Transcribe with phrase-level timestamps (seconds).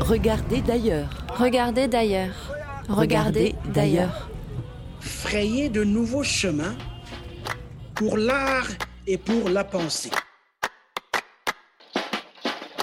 [0.00, 1.08] Regardez d'ailleurs.
[1.36, 2.34] Regardez d'ailleurs.
[2.88, 4.28] Regardez d'ailleurs.
[5.00, 6.76] Frayer de nouveaux chemins
[7.94, 8.68] pour l'art
[9.06, 10.10] et pour la pensée.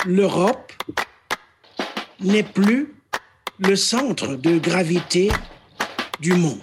[0.06, 0.72] L'Europe
[2.20, 2.94] n'est plus
[3.60, 5.32] le centre de gravité
[6.20, 6.62] du monde.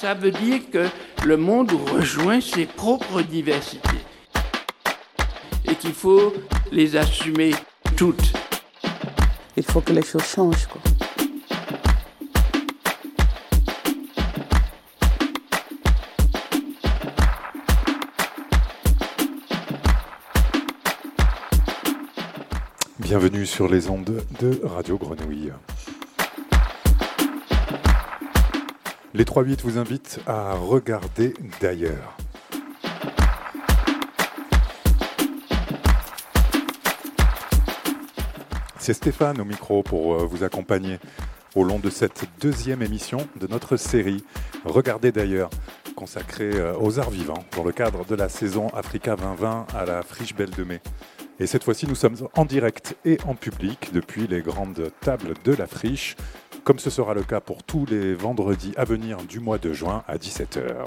[0.00, 0.88] Ça veut dire que
[1.26, 4.00] le monde rejoint ses propres diversités
[5.66, 6.32] et qu'il faut
[6.72, 7.50] les assumer
[7.98, 8.32] toutes.
[9.58, 10.68] Il faut que les choses changent.
[10.68, 10.80] Quoi.
[23.00, 25.52] Bienvenue sur les ondes de Radio Grenouille.
[29.20, 32.16] Les 3-8 vous invitent à regarder d'ailleurs.
[38.78, 40.98] C'est Stéphane au micro pour euh, vous accompagner
[41.54, 44.24] au long de cette deuxième émission de notre série
[44.64, 45.50] Regardez d'ailleurs,
[45.96, 50.02] consacrée euh, aux arts vivants dans le cadre de la saison Africa 2020 à la
[50.02, 50.80] Friche Belle de Mai.
[51.38, 55.54] Et cette fois-ci, nous sommes en direct et en public depuis les grandes tables de
[55.54, 56.16] la Friche,
[56.64, 60.02] comme ce sera le cas pour tous les vendredis à venir du mois de juin
[60.08, 60.84] à 17h.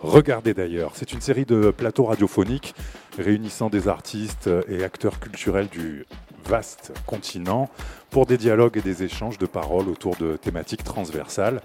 [0.00, 2.74] Regardez d'ailleurs, c'est une série de plateaux radiophoniques
[3.18, 6.06] réunissant des artistes et acteurs culturels du
[6.46, 7.68] vaste continent
[8.10, 11.60] pour des dialogues et des échanges de paroles autour de thématiques transversales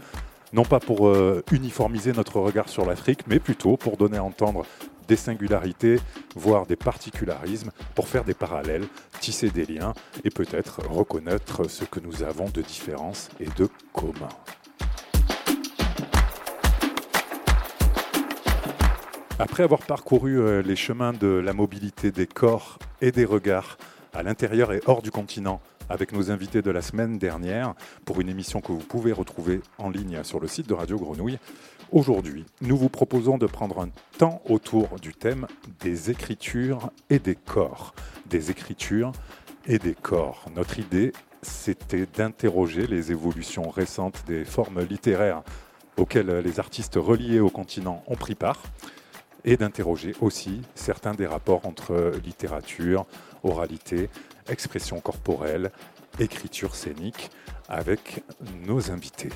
[0.56, 4.66] non pas pour euh, uniformiser notre regard sur l'Afrique, mais plutôt pour donner à entendre
[5.08, 6.00] des singularités,
[6.36, 8.86] voire des particularismes, pour faire des parallèles,
[9.20, 14.30] tisser des liens et peut-être reconnaître ce que nous avons de différence et de commun.
[19.38, 23.78] Après avoir parcouru euh, les chemins de la mobilité des corps et des regards
[24.14, 27.73] à l'intérieur et hors du continent, avec nos invités de la semaine dernière
[28.05, 31.38] pour une émission que vous pouvez retrouver en ligne sur le site de Radio Grenouille.
[31.91, 35.47] Aujourd'hui, nous vous proposons de prendre un temps autour du thème
[35.81, 37.93] des écritures et des corps.
[38.25, 39.11] Des écritures
[39.67, 40.45] et des corps.
[40.55, 41.13] Notre idée,
[41.43, 45.43] c'était d'interroger les évolutions récentes des formes littéraires
[45.95, 48.63] auxquelles les artistes reliés au continent ont pris part
[49.45, 53.05] et d'interroger aussi certains des rapports entre littérature,
[53.43, 54.09] oralité,
[54.49, 55.71] expression corporelle,
[56.19, 57.29] écriture scénique
[57.69, 58.23] avec
[58.65, 59.29] nos invités.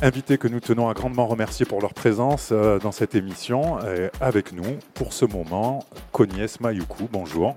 [0.00, 3.78] Invités que nous tenons à grandement remercier pour leur présence euh, dans cette émission.
[4.20, 7.56] avec nous, pour ce moment, Cognes Mayuku, bonjour.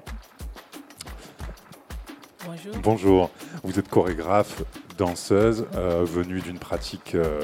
[2.43, 2.75] Bonjour.
[2.81, 3.29] Bonjour.
[3.63, 4.63] Vous êtes chorégraphe,
[4.97, 7.43] danseuse, euh, venue d'une pratique euh,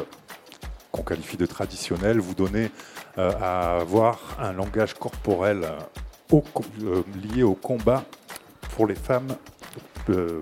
[0.92, 2.20] qu'on qualifie de traditionnelle.
[2.20, 2.72] Vous donnez
[3.18, 5.68] à avoir un langage corporel
[7.34, 8.04] lié au combat
[8.76, 9.36] pour les femmes,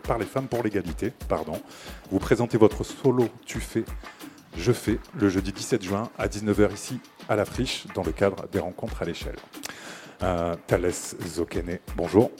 [0.03, 1.13] par les femmes pour l'égalité.
[1.29, 1.61] Pardon.
[2.11, 3.85] Vous présentez votre solo Tu fais
[4.57, 6.99] je fais le jeudi 17 juin à 19h ici
[7.29, 9.35] à la Friche dans le cadre des rencontres à l'échelle.
[10.23, 12.31] Euh, Thales Zokene, bonjour.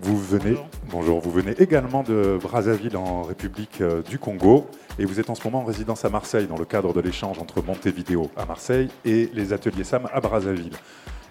[0.00, 0.56] Vous venez,
[0.90, 1.20] bonjour.
[1.20, 4.68] vous venez également de Brazzaville en République euh, du Congo
[4.98, 7.38] et vous êtes en ce moment en résidence à Marseille dans le cadre de l'échange
[7.38, 10.76] entre Montevideo à Marseille et les ateliers SAM à Brazzaville.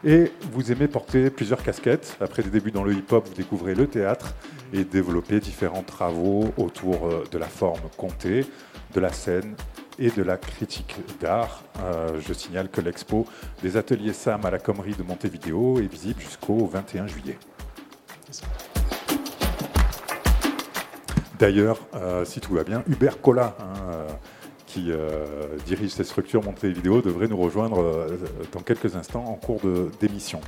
[0.05, 2.17] Et vous aimez porter plusieurs casquettes.
[2.19, 4.33] Après des débuts dans le hip-hop, vous découvrez le théâtre
[4.73, 8.45] et développez différents travaux autour euh, de la forme comptée,
[8.93, 9.55] de la scène
[9.99, 11.63] et de la critique d'art.
[11.79, 13.25] Euh, je signale que l'expo
[13.61, 17.37] des ateliers SAM à la Commerie de Montevideo est visible jusqu'au 21 juillet.
[21.39, 24.07] D'ailleurs, euh, si tout va bien, Hubert Collat, hein, euh,
[24.65, 24.91] qui
[25.67, 28.07] dirige cette structure Montevideo, devrait nous rejoindre
[28.51, 29.61] dans quelques instants en cours
[29.99, 30.41] d'émission.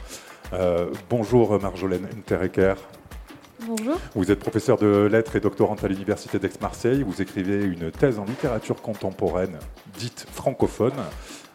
[1.12, 2.74] bonjour Marjolaine Unterecker,
[3.62, 3.98] Bonjour.
[4.16, 7.04] Vous êtes professeur de lettres et doctorante à l'Université d'Aix-Marseille.
[7.04, 9.58] Vous écrivez une thèse en littérature contemporaine
[9.98, 10.94] dite francophone,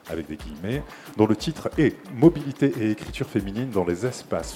[0.09, 0.83] avec des guillemets,
[1.17, 4.55] dont le titre est Mobilité et écriture féminine dans les espaces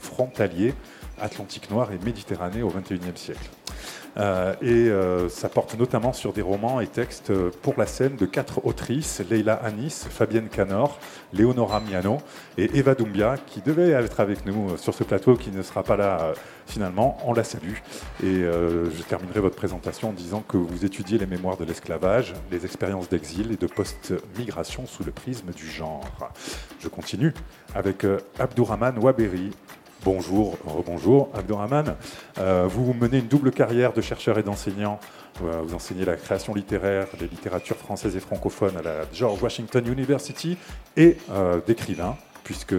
[0.00, 0.74] frontaliers
[1.20, 3.50] Atlantique noir et Méditerranée au XXIe siècle.
[4.18, 7.32] Euh, et euh, ça porte notamment sur des romans et textes
[7.62, 10.98] pour la scène de quatre autrices, Leila Anis, Fabienne Canor,
[11.32, 12.18] Leonora Miano
[12.56, 15.82] et Eva Doumbia, qui devait être avec nous euh, sur ce plateau, qui ne sera
[15.82, 16.32] pas là
[16.66, 17.18] finalement.
[17.24, 17.74] On la salue.
[18.22, 22.64] Et je terminerai votre présentation en disant que vous étudiez les mémoires de l'esclavage, les
[22.64, 26.04] expériences d'exil et de post-migration sous le prisme du genre.
[26.80, 27.32] Je continue
[27.74, 28.04] avec
[28.38, 29.52] Abdourahman Waberi,
[30.06, 30.56] Bonjour,
[30.86, 31.96] bonjour, Abdurrahman.
[32.38, 35.00] Euh, vous menez une double carrière de chercheur et d'enseignant.
[35.42, 39.84] Euh, vous enseignez la création littéraire, des littératures françaises et francophones à la George Washington
[39.84, 40.58] University
[40.96, 42.16] et euh, d'écrivain
[42.46, 42.74] puisque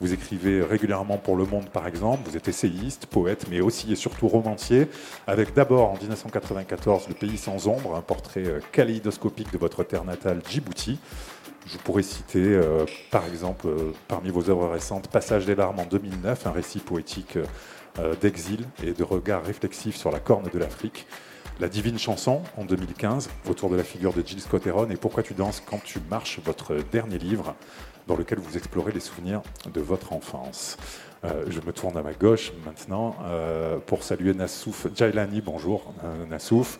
[0.00, 2.28] vous écrivez régulièrement pour Le Monde, par exemple.
[2.28, 4.88] Vous êtes essayiste, poète, mais aussi et surtout romancier,
[5.28, 10.02] avec d'abord en 1994 Le Pays sans ombre, un portrait euh, kaléidoscopique de votre terre
[10.02, 10.98] natale, Djibouti.
[11.66, 15.86] Je pourrais citer, euh, par exemple, euh, parmi vos œuvres récentes, Passage des larmes en
[15.86, 17.38] 2009, un récit poétique
[18.22, 21.06] d'exil et de regard réflexif sur la corne de l'Afrique.
[21.60, 25.22] La Divine Chanson en 2015, autour de la figure de Jill Scott Heron, et Pourquoi
[25.22, 27.54] tu danses quand tu marches, votre dernier livre,
[28.06, 30.76] dans lequel vous explorez les souvenirs de votre enfance.
[31.24, 35.40] Euh, je me tourne à ma gauche maintenant euh, pour saluer Nassouf Jailani.
[35.40, 36.78] Bonjour euh, Nassouf.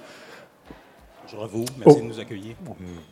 [1.24, 2.02] Bonjour à vous, merci Oh.
[2.02, 2.56] de nous accueillir.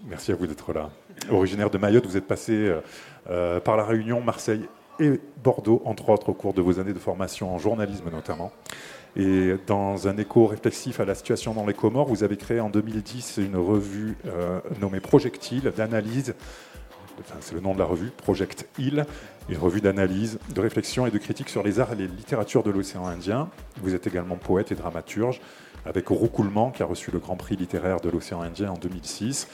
[0.09, 0.91] Merci à vous d'être là.
[1.31, 2.75] Originaire de Mayotte, vous êtes passé
[3.31, 4.67] euh, par la Réunion, Marseille
[4.99, 8.53] et Bordeaux, entre autres, au cours de vos années de formation en journalisme notamment.
[9.17, 12.69] Et dans un écho réflexif à la situation dans les Comores, vous avez créé en
[12.71, 16.35] 2010 une revue euh, nommée Projectile d'analyse
[17.41, 19.07] c'est le nom de la revue, Project Hill,
[19.49, 22.71] une revue d'analyse, de réflexion et de critique sur les arts et les littératures de
[22.71, 23.49] l'océan Indien.
[23.83, 25.41] Vous êtes également poète et dramaturge,
[25.87, 29.49] avec Roucoulement, qui a reçu le Grand Prix littéraire de l'océan Indien en 2006.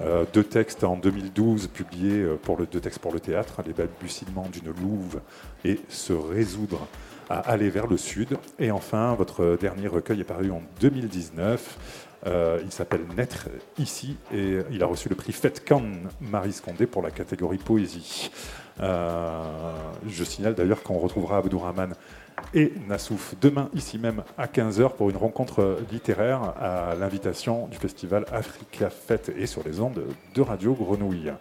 [0.00, 3.72] Euh, deux textes en 2012 publiés euh, pour le, deux textes pour le théâtre, Les
[3.72, 5.20] balbutiements d'une louve
[5.64, 6.88] et Se résoudre
[7.28, 8.36] à aller vers le sud.
[8.58, 12.01] Et enfin, votre dernier recueil est paru en 2019.
[12.26, 13.48] Euh, il s'appelle Naître
[13.78, 15.82] ici et il a reçu le prix Fetkan
[16.20, 18.30] Marie Scondé pour la catégorie poésie.
[18.80, 19.42] Euh,
[20.06, 21.94] je signale d'ailleurs qu'on retrouvera Abdourahman
[22.54, 28.24] et Nassouf demain ici même à 15h pour une rencontre littéraire à l'invitation du festival
[28.32, 30.02] Africa Fête et sur les ondes
[30.34, 31.32] de Radio Grenouille.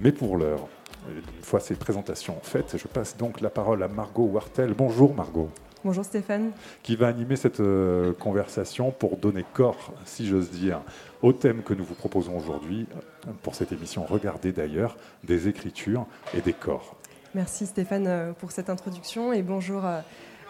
[0.00, 0.68] Mais pour l'heure,
[1.08, 4.74] une fois ces présentations faites, je passe donc la parole à Margot Wartel.
[4.74, 5.50] Bonjour Margot
[5.84, 6.50] Bonjour Stéphane.
[6.82, 10.80] qui va animer cette euh, conversation pour donner corps, si j'ose dire,
[11.22, 16.06] au thème que nous vous proposons aujourd'hui euh, pour cette émission Regardez d'ailleurs, des écritures
[16.34, 16.96] et des corps.
[17.34, 20.02] Merci Stéphane euh, pour cette introduction et bonjour à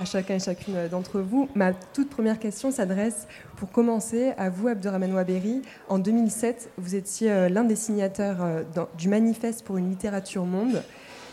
[0.04, 1.48] chacun et chacune d'entre vous.
[1.54, 3.26] Ma toute première question s'adresse
[3.56, 5.62] pour commencer à vous, Abderrahmane Ouaberi.
[5.88, 8.38] En 2007, vous étiez l'un des signataires
[8.74, 10.82] dans- du manifeste pour une littérature monde,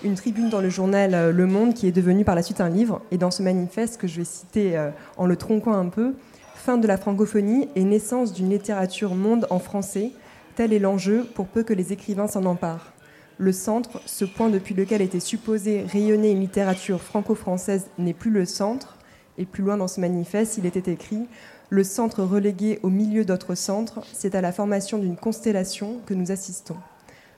[0.03, 2.69] une tribune dans le journal euh, Le Monde qui est devenu par la suite un
[2.69, 3.01] livre.
[3.11, 6.13] Et dans ce manifeste, que je vais citer euh, en le tronquant un peu,
[6.55, 10.11] Fin de la francophonie et naissance d'une littérature monde en français,
[10.55, 12.94] tel est l'enjeu pour peu que les écrivains s'en emparent.
[13.38, 18.45] Le centre, ce point depuis lequel était supposé rayonner une littérature franco-française, n'est plus le
[18.45, 18.97] centre.
[19.38, 21.27] Et plus loin dans ce manifeste, il était écrit
[21.69, 26.31] Le centre relégué au milieu d'autres centres, c'est à la formation d'une constellation que nous
[26.31, 26.77] assistons.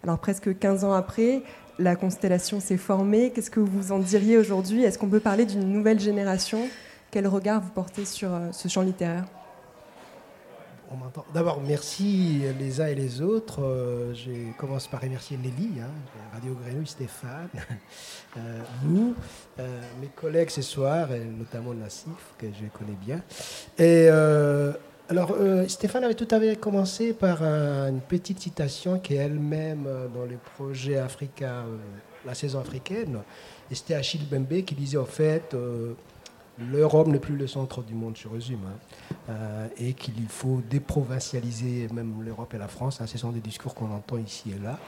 [0.03, 1.41] Alors presque 15 ans après,
[1.80, 3.31] la constellation s'est formée.
[3.31, 4.83] Qu'est-ce que vous en diriez aujourd'hui?
[4.83, 6.68] Est-ce qu'on peut parler d'une nouvelle génération?
[7.12, 9.25] Quel regard vous portez sur euh, ce champ littéraire?
[11.33, 13.63] D'abord, merci les uns et les autres.
[13.63, 15.89] Euh, je commence par remercier Nelly, hein,
[16.33, 17.50] Radio Grenouille, Stéphane,
[18.83, 19.16] vous,
[19.60, 23.22] euh, mes collègues ce soir, et notamment Nassif, que je connais bien.
[23.77, 24.10] Et
[25.09, 29.17] alors, euh, Stéphane avait tout à fait commencé par un- une petite citation qui est
[29.17, 31.77] elle-même euh, dans le projet Africa, euh,
[32.25, 33.19] la saison africaine.
[33.71, 35.53] Et c'était Achille Bembe qui disait en fait.
[35.53, 35.93] euh,
[36.71, 39.13] L'Europe n'est plus le centre du monde, je résume, hein.
[39.29, 43.01] Euh, et qu'il faut déprovincialiser même l'Europe et la France.
[43.05, 44.79] ce sont des discours qu'on entend ici et là.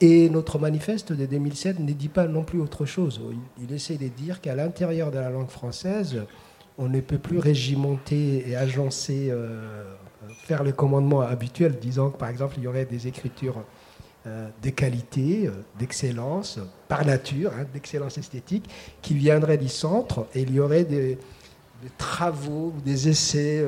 [0.00, 3.20] Et notre manifeste de 2007 ne dit pas non plus autre chose.
[3.58, 6.22] Il, il essaie de dire qu'à l'intérieur de la langue française,
[6.82, 9.94] on ne peut plus régimenter et agencer, euh,
[10.44, 13.62] faire les commandements habituels, disant que par exemple il y aurait des écritures
[14.26, 16.58] euh, de qualité, euh, d'excellence,
[16.88, 18.68] par nature, hein, d'excellence esthétique,
[19.00, 21.18] qui viendraient du centre et il y aurait des,
[21.82, 23.64] des travaux, des essais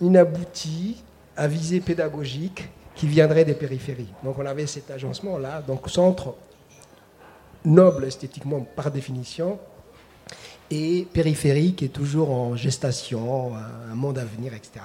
[0.00, 1.02] inaboutis,
[1.36, 4.12] à visée pédagogique, qui viendraient des périphéries.
[4.24, 6.34] Donc on avait cet agencement-là, donc centre
[7.64, 9.58] noble esthétiquement par définition,
[10.70, 14.80] et périphérie qui est toujours en gestation, un monde à venir, etc.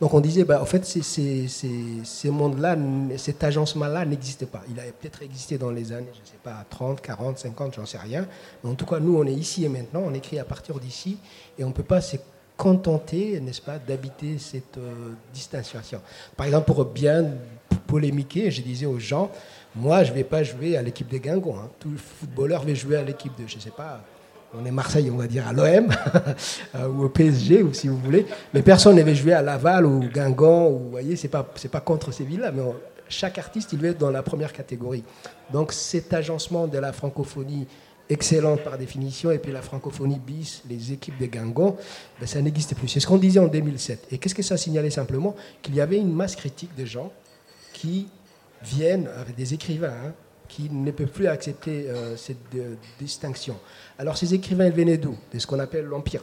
[0.00, 1.70] Donc on disait, bah, en fait, ces, ces, ces,
[2.04, 2.76] ces mondes-là,
[3.16, 4.62] cet agencement-là n'existait pas.
[4.70, 7.86] Il a peut-être existé dans les années, je ne sais pas, 30, 40, 50, j'en
[7.86, 8.26] sais rien.
[8.62, 11.18] Mais en tout cas, nous, on est ici et maintenant, on écrit à partir d'ici,
[11.58, 12.16] et on ne peut pas se
[12.56, 16.00] contenter, n'est-ce pas, d'habiter cette euh, distanciation.
[16.36, 17.24] Par exemple, pour bien
[17.86, 19.30] polémiquer, je disais aux gens,
[19.74, 21.56] moi, je ne vais pas jouer à l'équipe des Guingamp.
[21.56, 21.70] Hein.
[21.78, 24.02] Tout footballeur veut jouer à l'équipe de, je ne sais pas,
[24.54, 25.88] on est Marseille, on va dire à l'OM,
[26.88, 28.26] ou au PSG, ou si vous voulez.
[28.52, 31.70] Mais personne ne veut jouer à Laval ou Guingamp, ou vous voyez, c'est pas, c'est
[31.70, 32.62] pas contre ces villes-là, mais
[33.08, 35.04] chaque artiste, il veut être dans la première catégorie.
[35.52, 37.66] Donc cet agencement de la francophonie
[38.08, 41.76] excellente par définition, et puis la francophonie bis, les équipes de Gangon,
[42.18, 42.88] ben, ça n'existe plus.
[42.88, 44.08] C'est ce qu'on disait en 2007.
[44.10, 45.36] Et qu'est-ce que ça signalait simplement?
[45.62, 47.12] Qu'il y avait une masse critique de gens
[47.72, 48.08] qui
[48.62, 50.12] viennent, avec des écrivains, hein,
[50.48, 52.38] qui ne peuvent plus accepter euh, cette
[52.98, 53.56] distinction.
[54.00, 55.14] Alors ces écrivains, ils venaient d'où?
[55.30, 56.22] De ce qu'on appelle l'Empire.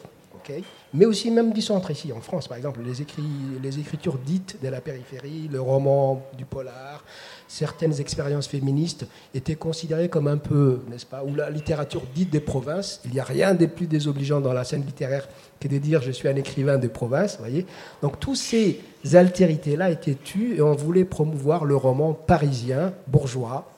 [0.96, 4.82] mais aussi même du centre ici, en France, par exemple, les, écritures dites de la
[4.82, 7.04] périphérie, le roman du polar,
[7.48, 9.06] certaines expériences féministes
[9.36, 13.00] étaient considérées comme un peu, n'est-ce pas, ou la littérature dite des provinces.
[13.06, 15.28] Il n'y a rien de plus désobligeant dans la scène littéraire
[15.60, 17.68] que de dire je suis un écrivain des provinces, voyez?
[18.02, 18.82] Donc tous ces
[19.14, 23.70] altérités-là étaient tues et on voulait promouvoir le roman parisien, bourgeois,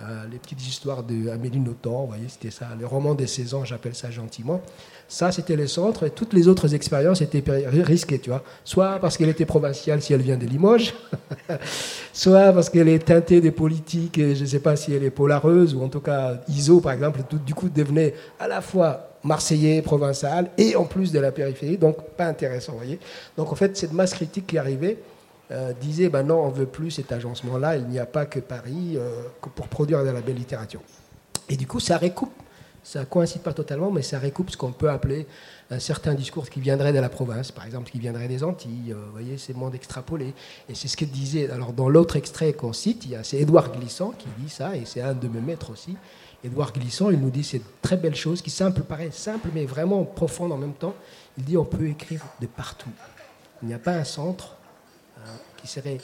[0.00, 3.96] euh, les petites histoires d'Amélie Nothomb, vous voyez, c'était ça, les romans des saisons, j'appelle
[3.96, 4.60] ça gentiment.
[5.08, 8.44] Ça, c'était le centre, et toutes les autres expériences étaient risquées, tu vois.
[8.62, 10.94] Soit parce qu'elle était provinciale, si elle vient de Limoges,
[12.12, 15.10] soit parce qu'elle est teintée des politiques, et je ne sais pas si elle est
[15.10, 19.16] polareuse, ou en tout cas, ISO, par exemple, tout, du coup, devenait à la fois
[19.24, 23.00] marseillais, provençal, et en plus de la périphérie, donc pas intéressant, vous voyez.
[23.36, 24.98] Donc, en fait, cette masse critique qui arrivait,
[25.50, 28.96] euh, disait ben non, on veut plus cet agencement-là, il n'y a pas que Paris
[28.96, 29.22] euh,
[29.54, 30.82] pour produire de la belle littérature.
[31.48, 32.34] Et du coup, ça recoupe,
[32.84, 35.26] ça coïncide pas totalement, mais ça recoupe ce qu'on peut appeler
[35.70, 38.92] un certain discours qui viendrait de la province, par exemple, qui viendrait des Antilles.
[38.92, 40.34] Euh, vous voyez, c'est monde extrapolé.
[40.68, 41.50] Et c'est ce que disait.
[41.50, 45.14] Alors, dans l'autre extrait qu'on cite, c'est Édouard Glissant qui dit ça, et c'est un
[45.14, 45.96] de mes maîtres aussi.
[46.44, 50.04] Édouard Glissant, il nous dit cette très belle chose qui simple, paraît simple, mais vraiment
[50.04, 50.94] profonde en même temps.
[51.38, 52.90] Il dit on peut écrire de partout.
[53.62, 54.57] Il n'y a pas un centre,
[55.60, 55.98] qui serait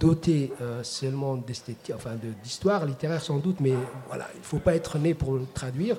[0.00, 1.38] doté euh, seulement
[1.94, 2.10] enfin
[2.42, 3.74] d'histoire littéraire sans doute, mais
[4.08, 5.96] voilà, il ne faut pas être né pour le traduire.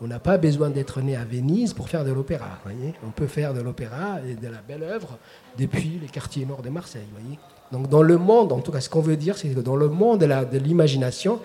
[0.00, 2.58] On n'a pas besoin d'être né à Venise pour faire de l'opéra.
[3.06, 5.16] On peut faire de l'opéra et de la belle œuvre
[5.56, 7.06] depuis les quartiers nord de Marseille.
[7.12, 7.38] Voyez
[7.70, 9.88] Donc dans le monde, en tout cas ce qu'on veut dire, c'est que dans le
[9.88, 11.38] monde de l'imagination,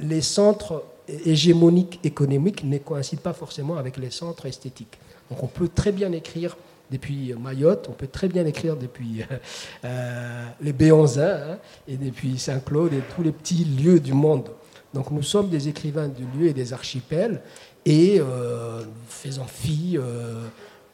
[0.00, 4.98] les centres hégémoniques économiques ne coïncident pas forcément avec les centres esthétiques.
[5.30, 6.56] Donc on peut très bien écrire
[6.92, 9.36] depuis Mayotte, on peut très bien écrire depuis euh,
[9.84, 11.58] euh, les Béonzins hein,
[11.88, 14.50] et depuis Saint-Claude et tous les petits lieux du monde.
[14.94, 17.40] Donc nous sommes des écrivains du lieu et des archipels
[17.86, 19.98] et euh, faisons fi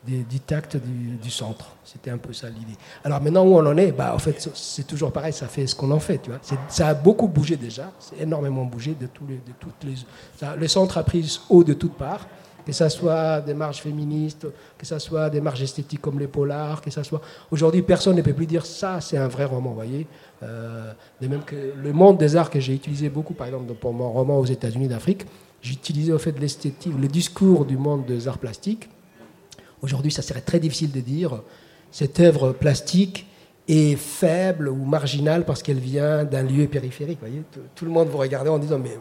[0.07, 1.75] des, du tact du, centre.
[1.85, 2.79] C'était un peu ça l'idée.
[3.03, 5.75] Alors maintenant où on en est, bah, en fait c'est toujours pareil, ça fait ce
[5.75, 6.19] qu'on en fait.
[6.19, 6.39] Tu vois.
[6.69, 10.57] Ça a beaucoup bougé déjà, c'est énormément bougé de, tous les, de toutes les...
[10.57, 12.29] Le centre a pris haut de toutes parts
[12.69, 14.47] que ce soit des marges féministes,
[14.77, 17.23] que ce soit des marges esthétiques comme les polars, que ça soit...
[17.51, 20.07] Aujourd'hui, personne ne peut plus dire ça, c'est un vrai roman, vous voyez.
[20.43, 23.95] Euh, de même que le monde des arts que j'ai utilisé beaucoup, par exemple, pour
[23.95, 25.25] mon roman aux États-Unis d'Afrique,
[25.63, 28.91] j'utilisais au fait l'esthétique, le discours du monde des arts plastiques.
[29.81, 31.41] Aujourd'hui, ça serait très difficile de dire
[31.91, 33.27] cette œuvre plastique
[33.67, 37.21] est faible ou marginale parce qu'elle vient d'un lieu périphérique.
[37.21, 37.45] Voyez,
[37.75, 38.99] tout le monde vous regardait en disant mais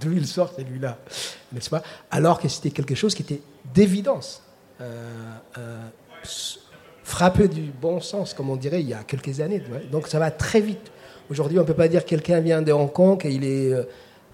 [0.00, 0.98] d'où il sort celui-là,
[1.52, 1.82] n'est-ce pas?
[2.10, 3.40] Alors que c'était quelque chose qui était
[3.74, 4.42] d'évidence,
[4.80, 5.84] euh, euh,
[7.02, 9.62] frappé du bon sens, comme on dirait il y a quelques années.
[9.90, 10.92] Donc ça va très vite.
[11.30, 13.72] Aujourd'hui, on ne peut pas dire que quelqu'un vient de Hong Kong et il est
[13.72, 13.84] euh,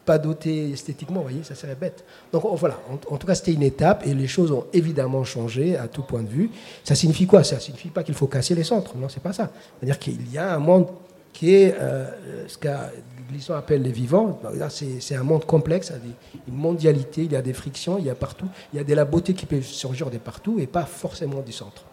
[0.04, 2.04] pas doté esthétiquement, vous voyez, ça serait bête.
[2.32, 5.88] Donc voilà, en, tout cas, c'était une étape et les choses ont évidemment changé à
[5.88, 6.50] tout point de vue.
[6.82, 7.42] Ça signifie quoi?
[7.42, 9.50] Ça signifie pas qu'il faut casser les centres, non, c'est pas ça.
[9.78, 10.88] C'est-à-dire qu'il y a un monde
[11.32, 11.74] qui est
[12.46, 12.90] ce qu'a
[13.28, 14.40] Glisson appelle les vivants.
[14.68, 15.92] C'est un monde complexe,
[16.48, 18.94] une mondialité, il y a des frictions, il y a partout, il y a de
[18.94, 21.84] la beauté qui peut surgir de partout et pas forcément du centre.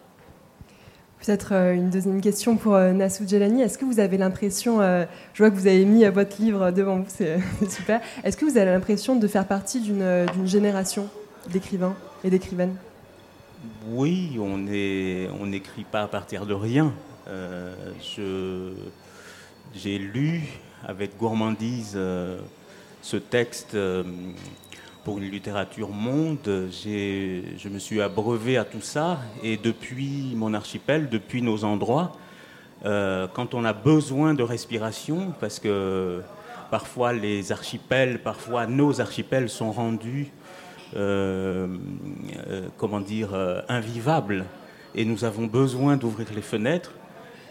[1.24, 3.62] Peut-être euh, une deuxième question pour euh, Nassou Djelani.
[3.62, 6.96] Est-ce que vous avez l'impression, euh, je vois que vous avez mis votre livre devant
[6.96, 7.38] vous, c'est
[7.70, 8.00] super.
[8.24, 11.08] Est-ce que vous avez l'impression de faire partie d'une génération
[11.52, 12.74] d'écrivains et d'écrivaines?
[13.92, 16.92] Oui, on n'écrit pas à partir de rien.
[19.76, 20.42] J'ai lu
[20.86, 22.38] avec gourmandise euh,
[23.02, 24.02] ce texte euh,
[25.04, 26.38] pour une littérature monde.
[26.44, 29.20] Je me suis abreuvé à tout ça.
[29.42, 32.12] Et depuis mon archipel, depuis nos endroits,
[32.84, 36.22] euh, quand on a besoin de respiration, parce que
[36.70, 40.32] parfois les archipels, parfois nos archipels sont rendus,
[42.76, 43.30] comment dire,
[43.68, 44.44] invivables,
[44.94, 46.92] et nous avons besoin d'ouvrir les fenêtres,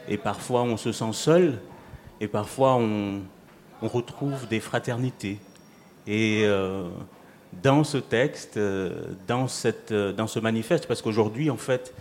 [0.07, 1.59] et parfois on se sent seul,
[2.21, 3.21] et parfois on,
[3.81, 5.39] retrouve des fraternités.
[6.05, 6.87] Et euh,
[7.63, 11.91] dans ce texte, euh, dans, cette, euh, dans ce manifeste, parce qu'aujourd'hui, en fait,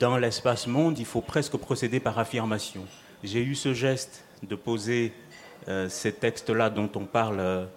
[0.00, 2.84] dans l'espace monde, il faut presque procéder par affirmation.
[3.22, 5.12] J'ai eu ce geste de poser
[5.88, 7.68] ces textes-là dont on parle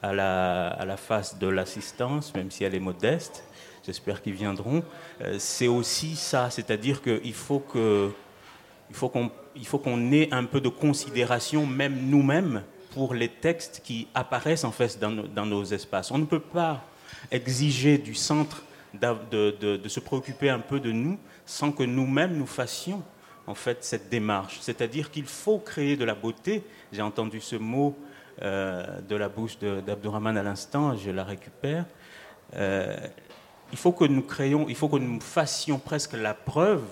[0.00, 3.42] à la, face de l'assistance, même si elle est modeste.
[3.84, 4.84] J'espère qu'ils viendront.
[5.38, 7.60] C'est aussi ça, c'est-à-dire qu'il faut
[8.92, 13.82] faut qu'on il faut qu'on ait un peu de considération, même nous-mêmes, pour les textes
[13.84, 16.10] qui apparaissent en fait dans nos, espaces.
[16.10, 16.84] On ne peut pas
[17.30, 18.62] exiger du centre
[19.00, 23.02] de, se préoccuper un peu de nous sans que nous-mêmes nous fassions
[23.46, 24.58] en fait cette démarche.
[24.60, 26.62] C'est-à-dire qu'il faut créer de la beauté.
[26.92, 27.98] J'ai entendu ce mot
[28.42, 31.84] euh, de la bouche d'Abdourahman à l'instant, je la récupère.
[32.54, 32.96] Euh,
[33.72, 36.84] il faut que nous créions, il faut que nous fassions presque la preuve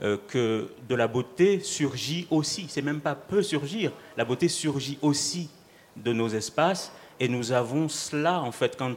[0.00, 2.66] que de la beauté surgit aussi.
[2.68, 3.92] C'est même pas peut surgir.
[4.16, 5.50] La beauté surgit aussi
[5.96, 8.94] de nos espaces et nous avons cela en fait quand,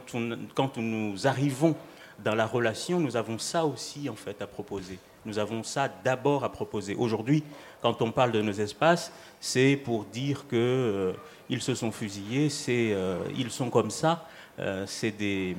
[0.54, 1.74] quand nous arrivons
[2.22, 4.98] dans la relation, nous avons ça aussi en fait à proposer.
[5.24, 6.94] Nous avons ça d'abord à proposer.
[6.94, 7.44] Aujourd'hui,
[7.80, 11.12] quand on parle de nos espaces, c'est pour dire que euh,
[11.48, 14.26] ils se sont fusillés, c'est euh, ils sont comme ça.
[14.86, 15.56] c'est des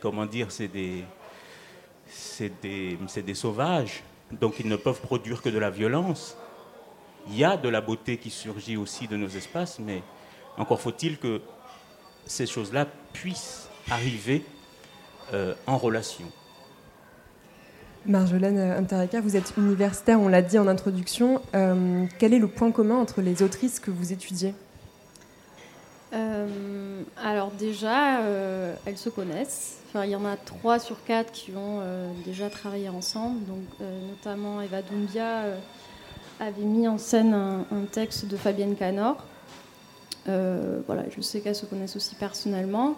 [0.00, 1.04] comment dire, c'est des
[2.08, 6.36] c'est des, des sauvages donc ils ne peuvent produire que de la violence.
[7.28, 10.02] Il y a de la beauté qui surgit aussi de nos espaces, mais
[10.56, 11.40] encore faut-il que
[12.24, 14.44] ces choses-là puissent arriver
[15.32, 16.26] euh, en relation.
[18.06, 21.42] Marjolaine Intereka, vous êtes universitaire, on l'a dit en introduction.
[21.54, 24.54] Euh, quel est le point commun entre les autrices que vous étudiez?
[26.12, 28.20] Euh, Alors déjà,
[28.86, 32.88] elles se connaissent il y en a trois sur quatre qui ont euh, déjà travaillé
[32.88, 33.44] ensemble.
[33.46, 35.58] Donc, euh, notamment Eva Doumbia euh,
[36.40, 39.24] avait mis en scène un, texte de Fabienne Canor.
[40.26, 42.96] voilà, je sais qu'elles se connaissent aussi personnellement.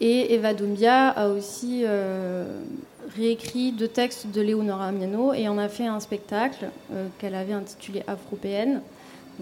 [0.00, 1.84] Et Eva Doumbia a aussi
[3.16, 6.70] réécrit deux textes de Léonora Miano et en a fait un spectacle
[7.18, 8.82] qu'elle avait intitulé Afropéenne.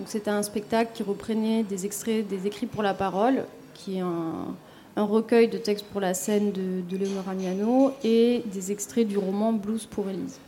[0.06, 4.54] C'était un spectacle qui reprenait des extraits des écrits pour la parole, qui est un,
[4.96, 9.52] recueil de textes pour la scène de, de Léonora Miano et des extraits du roman
[9.52, 10.38] Blues pour Élise.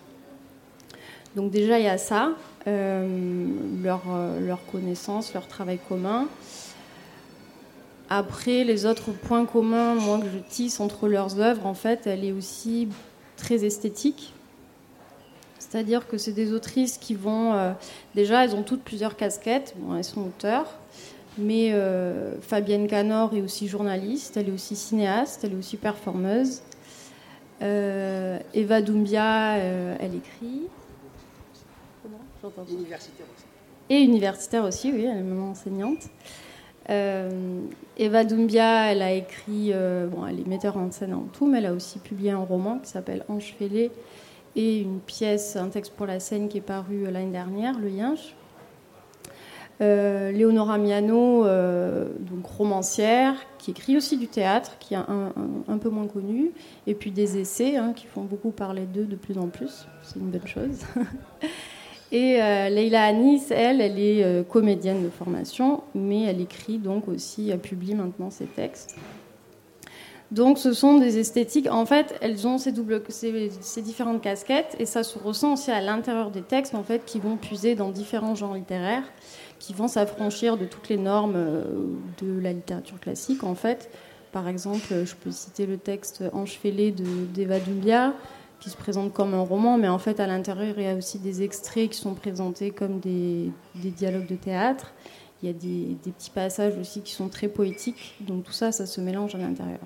[1.37, 2.31] Donc déjà, il y a ça,
[2.67, 6.29] leur, euh, leur, connaissance, leur travail commun.
[8.09, 12.25] Après, les autres points communs, moi, que je tisse entre leurs œuvres, en fait, elle
[12.25, 12.88] est aussi
[13.37, 14.33] très esthétique.
[15.68, 17.52] C'est-à-dire que c'est des autrices qui vont...
[17.54, 17.73] Euh,
[18.14, 19.75] déjà, elles ont toutes plusieurs casquettes.
[19.78, 20.78] Bon, elles sont auteurs,
[21.38, 26.62] mais euh, Fabienne Canor est aussi journaliste, elle est aussi cinéaste, elle est aussi performeuse.
[27.62, 30.68] Euh, Eva Doumbia, elle écrit.
[32.70, 33.44] Universitaire aussi.
[33.90, 36.09] Et universitaire aussi, oui, elle est même enseignante.
[36.88, 39.72] Eva Doumbia, elle a écrit,
[40.12, 42.79] bon, elle est metteur en scène en tout, mais elle a aussi publié un roman
[42.79, 43.90] qui s'appelle Ange fêlé
[44.57, 48.35] et une pièce, un texte pour la scène qui est paru l'année dernière, Le Yinche.
[49.83, 55.90] Euh, Léonora Miano, euh, donc romancière, qui écrit aussi du théâtre, qui est un, peu
[55.90, 56.53] moins connu,
[56.87, 59.87] et puis des essais hein, qui font beaucoup parler d'eux de plus en plus.
[60.03, 60.81] C'est une bonne chose.
[62.12, 67.51] et euh, Leila Anis, elle, elle est comédienne de formation, mais elle écrit donc aussi,
[67.51, 68.97] elle publie maintenant ses textes.
[70.33, 75.19] Donc ce sont des esthétiques, en fait, elles ont ces, différentes casquettes, et ça se
[75.19, 79.05] ressent aussi à l'intérieur des textes, en fait, qui vont puiser dans différents genres littéraires
[79.59, 81.65] qui vont s'affranchir de toutes les normes euh,
[82.23, 83.45] de la littérature classique.
[83.45, 83.91] En fait,
[84.33, 88.12] par exemple, je peux citer le texte Enchevêlé d'Eva Dumbia,
[88.61, 91.19] qui se présente comme un roman, mais en fait, à l'intérieur, il y a aussi
[91.19, 94.93] des extraits qui sont présentés comme des, dialogues de théâtre.
[95.43, 98.17] Il y a des, petits passages aussi qui sont très poétiques.
[98.21, 99.81] Donc tout ça, ça se mélange à l'intérieur.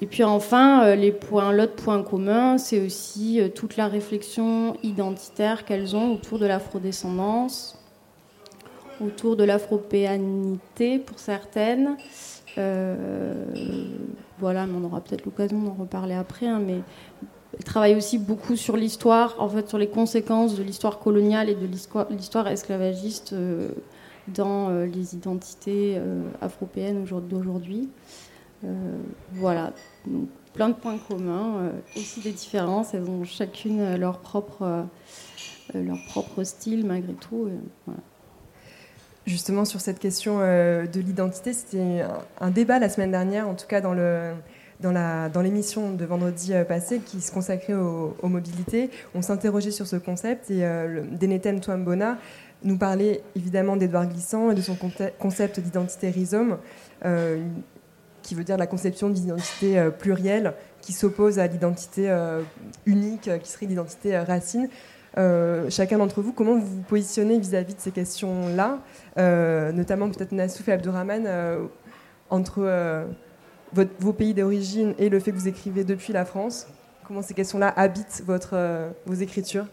[0.00, 4.76] Et puis enfin, euh, les points, l'autre point commun, c'est aussi euh, toute la réflexion
[4.82, 7.78] identitaire qu'elles ont autour de l'afrodescendance,
[9.00, 11.96] autour de l'afropéanité pour certaines.
[12.58, 13.46] Euh,
[14.38, 16.46] voilà, mais on aura peut-être l'occasion d'en reparler après.
[16.46, 16.80] Hein, mais
[17.56, 21.54] elle travaille aussi beaucoup sur l'histoire, en fait, sur les conséquences de l'histoire coloniale et
[21.54, 21.66] de
[22.10, 23.34] l'histoire esclavagiste
[24.28, 25.98] dans les identités
[26.42, 27.88] afropéennes d'aujourd'hui.
[29.32, 29.72] Voilà,
[30.06, 32.94] Donc, plein de points communs, aussi des différences.
[32.94, 34.86] Elles ont chacune leur propre,
[35.74, 37.48] leur propre style malgré tout.
[37.86, 38.00] Voilà.
[39.26, 42.04] Justement, sur cette question euh, de l'identité, c'était
[42.40, 44.34] un, débat la semaine dernière, en tout cas dans le,
[44.80, 48.88] dans l'émission de vendredi euh, passé qui se consacrait aux, mobilités.
[49.16, 51.60] On s'interrogeait sur ce concept et euh, Deneten
[52.62, 54.76] nous parlait évidemment d'Edouard Glissant et de son
[55.18, 56.58] concept d'identité rhizome,
[57.04, 57.42] euh,
[58.26, 62.12] qui veut dire la conception d'identité plurielle qui s'oppose à l'identité
[62.84, 64.68] unique, qui serait l'identité racine.
[65.18, 68.80] Euh, chacun d'entre vous, comment vous vous positionnez vis-à-vis de ces questions-là,
[69.16, 71.64] euh, notamment peut-être Nassouf et Abdourahman, euh,
[72.28, 73.06] entre
[73.72, 76.66] vos pays d'origine et le fait que vous écrivez depuis la France
[77.06, 79.66] Comment ces questions-là habitent votre, vos écritures?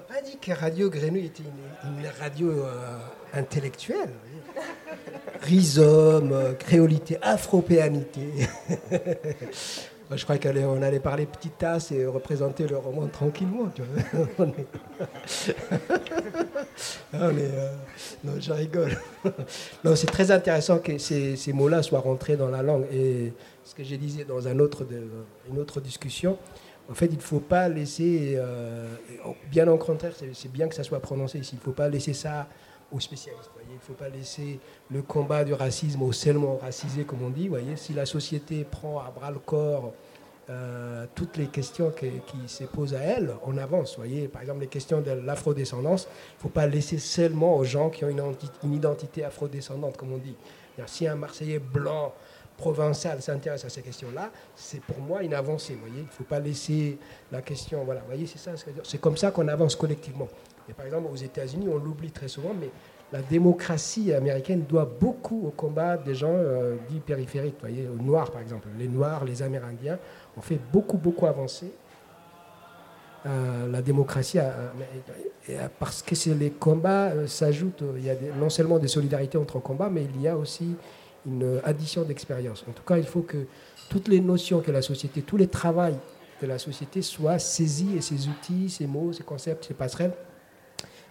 [0.00, 2.98] M'a pas dit que Radio Grenouille était une, radio euh,
[3.34, 4.08] intellectuelle.
[5.42, 8.28] Rhizome, créolité, afropéanité.
[10.10, 13.70] je crois qu'on allait parler petite tasse et représenter le roman tranquillement.
[13.74, 14.46] Tu vois.
[17.14, 17.72] Euh,
[18.24, 18.96] non, rigole.
[19.84, 22.86] non, c'est très intéressant que ces, mots-là soient rentrés dans la langue.
[22.92, 23.32] Et
[23.64, 26.38] ce que j'ai disais dans une autre discussion,
[26.90, 28.88] en fait, il ne faut pas laisser, euh,
[29.50, 32.14] bien au contraire, c'est bien que ça soit prononcé ici, il ne faut pas laisser
[32.14, 32.48] ça
[32.92, 33.50] aux spécialistes.
[33.68, 37.48] Il ne faut pas laisser le combat du racisme aux seulement racisés, comme on dit.
[37.48, 37.76] Voyez.
[37.76, 39.92] Si la société prend à bras le corps
[40.48, 42.10] euh, toutes les questions qui,
[42.48, 43.96] se posent à elle, on avance.
[43.96, 44.28] Voyez.
[44.28, 48.04] Par exemple, les questions de l'afrodescendance, il ne faut pas laisser seulement aux gens qui
[48.04, 48.22] ont une,
[48.64, 50.34] une identité afrodescendante, comme on dit.
[50.86, 52.14] Si un Marseillais blanc
[52.60, 55.76] provençal s'intéresse à ces questions-là, c'est pour moi une avancée.
[55.80, 56.98] Voyez, il ne faut pas laisser
[57.32, 57.84] la question.
[57.84, 58.52] Voilà, voyez, c'est ça.
[58.84, 60.28] C'est comme ça qu'on avance collectivement.
[60.76, 62.70] Par exemple, aux États-Unis, on l'oublie très souvent, mais
[63.12, 67.56] la démocratie américaine doit beaucoup au combat des gens euh, dits périphériques.
[67.60, 69.98] Voyez, aux Noirs, par exemple, les Noirs, les Amérindiens
[70.36, 71.72] ont fait beaucoup, beaucoup avancer.
[73.26, 74.38] Euh, la démocratie,
[75.78, 79.90] parce que les combats euh, s'ajoutent, il y a non seulement des solidarités entre combats,
[79.90, 80.74] mais il y a aussi
[81.26, 82.64] une addition d'expérience.
[82.66, 83.44] En tout cas, il faut que
[83.90, 85.98] toutes les notions que la société, tous les travails
[86.40, 90.14] de la société soient saisis et ces outils, ces mots, ces concepts, ces passerelles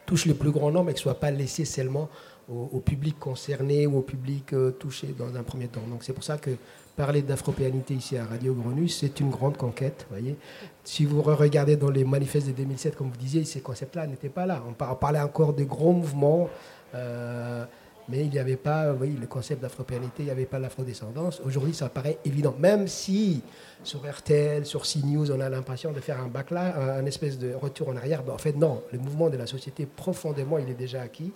[0.10, 2.10] touchent le plus grand nombre et ne soient pas laissés seulement
[2.52, 5.84] au, public concerné ou au public euh, touché dans un premier temps.
[5.88, 6.50] Donc c'est pour ça que
[6.98, 10.08] parler d'afropéanité ici à Radio Grenouille, c'est une grande conquête.
[10.10, 10.36] Voyez.
[10.84, 14.48] Si vous regardez dans les manifestes de 2007, comme vous disiez, ces concepts-là n'étaient pas
[14.48, 14.64] là.
[14.68, 16.50] On parlait encore de grands mouvements.
[16.96, 17.66] Euh,
[18.10, 21.40] mais il n'y avait pas oui, le concept d'afropéanité, il n'y avait pas l'afrodescendance.
[21.46, 23.42] Aujourd'hui, ça paraît évident, même si
[23.84, 27.90] sur RTL, sur CNews, on a l'impression de faire un backlash, un, espèce de retour
[27.90, 28.24] en arrière.
[28.24, 31.32] Ben, en fait, non, le mouvement de la société, profondément, il est déjà acquis.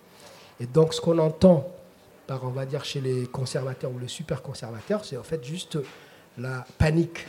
[0.58, 1.68] Et donc, ce qu'on entend
[2.26, 5.78] par, on va dire, chez les conservateurs ou les super conservateurs, c'est en fait juste
[6.38, 7.26] la panique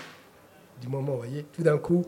[0.82, 1.46] du moment, vous voyez.
[1.54, 2.04] Tout d'un coup,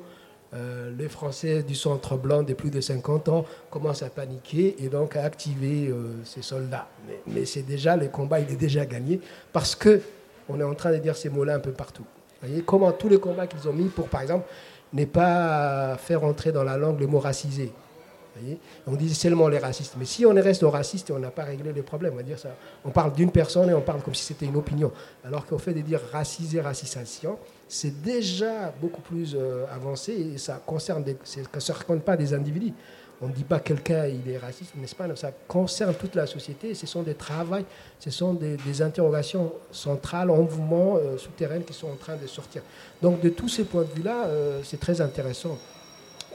[0.54, 4.88] euh, les Français du centre blanc des plus de 50 ans commencent à paniquer et
[4.88, 6.88] donc à activer euh, ces soldats.
[7.28, 9.20] Mais, c'est déjà, le combat, il est déjà gagné
[9.52, 10.02] parce que
[10.48, 12.06] on est en train de dire ces mots-là un peu partout.
[12.42, 14.48] Vous voyez comment tous les combats qu'ils ont mis pour, par exemple,
[14.94, 17.74] n'est pas faire entrer dans la langue le mot racisé.
[18.86, 19.96] on dit seulement les racistes.
[19.98, 22.14] Mais si on reste aux racistes, on n'a pas réglé les problèmes.
[22.14, 22.56] On va dire ça.
[22.86, 24.94] On parle d'une personne et on parle comme si c'était une opinion.
[25.26, 30.62] Alors qu'au fait de dire racisé, racisation, c'est déjà beaucoup plus euh, avancé et ça
[30.66, 32.74] concerne des, ça ne concerne pas des individus.
[33.20, 35.14] On ne dit pas quelqu'un il est raciste, n'est-ce pas?
[35.16, 36.76] Ça concerne toute la société.
[36.76, 37.56] Ce sont des travaux,
[38.00, 42.62] ce sont des, interrogations centrales en mouvement euh, souterraines qui sont en train de sortir.
[43.02, 45.58] Donc de tous ces points de vue-là, euh, c'est très intéressant.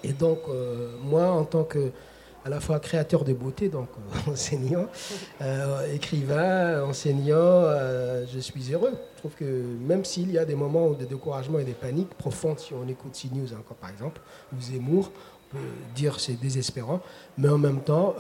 [0.03, 0.40] Et donc
[1.05, 1.92] moi, en tant que
[2.44, 4.87] à la fois créateur de beauté, donc euh, enseignant,
[5.40, 8.94] euh, écrivain, enseignant, euh, je suis heureux.
[9.14, 12.59] Je trouve que même s'il y a des moments de découragement et des paniques profondes,
[12.59, 14.20] si on écoute CNews encore par exemple,
[14.52, 15.12] ou Zemmour,
[15.52, 17.00] on peut dire c'est désespérant,
[17.38, 18.16] mais en même temps,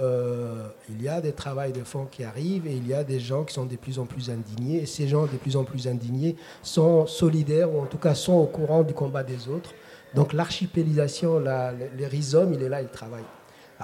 [0.90, 3.42] il y a des travails de fond qui arrivent et il y a des gens
[3.42, 4.82] qui sont de plus en plus indignés.
[4.82, 8.34] Et ces gens de plus en plus indignés sont solidaires ou en tout cas sont
[8.34, 9.72] au courant du combat des autres.
[10.14, 11.42] Donc l'archipélisation,
[11.96, 13.24] les rhizomes, il est là, il travaille.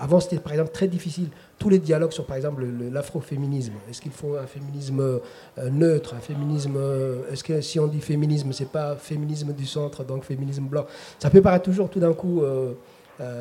[0.00, 1.28] Avant, c'était par exemple très difficile.
[1.58, 3.74] Tous les dialogues sur, par exemple, l'afroféminisme.
[3.90, 6.74] Est-ce qu'il faut un féminisme euh, neutre, un féminisme.
[6.76, 10.86] Euh, est-ce que si on dit féminisme, c'est pas féminisme du centre, donc féminisme blanc?
[11.18, 12.74] Ça peut paraître toujours tout d'un coup euh,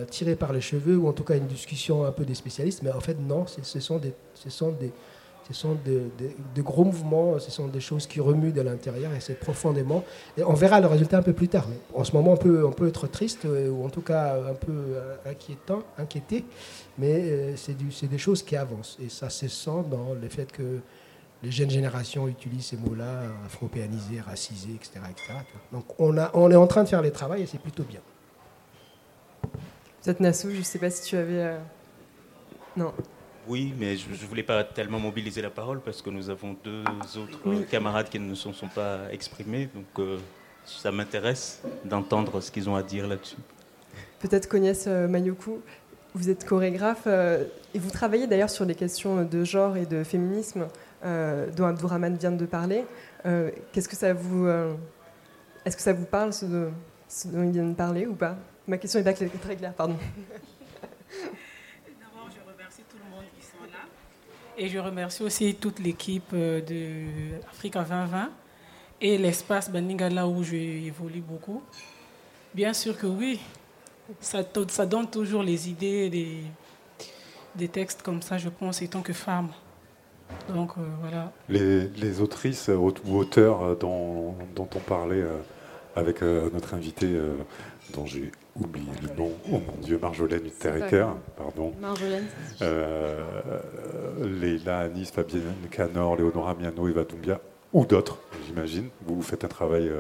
[0.10, 2.92] tiré par les cheveux, ou en tout cas une discussion un peu des spécialistes, mais
[2.92, 4.92] en fait, non, ce sont des, ce sont des,
[5.48, 9.40] ce sont de, gros mouvements, ce sont des choses qui remuent de l'intérieur et c'est
[9.40, 10.04] profondément.
[10.46, 11.68] On verra le résultat un peu plus tard.
[11.94, 14.54] en ce moment, on peut, on peut être triste euh, ou en tout cas un
[14.54, 16.44] peu euh, inquiétant, inquiété,
[16.98, 18.98] mais euh, c'est des choses qui avancent.
[19.02, 20.82] Et ça se sent dans le fait que
[21.44, 25.00] les jeunes générations utilisent ces mots-là, afropéanisés, racisés, etc.,
[25.72, 28.02] Donc on, est en train de faire les travaux et c'est plutôt bien.
[30.04, 31.58] Peut-être Nassou, je ne sais pas si tu avais.
[32.76, 32.92] Non.
[33.48, 36.84] Oui, mais je ne voulais pas tellement mobiliser la parole parce que nous avons deux
[37.18, 39.70] autres camarades qui ne se sont, pas exprimés.
[39.74, 40.18] Donc euh,
[40.66, 43.38] ça m'intéresse d'entendre ce qu'ils ont à dire là-dessus.
[44.20, 45.62] Peut-être Kognès euh, Mayuku,
[46.14, 50.04] vous êtes chorégraphe euh, et vous travaillez d'ailleurs sur les questions de genre et de
[50.04, 50.68] féminisme
[51.56, 52.84] dont Abdourahman vient de parler.
[53.72, 54.48] Qu'est-ce que ça vous.
[55.64, 58.36] Est-ce que ça vous parle ce, dont il vient de parler ou pas?
[58.68, 59.96] Ma question est pas très claire, pardon.
[64.60, 68.30] Et je remercie aussi toute l'équipe euh, de Africa 2020
[69.00, 71.62] et l'espace Beningala où j'évolue beaucoup.
[72.56, 73.40] Bien sûr que oui,
[74.20, 74.42] ça,
[74.88, 76.10] donne toujours les idées
[77.56, 79.50] des, textes comme ça, je pense, étant que femme.
[80.50, 81.32] Donc euh, voilà.
[81.50, 85.24] Les, autrices ou auteurs dont, dont on parlait
[85.96, 87.08] avec notre invité,
[87.94, 91.74] dont j'ai oublié le nom, oh mon Dieu, Marjolaine Uteriker, pardon.
[91.80, 92.26] Marjolaine.
[92.62, 93.22] Euh,
[94.22, 97.40] Leila Anis, Fabienne Canor, Léonora Miano, Eva Doumbia,
[97.74, 98.90] ou d'autres, j'imagine.
[99.06, 99.92] Vous faites un travail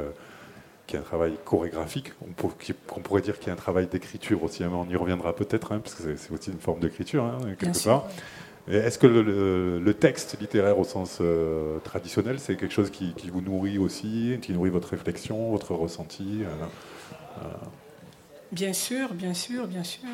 [0.87, 4.63] qui est un travail chorégraphique, on, pourrait dire qu'il y a un travail d'écriture aussi,
[4.63, 7.83] hein, on y reviendra peut-être, hein, parce que c'est aussi une forme d'écriture, hein, quelque
[7.83, 8.07] part.
[8.69, 13.77] Est-ce que le, texte littéraire au sens euh, traditionnel, c'est quelque chose qui, vous nourrit
[13.77, 17.47] aussi, qui nourrit votre réflexion, votre ressenti euh, euh?
[18.51, 20.09] Bien sûr, bien sûr, bien sûr.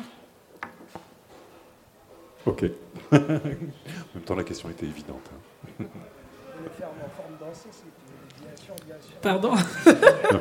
[2.46, 2.64] Ok.
[3.12, 3.72] en même
[4.24, 5.30] temps, la question était évidente.
[9.22, 9.52] Pardon?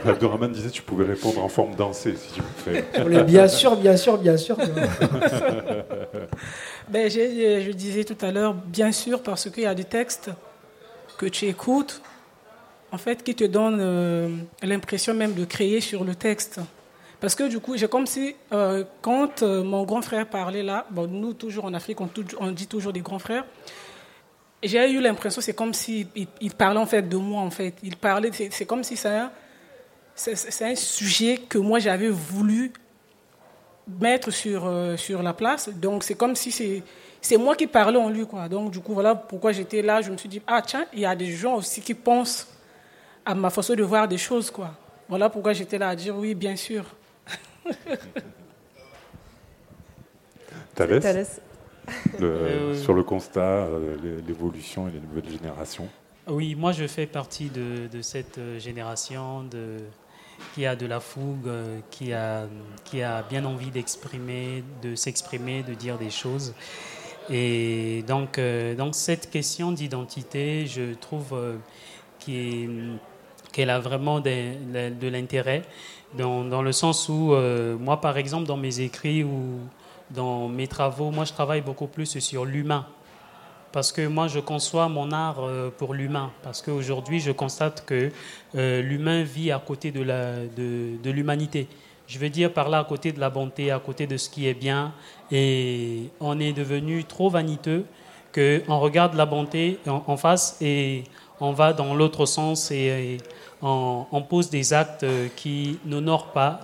[0.06, 3.23] Abdourahman disait que tu pouvais répondre en forme dansée, si tu veux.
[3.23, 4.58] bien sûr, bien sûr, bien sûr.
[6.89, 10.29] ben, je, disais tout à l'heure, bien sûr, parce qu'il y a des textes
[11.17, 12.01] que tu écoutes,
[12.91, 14.27] en fait, qui te donnent euh,
[14.62, 16.60] l'impression même de créer sur le texte.
[17.24, 20.86] Parce que du coup, j'ai comme si, euh, quand euh, mon grand frère parlait là,
[20.90, 23.46] bon, nous, toujours en Afrique, on, dit toujours des grands frères,
[24.62, 26.08] j'ai eu l'impression, c'est comme s'il
[26.42, 27.76] il parlait en fait de moi, en fait.
[27.82, 29.32] Il parlait, c'est comme si c'est un,
[30.16, 32.74] c'est un sujet que moi j'avais voulu
[34.02, 35.70] mettre sur, euh, sur la place.
[35.70, 36.84] Donc c'est comme si
[37.22, 38.50] c'est moi qui parlais en lui, quoi.
[38.50, 40.02] Donc du coup, voilà pourquoi j'étais là.
[40.02, 42.50] Je me suis dit, ah tiens, il y a des gens aussi qui pensent
[43.26, 44.72] à ma façon de voir des choses, quoi.
[45.08, 46.84] Voilà pourquoi j'étais là à dire oui, bien sûr.
[50.76, 51.41] Thalès
[52.21, 55.88] euh, sur le constat, euh, l'évolution et les nouvelles générations.
[56.28, 59.80] Oui, moi je fais partie de, cette euh, génération de,
[60.56, 61.49] qui a de la fougue,
[61.89, 62.47] qui a,
[62.86, 66.54] qui a bien envie d'exprimer, de s'exprimer, de dire des choses.
[67.30, 68.39] Et donc,
[68.78, 71.34] donc cette question d'identité, je trouve
[72.19, 75.62] qu'elle a vraiment de, de l'intérêt,
[76.17, 77.36] dans, le sens où,
[77.80, 79.60] moi par exemple, dans mes écrits, où
[80.13, 82.86] dans mes travaux, moi je travaille beaucoup plus sur l'humain.
[83.71, 86.32] Parce que moi je conçois mon art euh, pour l'humain.
[86.43, 88.12] Parce qu'aujourd'hui je constate que
[88.56, 91.67] euh, l'humain vit à côté de, l'humanité.
[92.06, 94.47] Je veux dire par là à côté de la bonté, à côté de ce qui
[94.47, 94.93] est bien.
[95.32, 97.86] Et on est devenu trop vaniteux
[98.34, 101.04] qu'on regarde la bonté en, face et
[101.39, 103.17] on va dans l'autre sens et,
[103.63, 106.62] on, pose des actes qui n'honorent pas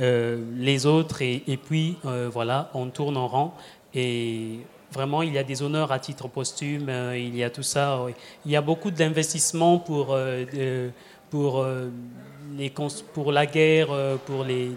[0.00, 3.56] euh, les autres, et, puis euh, voilà, on tourne en rang.
[3.94, 4.60] Et
[4.92, 8.00] vraiment, il y a des honneurs à titre posthume, euh, il y a tout ça.
[8.46, 10.16] Il y a beaucoup d'investissements pour,
[11.30, 11.66] pour
[13.32, 13.88] la guerre,
[14.24, 14.70] pour les,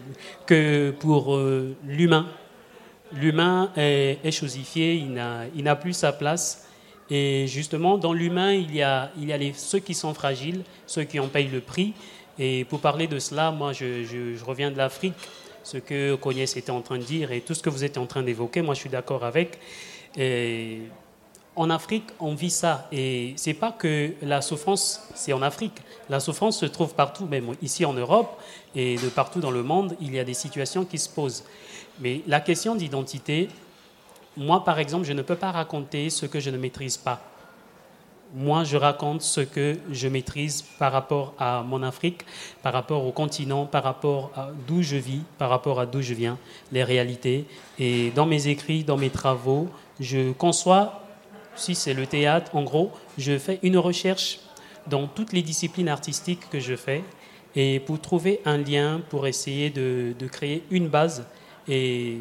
[0.48, 1.40] que pour
[1.86, 2.26] l'humain.
[3.14, 6.68] L'humain est, est, chosifié, il n'a plus sa place.
[7.14, 9.12] Et justement, dans l'humain, il y a,
[9.54, 11.94] ceux qui sont fragiles, ceux qui en payent le prix,
[12.40, 15.14] et pour parler de cela, moi, je, reviens de l'Afrique,
[15.64, 18.06] ce que Cognès était en train de dire et tout ce que vous êtes en
[18.06, 19.60] train d'évoquer, moi, je suis d'accord avec.
[21.58, 22.88] en Afrique, on vit ça.
[22.94, 25.82] Et c'est pas que la souffrance, c'est en Afrique.
[26.10, 28.42] La souffrance se trouve partout, même ici en Europe
[28.74, 31.44] et de partout dans le monde, il y a des situations qui se posent.
[32.00, 33.50] Mais la question d'identité,
[34.38, 37.22] moi, par exemple, je ne peux pas raconter ce que je ne maîtrise pas
[38.34, 42.26] moi, je raconte ce que je maîtrise par rapport à mon Afrique,
[42.64, 46.14] par rapport au continent, par rapport à d'où je vis, par rapport à d'où je
[46.14, 46.38] viens,
[46.72, 47.46] les réalités.
[47.78, 51.04] Et dans mes écrits, dans mes travaux, je conçois,
[51.56, 54.40] si c'est le théâtre, en gros, je fais une recherche
[54.88, 57.04] dans toutes les disciplines artistiques que je fais
[57.56, 61.26] et pour trouver un lien, pour essayer de, créer une base
[61.68, 62.20] et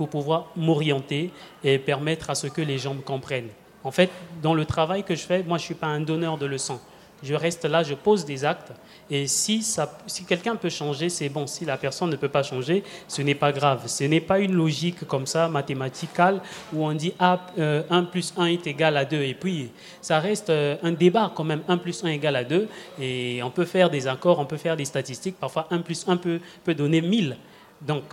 [0.00, 1.30] pour pouvoir m'orienter
[1.62, 3.50] et permettre à ce que les gens me comprennent.
[3.84, 4.08] En fait,
[4.40, 6.80] dans le travail que je fais, moi, je ne suis pas un donneur de leçons.
[7.22, 8.72] Je reste là, je pose des actes.
[9.10, 9.62] Et si,
[10.06, 11.46] si quelqu'un peut changer, c'est bon.
[11.46, 13.82] Si la personne ne peut pas changer, ce n'est pas grave.
[13.88, 16.40] Ce n'est pas une logique comme ça, mathématicale,
[16.72, 19.20] où on dit ah, 1 euh, plus 1 est égal à 2.
[19.20, 21.60] Et puis, ça reste euh, un débat quand même.
[21.68, 22.68] 1 plus 1 égale à 2.
[23.02, 25.36] Et on peut faire des accords, on peut faire des statistiques.
[25.38, 27.36] Parfois, 1 plus 1 peut, peut donner 1000.
[27.82, 28.04] Donc,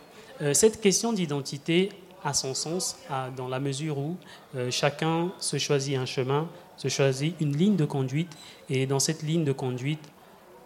[0.54, 1.90] cette question d'identité,
[2.24, 2.98] à son sens,
[3.36, 4.18] dans la mesure où
[4.56, 8.32] euh, chacun se choisit un chemin, se choisit une ligne de conduite,
[8.70, 10.04] et dans cette ligne de conduite,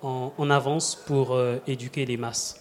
[0.03, 2.59] on, avance pour euh, éduquer les masses.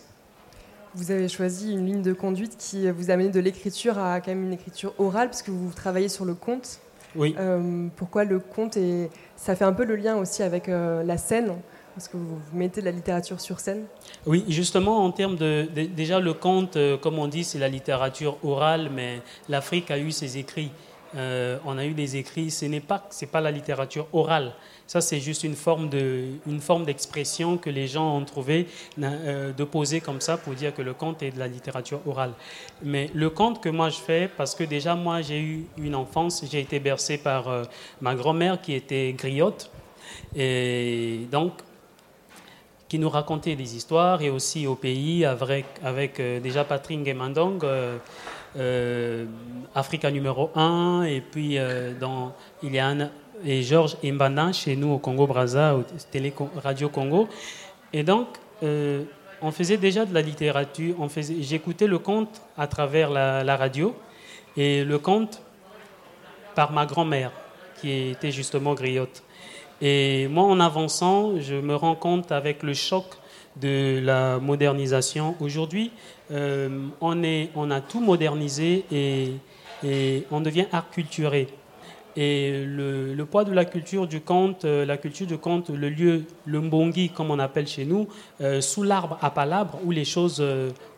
[0.94, 4.44] Vous avez choisi une ligne de conduite qui vous amène de l'écriture à quand même
[4.44, 6.80] une écriture orale, parce que vous travaillez sur le conte.
[7.16, 7.34] Oui.
[7.38, 11.54] Euh, pourquoi le conte et ça fait un peu le lien aussi avec la scène.
[12.00, 13.84] Parce que vous, mettez de la littérature sur scène
[14.24, 18.38] Oui, justement, en termes de, Déjà, le conte, euh, comme on dit, c'est la littérature
[18.42, 20.70] orale, mais l'Afrique a eu ses écrits.
[21.14, 24.54] Euh, on a eu des écrits, ce n'est pas, c'est pas la littérature orale.
[24.86, 28.66] Ça, c'est juste une forme, de, une forme d'expression que les gens ont trouvé
[29.02, 32.32] euh, de poser comme ça pour dire que le conte est de la littérature orale.
[32.82, 36.44] Mais le conte que moi je fais, parce que déjà moi j'ai eu une enfance,
[36.50, 37.66] j'ai été bercé par
[38.00, 39.70] ma grand-mère qui était griotte,
[40.34, 41.52] et donc
[42.90, 47.64] qui nous racontait des histoires, et aussi au pays avec, avec déjà Patrick Gemandong.
[48.56, 49.26] Euh,
[49.76, 52.92] Africa numéro 1, et puis euh, dans, il y a
[53.44, 57.28] et Georges Mbana chez nous au Congo-Brazza, au Télé Radio Congo.
[57.92, 58.26] Et donc,
[58.62, 59.04] euh,
[59.40, 60.96] on faisait déjà de la littérature,
[61.40, 63.94] j'écoutais le conte à travers la, la, radio,
[64.56, 65.40] et le conte
[66.56, 67.30] par ma grand-mère,
[67.80, 69.22] qui était justement griotte.
[69.82, 73.04] Et moi, en avançant, je me rends compte avec le choc
[73.60, 75.34] de la modernisation.
[75.40, 75.90] Aujourd'hui,
[76.30, 81.48] euh, on, a tout modernisé et, on devient acculturé.
[82.16, 86.24] Et le, poids de la culture du conte, euh, la culture du conte, le lieu,
[86.44, 88.08] le mbongi, comme on appelle chez nous,
[88.40, 90.44] euh, sous l'arbre à palabre, où les choses,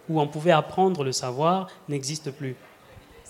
[0.09, 2.57] où on pouvait apprendre le savoir, n'existe plus.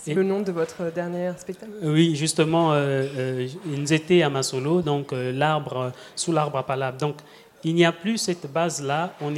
[0.03, 1.71] C'est le nom de votre dernier spectacle?
[1.81, 6.97] Oui, justement, euh, ils étaient à Masolo, donc l'arbre, sous l'arbre à palabre.
[6.97, 7.15] Donc,
[7.65, 9.13] il n'y a plus cette base-là.
[9.21, 9.33] On,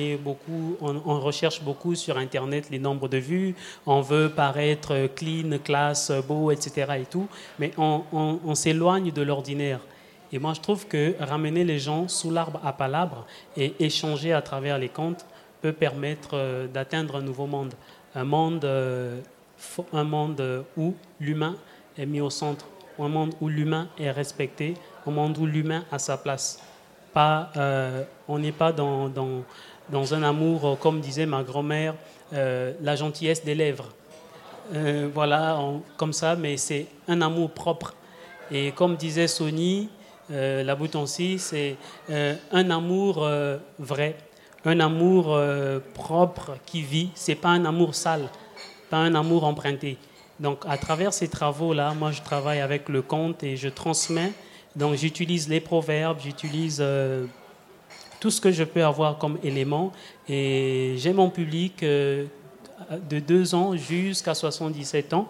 [0.82, 3.56] on, recherche beaucoup sur Internet les nombres de vues.
[3.86, 6.94] On veut paraître clean, classe, beau, etc.
[7.02, 7.28] Et tout.
[7.60, 9.80] Mais on, s'éloigne de l'ordinaire.
[10.32, 14.42] Et moi, je trouve que ramener les gens sous l'arbre à palabre et échanger à
[14.42, 15.26] travers les contes
[15.62, 17.74] peut permettre euh, d'atteindre un nouveau monde.
[18.16, 19.20] Un monde, euh,
[19.94, 21.56] un monde où l'humain
[21.98, 22.66] est mis au centre.
[23.00, 24.76] Un monde où l'humain est respecté.
[25.06, 26.60] Un monde où l'humain a sa place.
[27.18, 29.08] Euh, on n'est pas dans,
[29.90, 31.96] dans, un amour, euh, comme disait ma grand-mère,
[32.34, 33.90] euh, la gentillesse des lèvres.
[35.14, 35.60] voilà,
[35.96, 37.94] comme ça, mais c'est un amour propre.
[38.52, 39.90] Et comme disait Sony,
[40.30, 41.78] la Boutonci, c'est
[42.52, 43.30] un amour
[43.78, 44.16] vrai,
[44.66, 45.40] un amour
[45.94, 47.10] propre qui vit.
[47.14, 48.28] C'est pas un amour sale,
[48.90, 49.98] pas un amour emprunté.
[50.40, 54.34] Donc, à travers ces travaux-là, moi, je travaille avec le conte et je transmets
[54.76, 57.26] donc j'utilise les proverbes, j'utilise euh,
[58.20, 59.94] tout ce que je peux avoir comme élément.
[60.28, 62.26] Et j'ai mon public euh,
[63.10, 65.28] de 2 ans jusqu'à 77 ans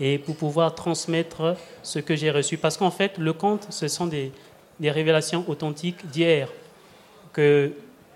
[0.00, 2.56] et pour pouvoir transmettre ce que j'ai reçu.
[2.56, 4.32] Parce qu'en fait, le conte, ce sont des,
[4.80, 6.48] des révélations authentiques d'hier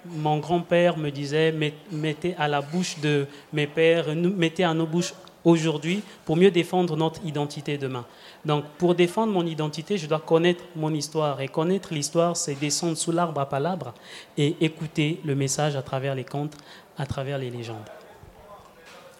[0.07, 1.55] mon grand-père me disait
[1.91, 6.97] mettez à la bouche de mes pères, mettez à nos bouches aujourd'hui pour mieux défendre
[6.97, 8.05] notre identité demain.
[8.45, 11.41] Donc, pour défendre mon identité, je dois connaître mon histoire.
[11.41, 13.95] Et connaître l'histoire, c'est descendre sous l'arbre à palabre
[14.37, 16.57] et écouter le message à travers les contes,
[16.99, 17.77] à travers les légendes.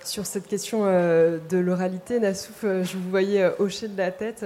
[0.05, 4.11] Sur cette question euh, de l'oralité, Nassouf, euh, je vous voyais euh, hocher de la
[4.11, 4.45] tête.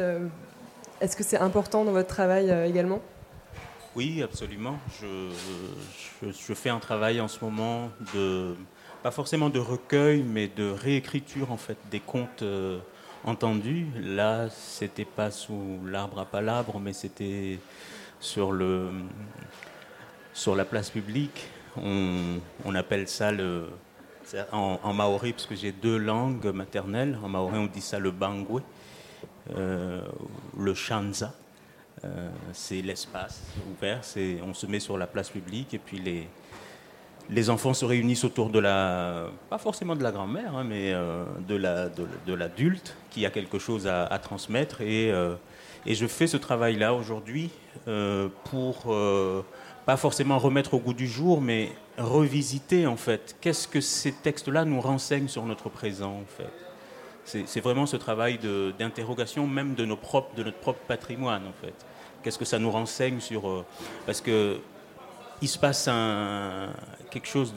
[1.01, 3.01] Est-ce que c'est important dans votre travail également?
[3.97, 4.79] Oui, absolument.
[5.01, 8.55] Je, fais un travail en ce moment de,
[9.03, 12.43] pas forcément de recueil, mais de réécriture en fait des contes
[13.25, 13.87] entendu.
[14.01, 17.59] Là, c'était pas sous l'arbre à palabre, mais c'était
[18.21, 18.91] sur, le,
[20.33, 21.49] sur la place publique.
[21.77, 23.69] On, appelle ça le,
[24.53, 27.19] en, maori, parce que j'ai deux langues maternelles.
[27.23, 28.63] En maori, on dit ça le bangwe,
[29.57, 30.03] euh,
[30.59, 31.35] le shanza.
[32.05, 33.41] Euh, c'est l'espace
[33.71, 34.01] ouvert,
[34.47, 36.29] on se met sur la place publique et puis les,
[37.31, 41.25] les enfants se réunissent autour de la, pas forcément de la grand-mère, hein, mais euh,
[41.49, 44.81] de, la, de, l'adulte qui a quelque chose à, transmettre.
[44.83, 45.35] Et, euh,
[45.87, 47.51] et, je fais ce travail-là aujourd'hui
[48.45, 48.95] pour
[49.87, 53.37] pas forcément remettre au goût du jour, mais revisiter en fait.
[53.41, 56.53] Qu'est-ce que ces textes-là nous renseignent sur notre présent en fait
[57.25, 58.39] c'est, vraiment ce travail
[58.79, 61.75] d'interrogation même de, nos propres, de notre propre patrimoine en fait.
[62.25, 63.67] Qu'est-ce que ça nous renseigne sur...
[64.07, 64.59] parce que
[65.43, 65.91] il se passe
[67.11, 67.53] quelque chose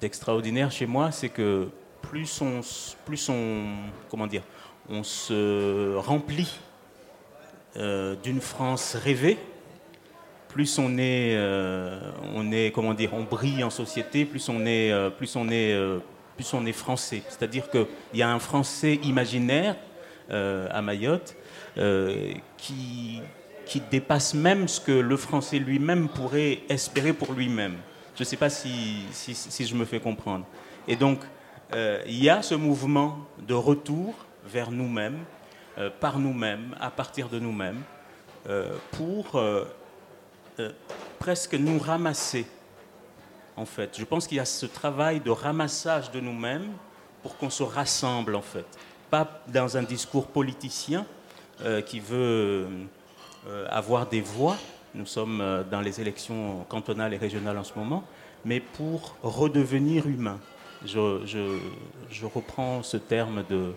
[0.00, 1.68] d'extraordinaire de, chez moi, c'est que
[2.00, 2.62] plus on,
[3.04, 3.66] plus on,
[4.10, 4.42] comment dire,
[4.88, 6.58] on se remplit
[7.76, 9.36] euh, d'une France rêvée,
[10.48, 12.00] plus on est, euh,
[12.34, 15.78] on est, comment dire, on brille en société, plus on est, euh, plus on est,
[16.36, 17.22] plus on est français.
[17.28, 19.76] C'est-à-dire qu'il y a un français imaginaire
[20.32, 21.36] à Mayotte
[22.56, 23.20] qui,
[23.66, 27.76] qui dépasse même ce que le français lui-même pourrait espérer pour lui-même.
[28.14, 30.44] Je ne sais pas si, si, je me fais comprendre.
[30.86, 31.20] Et donc,
[31.72, 34.14] euh, il y a ce mouvement de retour
[34.44, 35.18] vers nous-mêmes,
[35.78, 37.80] euh, par nous-mêmes, à partir de nous-mêmes,
[38.48, 39.42] euh, pour
[41.18, 42.46] presque nous ramasser,
[43.56, 43.98] en fait.
[43.98, 46.72] Je pense qu'il y a ce travail de ramassage de nous-mêmes
[47.22, 48.66] pour qu'on se rassemble, en fait.
[49.12, 51.04] Pas dans un discours politicien
[51.84, 52.66] qui veut
[53.68, 54.56] avoir des voix,
[54.94, 58.04] nous sommes dans les élections cantonales et régionales en ce moment,
[58.46, 60.38] mais pour redevenir humain.
[60.86, 63.74] Je, reprends ce terme de,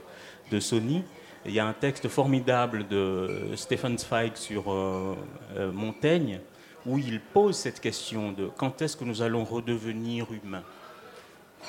[0.52, 1.04] de, Sony.
[1.46, 5.16] Il y a un texte formidable de Stephen Zweig sur euh,
[5.58, 6.40] euh, Montaigne
[6.86, 10.64] où il pose cette question de quand est-ce que nous allons redevenir humains.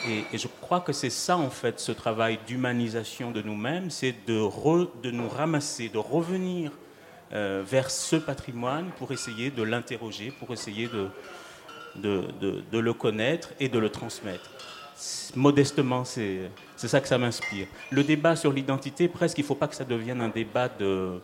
[0.08, 5.02] Et, je crois que c'est ça, en fait, ce travail d'humanisation de nous-mêmes, c'est de,
[5.02, 6.72] de nous ramasser, de revenir
[7.32, 11.08] euh, vers ce patrimoine pour essayer de l'interroger, pour essayer de,
[11.96, 14.50] de, le connaître et de le transmettre.
[15.34, 17.66] Modestement, c'est ça que ça m'inspire.
[17.90, 21.20] Le débat sur l'identité, presque, il ne faut pas que ça devienne un débat de,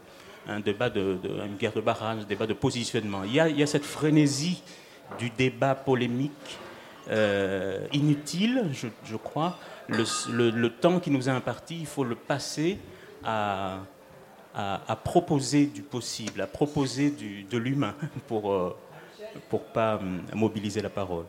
[0.49, 3.23] un débat de, une guerre de barrage, un débat de positionnement.
[3.25, 4.63] Il y a, cette frénésie
[5.19, 6.59] du débat polémique
[7.11, 9.59] euh, inutile, je, crois.
[9.89, 12.79] Le, temps qui nous est imparti, il faut le passer
[13.25, 13.79] à,
[14.55, 17.13] à, proposer du possible, à proposer
[17.51, 17.95] de l'humain
[18.29, 18.77] pour, euh,
[19.49, 21.25] pour pas hum, mobiliser la parole.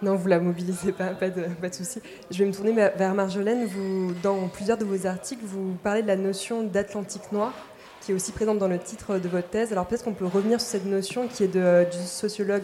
[0.00, 2.00] Non, vous la mobilisez pas, pas de, pas souci.
[2.30, 3.66] Je vais me tourner vers Marjolaine.
[3.66, 7.52] Vous, dans plusieurs de vos articles, vous parlez de la notion d'Atlantique noir,
[8.00, 9.72] qui est aussi présente dans le titre de votre thèse.
[9.72, 12.62] Alors peut-être qu'on peut revenir sur cette notion qui est de, du sociologue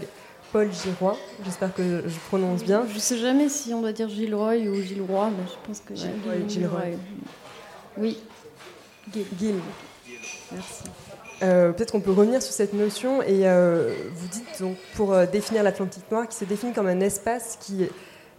[0.55, 1.17] Paul Giroy.
[1.45, 2.87] J'espère que je prononce bien.
[2.89, 5.97] Je ne sais jamais si on doit dire Gilroy ou Gilroy, mais je pense que
[5.97, 6.49] Gilroy.
[6.49, 6.83] Gilroy.
[7.99, 8.21] Oui.
[9.13, 9.57] Gil.
[10.53, 10.85] Merci.
[11.43, 15.27] Euh, peut-être qu'on peut revenir sur cette notion et euh, vous dites donc pour euh,
[15.27, 17.89] définir l'Atlantique noir qui se définit comme un espace qui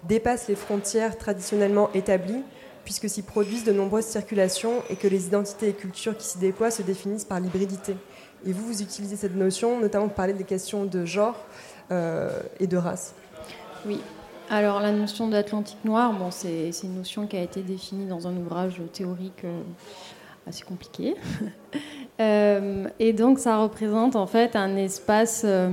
[0.04, 2.44] dépasse les frontières traditionnellement établies
[2.86, 6.72] puisque s'y produisent de nombreuses circulations et que les identités et cultures qui s'y déploient
[6.72, 7.98] se définissent par l'hybridité.
[8.46, 11.36] Et vous, vous utilisez cette notion notamment pour parler des questions de genre
[11.92, 13.14] et de race.
[13.86, 14.00] Oui.
[14.50, 18.36] Alors la notion d'Atlantique noir, bon, c'est une notion qui a été définie dans un
[18.38, 19.44] ouvrage théorique
[20.48, 21.16] assez compliqué.
[22.22, 25.70] Euh, et donc ça représente en fait un espace euh,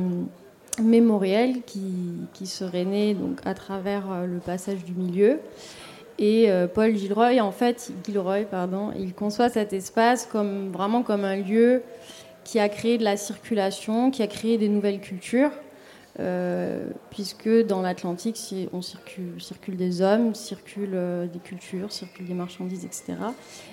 [0.83, 5.39] mémoriel qui, serait né donc, à travers euh, le passage du milieu.
[6.19, 11.37] Et Paul Gilroy, en fait, Gilroy, pardon, il conçoit cet espace comme, vraiment comme un
[11.37, 11.85] lieu
[12.43, 15.53] qui a créé de la circulation, qui a créé des nouvelles cultures.
[16.21, 18.39] Euh, puisque dans l'Atlantique,
[18.75, 23.15] on circule, circule, des hommes, circule euh, des cultures, circule des marchandises, etc.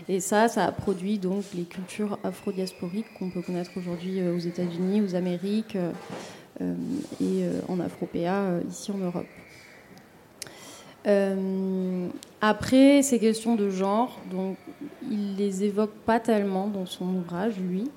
[0.08, 4.40] Et ça, ça a produit donc les cultures afro-diasporiques qu'on peut connaître aujourd'hui euh, aux
[4.40, 5.78] États-Unis, aux Amériques
[7.22, 9.26] et en Afropéa ici en Europe.
[12.42, 14.58] après, ces questions de genre, donc,
[15.10, 17.90] il les évoque pas tellement dans son ouvrage, lui.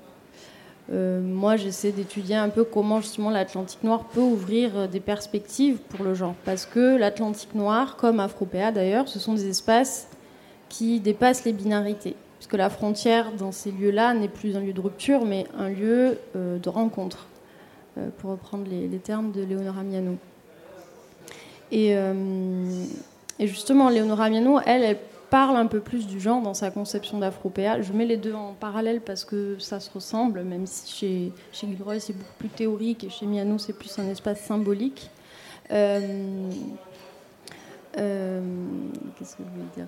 [0.93, 5.77] Euh, moi, j'essaie d'étudier un peu comment justement l'Atlantique noir peut ouvrir euh, des perspectives
[5.77, 6.35] pour le genre.
[6.45, 10.07] Parce que l'Atlantique noir, comme Afropéa d'ailleurs, ce sont des espaces
[10.69, 12.15] qui dépassent les binarités.
[12.37, 16.19] Puisque la frontière dans ces lieux-là n'est plus un lieu de rupture, mais un lieu
[16.35, 17.27] euh, de rencontre,
[18.17, 20.17] pour reprendre les, termes de Léonora Miano.
[21.71, 24.97] Et, et justement, Léonora Miano, elle, elle
[25.33, 27.81] parle un peu plus du genre dans sa conception d'Afropéa.
[27.81, 31.65] Je mets les deux en parallèle parce que ça se ressemble, même si chez, chez
[31.65, 35.09] Gilroy c'est beaucoup plus théorique et chez Miano c'est plus un espace symbolique.
[35.71, 36.51] Euh,
[37.97, 38.41] euh,
[39.17, 39.87] qu'est-ce que je voulais dire?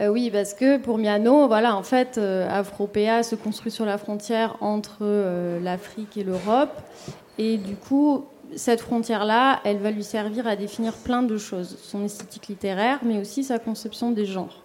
[0.00, 4.56] Euh, Oui, parce que pour Miano, voilà, en fait, Afropéa se construit sur la frontière
[4.62, 5.04] entre
[5.62, 6.72] l'Afrique et l'Europe.
[7.36, 8.24] Et du coup,
[8.56, 11.76] cette frontière-là, elle va lui servir à définir plein de choses.
[11.82, 14.62] Son esthétique littéraire, mais aussi sa conception des genres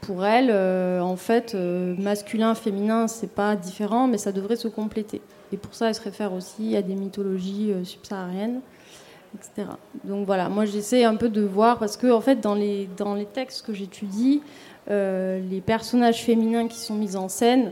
[0.00, 4.68] pour elle, euh, en fait, euh, masculin, féminin, c'est pas différent, mais ça devrait se
[4.68, 5.20] compléter.
[5.52, 8.60] Et pour ça, elle se réfère aussi à des mythologies euh, subsahariennes,
[9.34, 9.68] etc.
[10.04, 13.14] Donc voilà, moi j'essaie un peu de voir, parce que en fait, dans les, dans
[13.14, 14.42] les textes que j'étudie,
[14.88, 17.70] les personnages féminins qui sont mis en scène,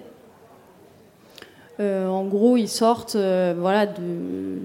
[1.80, 4.58] en gros, ils sortent voilà, de,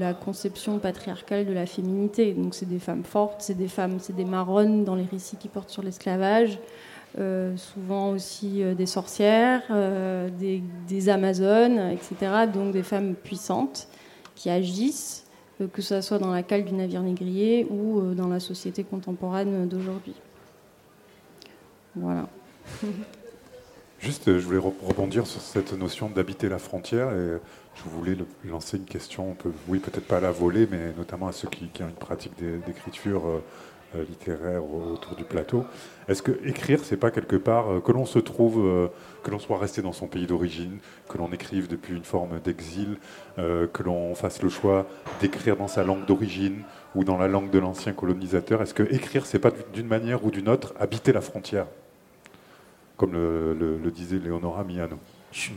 [0.00, 2.32] la conception patriarcale de la féminité.
[2.32, 5.48] Donc c'est des femmes fortes, c'est des femmes, c'est des marronnes dans les récits qui
[5.48, 6.58] portent sur l'esclavage,
[7.18, 10.28] euh, souvent aussi euh, des sorcières, euh,
[10.88, 12.46] des, amazones, etc.
[12.52, 13.88] Donc des femmes puissantes
[14.34, 15.26] qui agissent,
[15.72, 20.14] que ce soit dans la cale du navire négrier ou dans la société contemporaine d'aujourd'hui.
[21.94, 22.28] Voilà.
[24.00, 27.38] Juste, je voulais rebondir sur cette notion d'habiter la frontière et
[27.74, 29.36] je voulais lancer une question,
[29.68, 32.32] oui peut-être pas à la volée, mais notamment à ceux qui, ont une pratique
[32.66, 33.24] d'écriture
[33.94, 35.66] euh, littéraires autour du plateau.
[36.08, 38.88] Est-ce que écrire, c'est pas quelque part que l'on se trouve,
[39.22, 42.96] que l'on soit resté dans son pays d'origine, que l'on écrive depuis une forme d'exil,
[43.36, 44.86] que l'on fasse le choix
[45.20, 46.62] d'écrire dans sa langue d'origine
[46.94, 48.62] ou dans la langue de l'ancien colonisateur?
[48.62, 51.66] Est-ce que écrire, c'est pas d'une manière ou d'une autre habiter la frontière,
[53.00, 54.98] comme le, disait Leonora Miano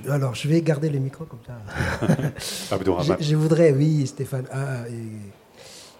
[0.07, 1.59] alors, je vais garder les micros comme ça.
[2.77, 4.83] je, je, voudrais, oui, Stéphane, ah,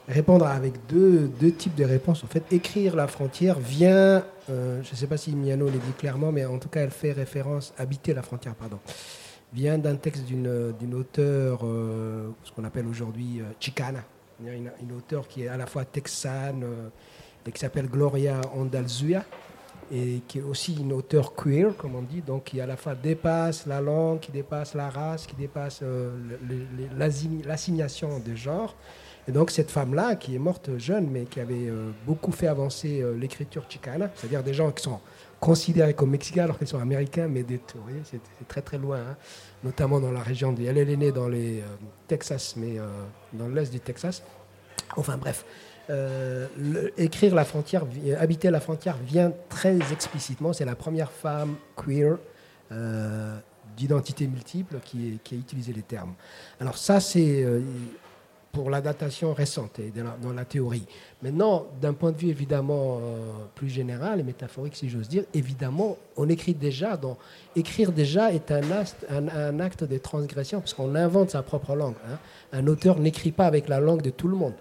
[0.07, 2.23] répondre avec deux, deux, types de réponses.
[2.23, 5.93] En fait, écrire la frontière vient, euh, je ne sais pas si Miano le dit
[5.97, 8.77] clairement, mais en tout cas, elle fait référence, habiter la frontière, pardon,
[9.53, 14.03] vient d'un texte d'une auteure, euh, ce qu'on appelle aujourd'hui euh, chicana,
[14.45, 16.63] une, une auteure qui est à la fois texane
[17.47, 19.25] et qui s'appelle Gloria Ondalzuya
[19.91, 22.95] et qui est aussi une auteure queer, comme on dit, donc qui à la fois
[22.95, 26.11] dépasse la langue, qui dépasse la race, qui dépasse euh,
[27.45, 28.75] l'assignation de genre.
[29.27, 33.01] Et donc cette femme-là, qui est morte jeune, mais qui avait euh, beaucoup fait avancer
[33.01, 34.99] euh, l'écriture chicana, c'est-à-dire des gens qui sont
[35.39, 37.59] considérés comme mexicains alors qu'ils sont américains, mais des,
[38.03, 39.17] c'est très très loin, hein.
[39.63, 40.63] notamment dans la région de...
[40.63, 41.61] Elle est née dans les
[42.07, 42.77] Texas, mais
[43.33, 44.23] dans l'est du Texas.
[44.95, 45.43] Enfin bref,
[45.89, 46.47] euh,
[46.97, 47.83] écrire la frontière,
[48.17, 50.53] habiter la frontière vient très explicitement.
[50.53, 52.17] C'est la première femme queer
[52.71, 53.37] euh,
[53.75, 56.13] d'identité multiple qui, a utilisé les termes.
[56.61, 57.61] Alors ça, c'est euh,
[58.53, 59.91] pour la datation récente et
[60.21, 60.85] dans la, théorie.
[61.21, 63.01] Maintenant, d'un point de vue évidemment
[63.55, 66.95] plus général et métaphorique, si j'ose dire, évidemment, on écrit déjà.
[66.95, 67.17] Donc,
[67.55, 71.95] écrire déjà est un acte, de transgression parce qu'on invente sa propre langue.
[72.07, 72.19] Hein.
[72.53, 74.53] Un auteur n'écrit pas avec la langue de tout le monde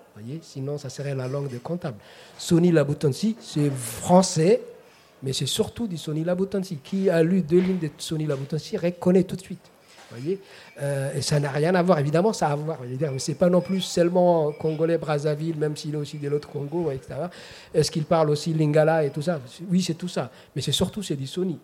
[0.43, 1.99] sinon ça serait la langue des comptables.
[2.38, 4.62] Sonny Laboutansi, c'est français,
[5.22, 6.78] mais c'est surtout du Sonny Laboutansi.
[6.82, 9.72] Qui a lu deux lignes de Sonny Laboutansi reconnaît tout de suite.
[10.16, 10.40] Voyez
[10.80, 12.78] euh, et ça n'a rien à voir, évidemment, ça a à voir.
[13.18, 17.14] C'est pas non plus seulement congolais Brazzaville, même s'il est aussi de l'autre Congo, etc.
[17.74, 19.40] Est-ce qu'il parle aussi lingala et tout ça?
[19.70, 20.30] Oui, c'est tout ça.
[20.54, 21.58] Mais c'est surtout, c'est du Sony.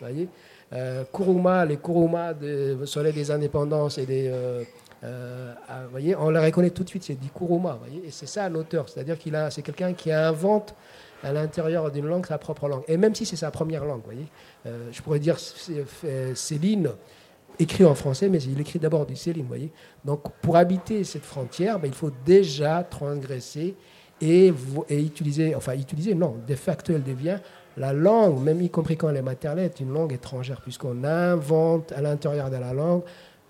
[0.00, 0.28] Voyez?
[0.72, 4.62] Euh, Kuruma, les Kuruma du Soleil des Indépendances et des, euh,
[5.04, 7.78] euh, ah, voyez, on le reconnaît tout de suite, c'est du Kuruma.
[7.80, 10.74] Voyez, et c'est ça l'auteur, c'est-à-dire qu'il a, c'est quelqu'un qui invente
[11.22, 12.82] à l'intérieur d'une langue sa propre langue.
[12.88, 14.26] Et même si c'est sa première langue, voyez,
[14.66, 15.36] euh, je pourrais dire
[16.34, 16.90] Céline
[17.58, 19.72] écrit en français, mais il écrit d'abord du Céline, voyez.
[20.04, 23.74] Donc pour habiter cette frontière, ben, il faut déjà transgresser
[24.20, 24.52] et,
[24.90, 27.38] utiliser, enfin utiliser, non, de facto elle devient
[27.76, 31.92] la langue, même y compris quand elle est maternelle, est une langue étrangère, puisqu'on invente
[31.92, 33.02] à l'intérieur de la langue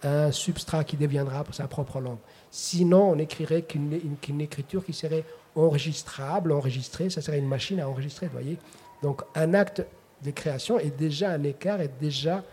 [0.02, 2.18] un substrat qui deviendra sa propre langue.
[2.50, 5.24] Sinon, on n'écrirait qu'une écriture qui serait
[5.56, 8.58] enregistrable, enregistrée, ça serait une machine à enregistrer, vous voyez.
[9.02, 9.84] Donc un acte
[10.22, 12.44] de création est déjà un écart, est déjà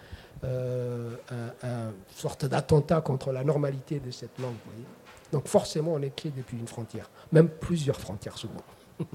[0.46, 1.16] euh,
[1.64, 4.54] une sorte d'attentat contre la normalité de cette langue.
[4.66, 4.86] Vous voyez.
[5.32, 8.64] Donc forcément, on écrit depuis une frontière, même plusieurs frontières souvent.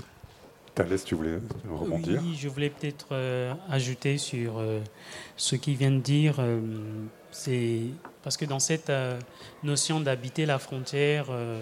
[0.74, 2.20] Thalès, tu voulais rebondir?
[2.22, 4.80] Oui, je voulais peut-être euh, ajouter sur euh,
[5.36, 6.36] ce qu'il vient de dire.
[7.32, 7.88] c'est
[8.22, 9.18] parce que dans cette euh,
[9.62, 11.60] notion d'habiter la frontière, euh,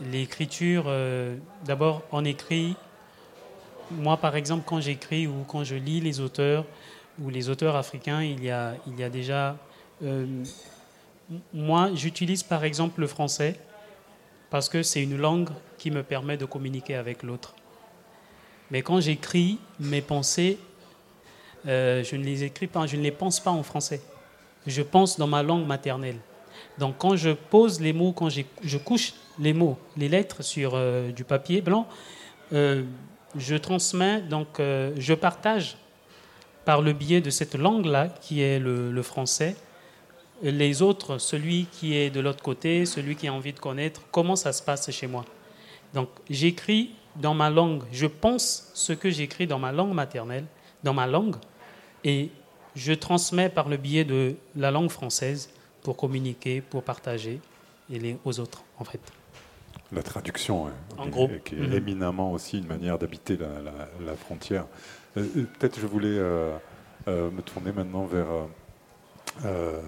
[0.00, 2.76] l'écriture, euh, d'abord on écrit,
[3.90, 6.64] moi par exemple quand j'écris ou quand je lis les auteurs
[7.20, 9.56] ou les auteurs africains, il y a, il y a déjà...
[11.52, 13.54] moi j'utilise par exemple le français
[14.50, 17.54] parce que c'est une langue qui me permet de communiquer avec l'autre.
[18.70, 20.58] Mais quand j'écris mes pensées,
[21.64, 24.00] je ne les écris pas, je ne les pense pas en français
[24.66, 26.18] je pense dans ma langue maternelle.
[26.78, 31.10] Donc quand je pose les mots, quand je couche les mots, les lettres sur euh,
[31.10, 31.86] du papier blanc,
[32.52, 32.82] euh,
[33.36, 35.76] je transmets, donc euh, je partage
[36.70, 39.56] par le biais de cette langue-là, qui est le, français,
[40.40, 44.36] les autres, celui qui est de l'autre côté, celui qui a envie de connaître comment
[44.36, 45.24] ça se passe chez moi.
[45.94, 50.44] Donc j'écris dans ma langue, je pense ce que j'écris dans ma langue maternelle,
[50.84, 51.34] dans ma langue,
[52.04, 52.30] et
[52.76, 55.50] je transmets par le biais de la langue française
[55.82, 57.40] pour communiquer, pour partager
[57.92, 59.00] et les, aux autres, en fait.
[59.92, 61.28] La traduction, hein, en gros.
[61.44, 61.72] qui est mhm.
[61.72, 64.66] éminemment aussi une manière d'habiter la, frontière.
[65.14, 66.58] Peut-être je voulais euh,
[67.06, 68.26] me tourner maintenant vers
[69.44, 69.80] euh,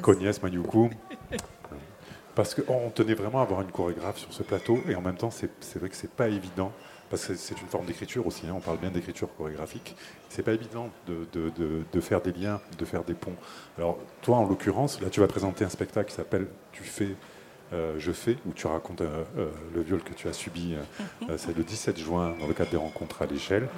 [0.00, 0.90] Cognes Manyuku.
[2.34, 5.30] Parce qu'on tenait vraiment à avoir une chorégraphe sur ce plateau, et en même temps,
[5.30, 6.72] c'est vrai que c'est pas évident
[7.10, 9.96] parce que c'est une forme d'écriture aussi, hein, on parle bien d'écriture chorégraphique.
[10.28, 13.34] C'est pas évident de, faire des liens, de faire des ponts.
[13.76, 17.16] Alors, toi, en l'occurrence, là, tu vas présenter un spectacle qui s'appelle Tu fais,
[17.72, 20.74] euh, je fais, où tu racontes euh, euh, le viol que tu as subi.
[21.36, 23.68] c'est le 17 juin, dans le cadre des rencontres à l'échelle.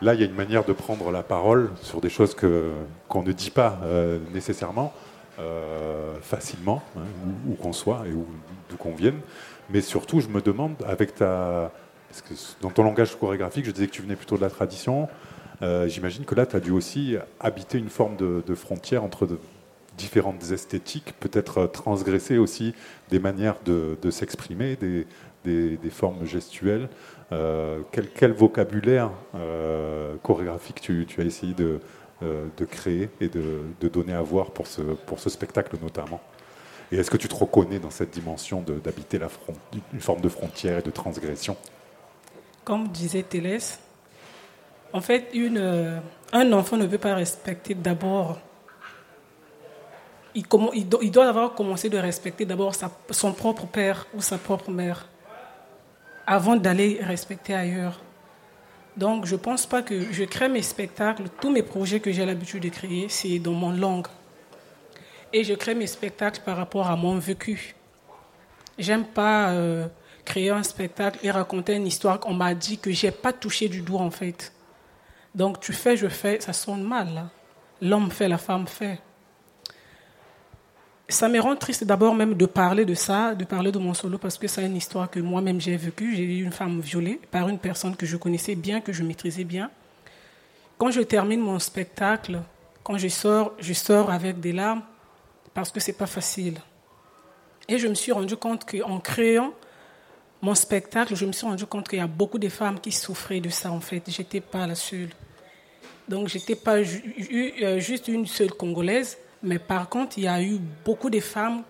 [0.00, 2.34] Là, il y a une manière de prendre la parole sur des choses
[3.08, 3.80] qu'on ne dit pas
[4.32, 4.94] nécessairement.
[6.22, 7.02] facilement, hein,
[7.48, 9.20] où, qu'on soit et d'où qu'on vienne.
[9.70, 11.72] Mais surtout, je me demande, avec ta,
[12.60, 15.08] dans ton langage chorégraphique, je disais que tu venais plutôt de la tradition.
[15.86, 19.26] J'imagine que là, tu as dû aussi habiter une forme de, frontière entre
[20.00, 22.74] différentes esthétiques, peut-être euh, transgresser aussi
[23.10, 26.88] des manières de, s'exprimer, des, formes gestuelles.
[27.32, 29.10] Euh, quel, vocabulaire
[30.22, 31.80] chorégraphique tu, as essayé de,
[32.64, 36.20] créer et de, donner à voir pour ce, spectacle notamment?
[36.92, 39.20] Et est-ce que tu te reconnais dans cette dimension d'habiter
[39.92, 41.56] une forme de frontière et de transgression?
[42.64, 43.78] Comme disait Télès,
[44.92, 46.00] en fait, euh,
[46.32, 48.38] un enfant ne peut pas respecter d'abord.
[50.34, 52.74] Il, doit avoir commencé de respecter d'abord
[53.10, 55.08] son propre père ou sa propre mère
[56.26, 58.00] avant d'aller respecter ailleurs.
[58.96, 62.24] Donc, je ne pense pas que je crée mes spectacles, tous mes projets que j'ai
[62.24, 64.06] l'habitude de créer, c'est dans mon langue.
[65.32, 67.74] Et je crée mes spectacles par rapport à mon vécu.
[68.78, 69.86] J'aime pas euh,
[70.24, 73.82] créer un spectacle et raconter une histoire qu'on m'a dit que j'ai pas touché du
[73.82, 74.52] doigt en fait.
[75.34, 77.28] Donc tu fais, je fais, ça sonne mal.
[77.80, 79.00] L'homme fait, la femme fait.
[81.10, 84.16] Ça me rend triste d'abord même de parler de ça, de parler de mon solo,
[84.16, 86.14] parce que c'est une histoire que moi-même j'ai vécue.
[86.14, 89.42] J'ai eu une femme violée par une personne que je connaissais bien, que je maîtrisais
[89.42, 89.72] bien.
[90.78, 92.40] Quand je termine mon spectacle,
[92.84, 94.82] quand je sors, je sors avec des larmes,
[95.52, 96.58] parce que c'est pas facile.
[97.68, 99.52] Et je me suis rendu compte qu'en créant
[100.42, 103.40] mon spectacle, je me suis rendu compte qu'il y a beaucoup de femmes qui souffraient
[103.40, 104.04] de ça, en fait.
[104.08, 105.10] Je n'étais pas la seule.
[106.08, 110.42] Donc, je n'étais pas euh, juste une seule Congolaise, mais par contre, il y a
[110.42, 111.62] eu beaucoup de femmes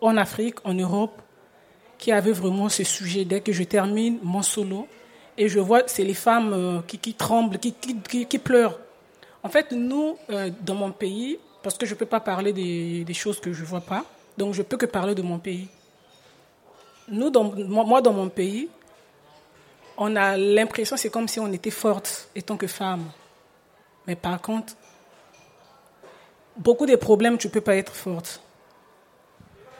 [0.00, 1.20] en Afrique, en Europe,
[1.98, 3.24] qui avaient vraiment ce sujet.
[3.24, 4.88] Dès que je termine mon solo,
[5.38, 8.78] et je vois, c'est les femmes euh, qui, tremblent, qui, pleurent.
[9.42, 13.14] En fait, nous, euh, dans mon pays, parce que je ne peux pas parler des,
[13.14, 14.04] choses que je ne vois pas,
[14.36, 15.68] donc je peux que parler de mon pays
[17.08, 18.68] nous, dans, moi, dans mon pays,
[19.96, 23.10] on a l'impression, c'est comme si on était forte étant que femme.
[24.06, 24.74] Mais par contre,
[26.56, 28.42] beaucoup de problèmes, tu ne peux pas être forte.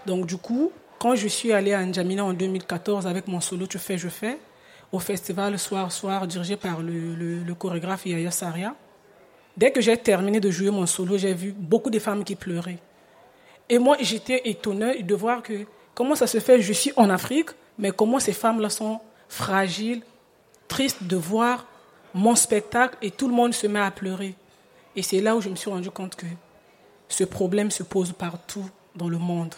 [0.06, 3.78] Donc, du coup, quand je suis allée à N'Djamena en 2014 avec mon solo Tu
[3.78, 4.38] fais, je fais,
[4.90, 8.74] au festival Soir Soir, dirigé par le, le chorégraphe Yaya Saria,
[9.56, 12.78] dès que j'ai terminé de jouer mon solo, j'ai vu beaucoup de femmes qui pleuraient.
[13.68, 17.50] Et moi, j'étais étonnée de voir que Comment ça se fait Je suis en Afrique,
[17.78, 20.02] mais comment ces femmes-là sont fragiles,
[20.68, 21.66] tristes de voir
[22.14, 24.34] mon spectacle et tout le monde se met à pleurer.
[24.96, 26.26] Et c'est là où je me suis rendu compte que
[27.12, 29.54] ce problème se pose partout dans le monde.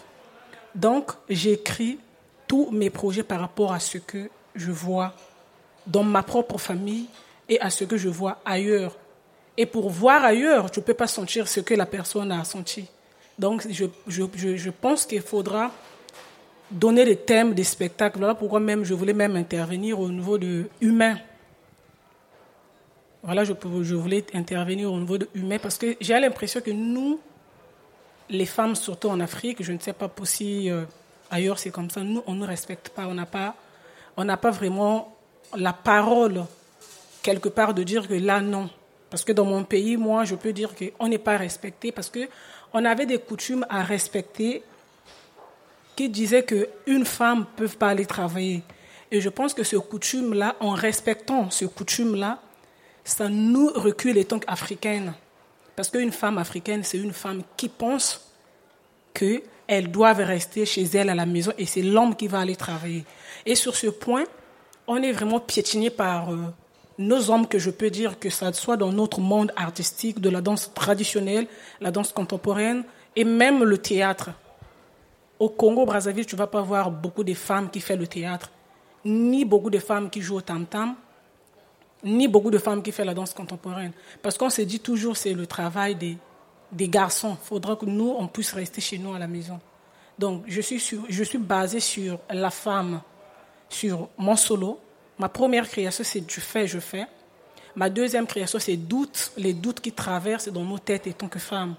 [0.75, 1.99] Donc, j'écris
[2.47, 5.15] tous mes projets par rapport à ce que je vois
[5.87, 7.07] dans ma propre famille
[7.49, 8.97] et à ce que je vois ailleurs.
[9.57, 12.87] Et pour voir ailleurs, je ne peux pas sentir ce que la personne a senti.
[13.39, 15.71] Donc, je, je, je pense qu'il faudra
[16.71, 18.19] donner des thèmes des spectacles.
[18.19, 21.19] Voilà pourquoi même je voulais même intervenir au niveau de humain.
[23.23, 23.53] Voilà, je,
[23.83, 27.21] je voulais intervenir au niveau de humain parce que j'ai l'impression que nous,
[28.31, 30.85] les femmes, surtout en Afrique, je ne sais pas si euh,
[31.31, 33.55] ailleurs c'est comme ça, nous, on ne respecte pas, on n'a pas,
[34.17, 35.17] pas vraiment
[35.57, 36.45] la parole
[37.23, 38.69] quelque part de dire que là, non.
[39.11, 42.85] Parce que dans mon pays, moi, je peux dire qu'on n'est pas respecté parce qu'on
[42.85, 44.63] avait des coutumes à respecter
[45.97, 48.63] qui disait qu'une femme ne peut pas aller travailler.
[49.11, 52.41] Et je pense que ce coutume-là, en respectant ce coutume-là,
[53.05, 55.15] ça nous recule les tant qu'africaines.
[55.77, 58.33] Parce qu'une femme africaine, c'est une femme qui pense
[59.13, 63.05] qu'elle doit rester chez elle à la maison et c'est l'homme qui va aller travailler.
[63.47, 64.25] Et sur ce point,
[64.87, 66.39] on est vraiment piétiné par euh,
[66.99, 70.41] nos hommes, que je peux dire que ça soit dans notre monde artistique, de la
[70.41, 71.47] danse traditionnelle,
[71.81, 72.85] la danse contemporaine
[73.17, 74.31] et même le théâtre.
[75.39, 78.51] Au Congo-Brazzaville, tu ne vas pas voir beaucoup de femmes qui font le théâtre,
[79.05, 80.95] ni beaucoup de femmes qui jouent au tam-tam,
[82.05, 83.93] ni beaucoup de femmes qui font la danse contemporaine.
[84.23, 86.19] Parce qu'on se dit toujours c'est le travail des,
[86.71, 87.37] des garçons.
[87.43, 89.59] Il faudra que nous, on puisse rester chez nous à la maison.
[90.19, 93.01] Donc, je suis, je suis basée sur la femme,
[93.69, 94.79] sur mon solo.
[95.19, 97.07] Ma première création, c'est du fait, je fais.
[97.75, 101.41] Ma deuxième création, c'est doutes, les doutes qui traversent dans nos têtes en tant que
[101.41, 101.75] femmes.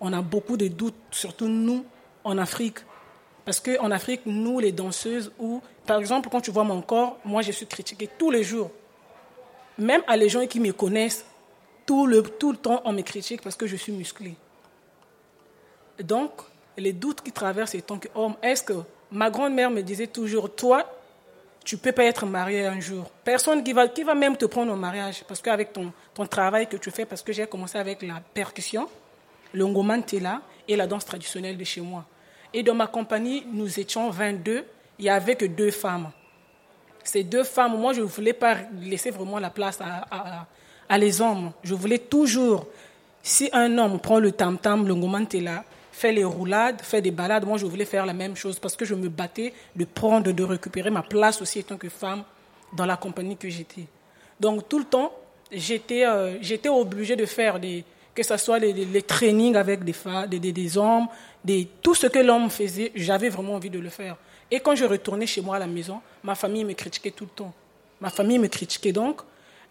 [0.00, 1.84] On a beaucoup de doutes, surtout nous,
[2.24, 2.78] en Afrique.
[3.44, 7.42] Parce qu'en Afrique, nous, les danseuses, ou par exemple, quand tu vois mon corps, moi,
[7.42, 8.70] je suis critiquée tous les jours.
[9.78, 11.24] Même à les gens qui me connaissent,
[11.84, 14.34] tout le, tout le temps, on me critique parce que je suis musclée.
[16.00, 16.32] Donc,
[16.76, 18.74] les doutes qui traversent en tant qu'homme, est-ce que
[19.10, 20.84] ma grand-mère me disait toujours, toi,
[21.64, 23.10] tu ne peux pas être marié un jour.
[23.24, 26.68] Personne qui va, qui va même te prendre au mariage, parce qu'avec ton, ton travail
[26.68, 28.88] que tu fais, parce que j'ai commencé avec la percussion,
[29.52, 32.04] le ngoman là et la danse traditionnelle de chez moi.
[32.52, 34.64] Et dans ma compagnie, nous étions 22.
[34.98, 36.10] Il n'y avait que deux femmes.
[37.06, 41.52] Ces deux femmes, moi, je ne voulais pas laisser vraiment la place à, les hommes.
[41.62, 42.66] Je voulais toujours,
[43.22, 47.58] si un homme prend le tam-tam, le là, fait les roulades, fait des balades, moi,
[47.58, 50.90] je voulais faire la même chose parce que je me battais de prendre, de récupérer
[50.90, 52.22] ma place aussi en tant que femme
[52.72, 53.86] dans la compagnie que j'étais.
[54.40, 55.12] Donc, tout le temps,
[55.50, 57.84] j'étais euh, j'étais obligée de faire des,
[58.16, 59.94] que ce soit les, les, trainings avec des,
[60.28, 61.06] des, des, hommes,
[61.44, 64.16] des, tout ce que l'homme faisait, j'avais vraiment envie de le faire.
[64.50, 67.30] Et quand je retournais chez moi à la maison, ma famille me critiquait tout le
[67.30, 67.52] temps.
[68.00, 69.20] Ma famille me critiquait donc.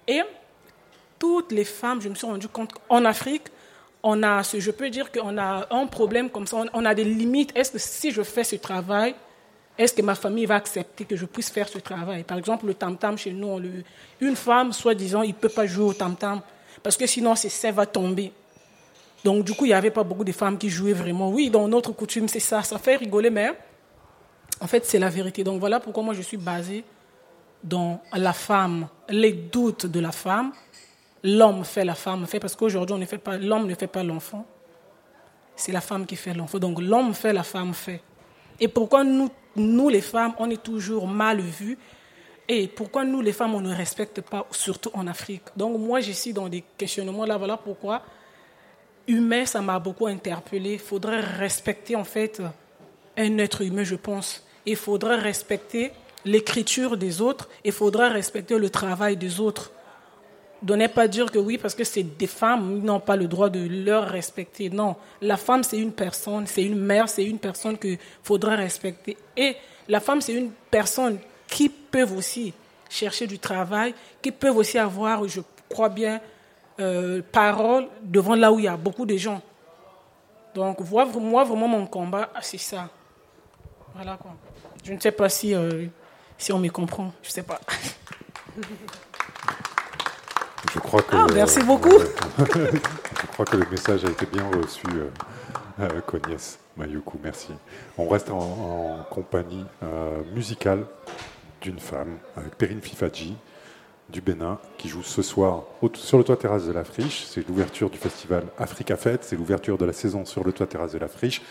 [0.07, 0.21] Et
[1.17, 3.47] toutes les femmes, je me suis rendu compte qu'en Afrique,
[4.03, 7.51] on a, je peux dire qu'on a un problème comme ça, on a des limites.
[7.55, 9.15] Est-ce que si je fais ce travail,
[9.75, 12.23] est-ce que ma famille va accepter que je puisse faire ce travail?
[12.23, 13.59] Par exemple, le tam-tam chez nous,
[14.21, 16.41] une femme, soi-disant, il ne peut pas jouer au tam-tam
[16.85, 18.31] parce que sinon seins va tomber.
[19.23, 21.31] Donc, du coup, il n'y avait pas beaucoup de femmes qui jouaient vraiment.
[21.31, 22.61] Oui, dans notre coutume, c'est ça.
[22.61, 23.49] Ça fait rigoler, mais
[24.61, 25.43] en fait, c'est la vérité.
[25.43, 26.83] Donc, voilà pourquoi moi, je suis basée
[27.63, 30.51] dans la femme, les doutes de la femme.
[31.23, 32.95] L'homme fait, la femme fait, parce qu'aujourd'hui,
[33.41, 34.45] l'homme ne fait pas l'enfant.
[35.55, 36.59] C'est la femme qui fait l'enfant.
[36.59, 38.03] Donc, l'homme fait, la femme fait.
[38.59, 41.79] Et pourquoi nous, nous, les femmes, on est toujours mal vues
[42.47, 45.43] et pourquoi nous, les femmes, on ne respecte pas, surtout en Afrique?
[45.57, 47.37] Donc moi, je suis dans des questionnements là.
[47.37, 48.03] Voilà pourquoi
[49.07, 50.73] humain, ça m'a beaucoup interpellé.
[50.73, 52.41] Il faudrait respecter en fait
[53.17, 54.43] un être humain, je pense.
[54.65, 55.91] Il faudrait respecter
[56.23, 57.49] l'écriture des autres.
[57.63, 59.71] Il faudrait respecter le travail des autres.
[60.61, 63.67] Donnez pas dire que oui, parce que c'est des femmes, n'ont pas le droit de
[63.67, 64.69] leur respecter.
[64.69, 69.17] Non, la femme, c'est une personne, c'est une mère, c'est une personne qu'il faudrait respecter.
[69.37, 69.55] Et
[69.87, 72.53] la femme, c'est une personne qui peuvent aussi
[72.89, 76.21] chercher du travail, qui peuvent aussi avoir, je crois bien,
[76.79, 79.41] euh, parole devant là où il y a beaucoup de gens.
[80.53, 82.89] Donc, moi, vraiment, mon combat, c'est ça.
[83.93, 84.35] Voilà quoi.
[84.83, 85.85] Je ne sais pas si, euh,
[86.37, 87.13] si on me comprend.
[87.23, 87.59] Je ne sais pas.
[90.73, 91.99] Je crois que, ah, merci beaucoup.
[92.39, 95.09] je crois que le message a été bien reçu, euh,
[95.79, 97.19] euh Cognès Mayuku.
[97.23, 97.53] Merci.
[97.97, 99.63] On reste en, compagnie
[100.33, 100.85] musicale
[101.65, 103.35] d'une femme, avec Perrine Fifadji
[104.09, 105.63] du Bénin, qui joue ce soir
[105.95, 107.25] sur le toit terrasse de la Friche.
[107.25, 110.91] C'est l'ouverture du festival Africa Fête, c'est l'ouverture de la saison sur le toit terrasse
[110.91, 111.41] de la Friche.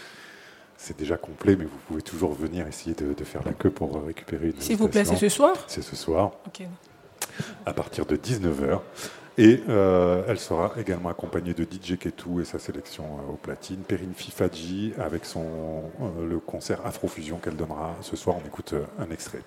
[0.77, 4.47] C'est déjà complet, mais vous pouvez toujours venir essayer de, faire la queue pour récupérer
[4.47, 6.33] une S'il vous plaît, c'est ce soir C'est ce soir.
[7.67, 8.81] À partir de 19h.
[9.37, 13.79] Et euh, elle sera également accompagnée de DJ Ketou et sa sélection euh, au platine,
[13.79, 18.37] Perrine Fifadji avec son, euh, le concert Afrofusion qu'elle donnera ce soir.
[18.41, 19.43] On écoute un extrait.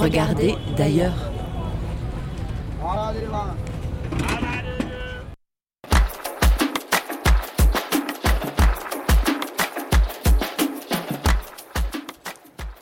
[0.00, 1.12] Regardez d'ailleurs.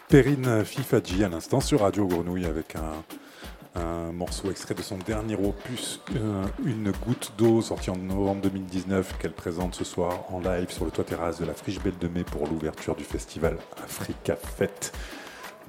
[0.09, 6.01] Perrine Fifadji à l'instant sur Radio Grenouille avec un, morceau extrait de son dernier opus,
[6.17, 10.85] euh, Une goutte d'eau, sorti en novembre 2019, qu'elle présente ce soir en live sur
[10.85, 14.93] le toit terrasse de la Friche Belle de Mai pour l'ouverture du festival Africa Fête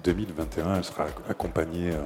[0.04, 0.76] 2021.
[0.76, 2.04] Elle sera accompagnée euh,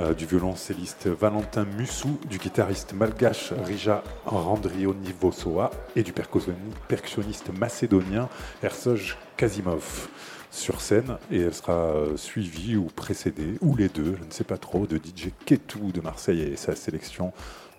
[0.00, 8.28] euh, du violoncelliste Valentin Mussou, du guitariste malgache Rija Randrionivosoa et du percussionniste macédonien
[8.62, 10.08] Ersoj Kazimov
[10.50, 14.44] sur scène et elle sera euh, suivie ou précédée, ou les deux, je ne sais
[14.44, 17.32] pas trop, de DJ Ketou de Marseille et sa sélection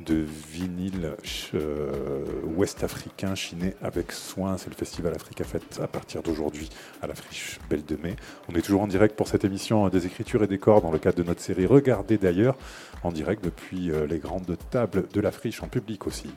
[0.06, 1.16] de vinyle
[1.54, 2.24] euh,
[2.56, 4.58] ouest-africain chiné avec soin.
[4.58, 6.70] C'est le festival Africa Fête à partir d'aujourd'hui
[7.02, 8.16] à la friche Belle de Mai.
[8.50, 11.00] On est toujours en direct pour cette émission des écritures et des corps dans le
[11.00, 12.58] cadre de notre série Regardez d'ailleurs,
[13.04, 16.30] en direct depuis euh, les grandes tables de la friche en public aussi.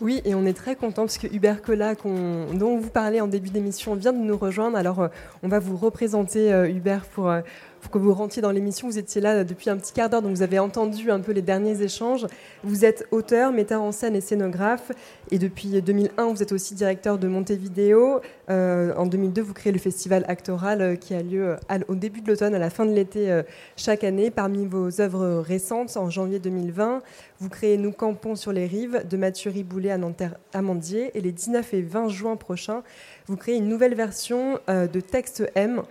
[0.00, 3.50] Oui, et on est très content parce que Hubert Collat, dont vous parlez en début
[3.50, 4.78] d'émission, vient de nous rejoindre.
[4.78, 5.08] Alors, euh,
[5.42, 7.42] on va vous représenter, euh, Hubert, pour, euh,
[7.80, 8.88] pour que vous rentriez dans l'émission.
[8.88, 11.42] Vous étiez là depuis un petit quart d'heure, donc vous avez entendu un peu les
[11.42, 12.26] derniers échanges.
[12.62, 14.92] Vous êtes auteur, metteur en scène et scénographe.
[15.30, 18.20] Et depuis 2001, vous êtes aussi directeur de Montevideo.
[18.50, 21.56] Euh, en 2002, vous créez le festival Actoral euh, qui a lieu
[21.88, 23.42] au début de l'automne, à la fin de l'été euh,
[23.76, 24.30] chaque année.
[24.30, 27.02] Parmi vos œuvres récentes, en janvier 2020,
[27.38, 31.10] vous créez Nous campons sur les rives de Mathieu Riboulet à Nanterre-Amandier.
[31.14, 32.82] Et les 19 et 20 juin prochains,
[33.26, 35.82] vous créez une nouvelle version de Texte M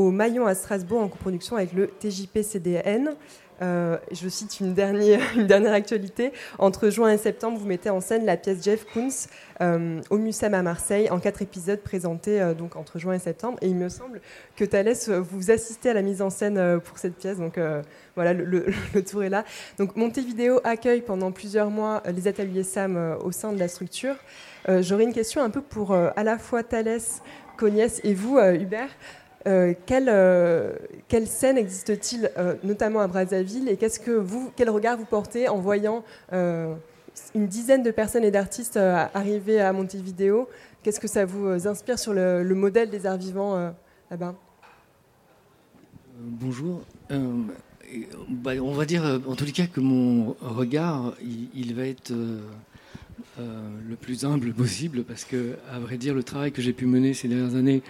[0.00, 3.14] au Maillon à Strasbourg en coproduction avec le TJP-CDN.
[3.62, 6.32] Euh, je cite une dernière, une dernière actualité.
[6.58, 9.28] Entre juin et septembre, vous mettez en scène la pièce Jeff Koons
[9.60, 13.58] euh, au Mucem à Marseille en quatre épisodes présentés euh, donc entre juin et septembre.
[13.60, 14.22] Et il me semble
[14.56, 17.36] que Thalès, vous assistez à la mise en scène pour cette pièce.
[17.36, 17.58] Donc
[18.14, 19.44] voilà, le, le, tour est là.
[19.78, 24.14] Donc Montevideo accueille pendant plusieurs mois les ateliers SAM au sein de la structure.
[24.68, 27.22] J'aurais une question un peu pour à la fois Thalès,
[27.56, 28.90] Cognès et vous, Hubert.
[29.46, 30.74] Euh, quelle, euh,
[31.08, 35.48] quelle, scène existe-t-il, euh, notamment à Brazzaville, et qu'est-ce que vous, quel regard vous portez
[35.48, 40.48] en voyant une dizaine de personnes et d'artistes arriver à Montevideo?
[40.82, 43.72] Qu'est-ce que ça vous inspire sur le, modèle des arts vivants
[44.10, 44.34] là-bas
[46.18, 46.82] Bonjour.
[47.08, 52.12] Bah, on va dire, en tous les cas, que mon regard, il, il va être
[53.38, 57.14] le plus humble possible, parce que, à vrai dire, le travail que j'ai pu mener
[57.14, 57.82] ces dernières années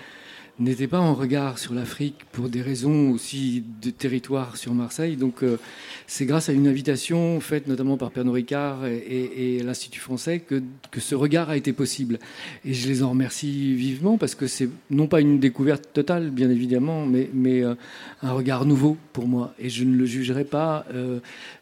[0.61, 5.16] n'était pas en regard sur l'Afrique pour des raisons aussi de territoire sur Marseille.
[5.16, 5.58] Donc euh,
[6.06, 11.00] c'est grâce à une invitation faite notamment par Pernod Ricard et, l'Institut français que, que,
[11.00, 12.18] ce regard a été possible.
[12.64, 16.50] Et je les en remercie vivement parce que c'est non pas une découverte totale, bien
[16.50, 17.74] évidemment, mais, mais euh,
[18.22, 19.54] un regard nouveau pour moi.
[19.58, 21.20] Et je ne le jugerai pas euh,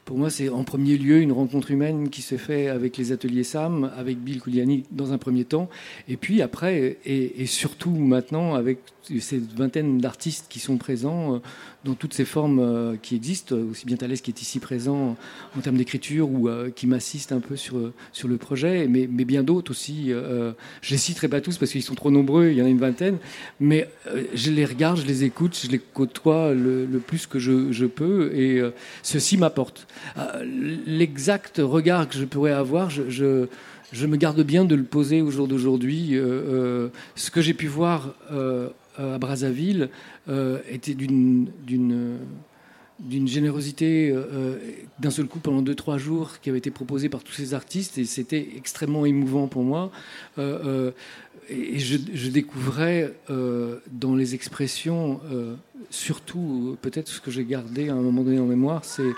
[0.09, 3.45] pour moi, c'est en premier lieu une rencontre humaine qui se fait avec les ateliers
[3.45, 5.69] SAM, avec Bill Kouliani dans un premier temps,
[6.09, 8.79] et puis après, et, surtout maintenant avec
[9.21, 11.39] ces vingtaine d'artistes qui sont présents euh,
[11.85, 15.17] dans toutes ces formes euh, qui existent, aussi bien Thalès qui est ici présent
[15.57, 19.25] en termes d'écriture ou euh, qui m'assiste un peu sur, sur le projet, mais, mais
[19.25, 20.11] bien d'autres aussi.
[20.11, 22.79] je les citerai pas tous parce qu'ils sont trop nombreux, il y en a une
[22.79, 23.19] vingtaine,
[23.61, 23.89] mais
[24.35, 28.33] je les regarde, je les écoute, je les côtoie le, plus que je, je peux,
[28.35, 28.63] et
[29.03, 29.87] ceci m'apporte.
[30.87, 33.47] L'exact regard que je pourrais avoir, je, je
[33.91, 36.19] je me garde bien de le poser au jour d'aujourd'hui.
[37.15, 39.91] ce que j'ai pu voir euh, à Brazzaville
[40.29, 41.49] euh, était d'une
[43.27, 44.59] générosité euh,
[44.99, 47.99] d'un seul coup pendant deux trois jours qui avait été proposée par tous ces artistes
[47.99, 49.91] et c'était extrêmement émouvant pour moi.
[51.51, 55.21] Et je, découvrais dans les expressions
[55.89, 59.15] surtout peut-être ce que j'ai gardé à un moment donné en mémoire c'est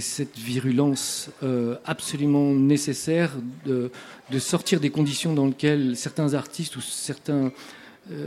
[0.00, 1.30] cette virulence
[1.86, 3.32] absolument nécessaire
[3.64, 3.90] de,
[4.30, 7.50] de sortir des conditions dans lesquelles certains artistes ou certains euh,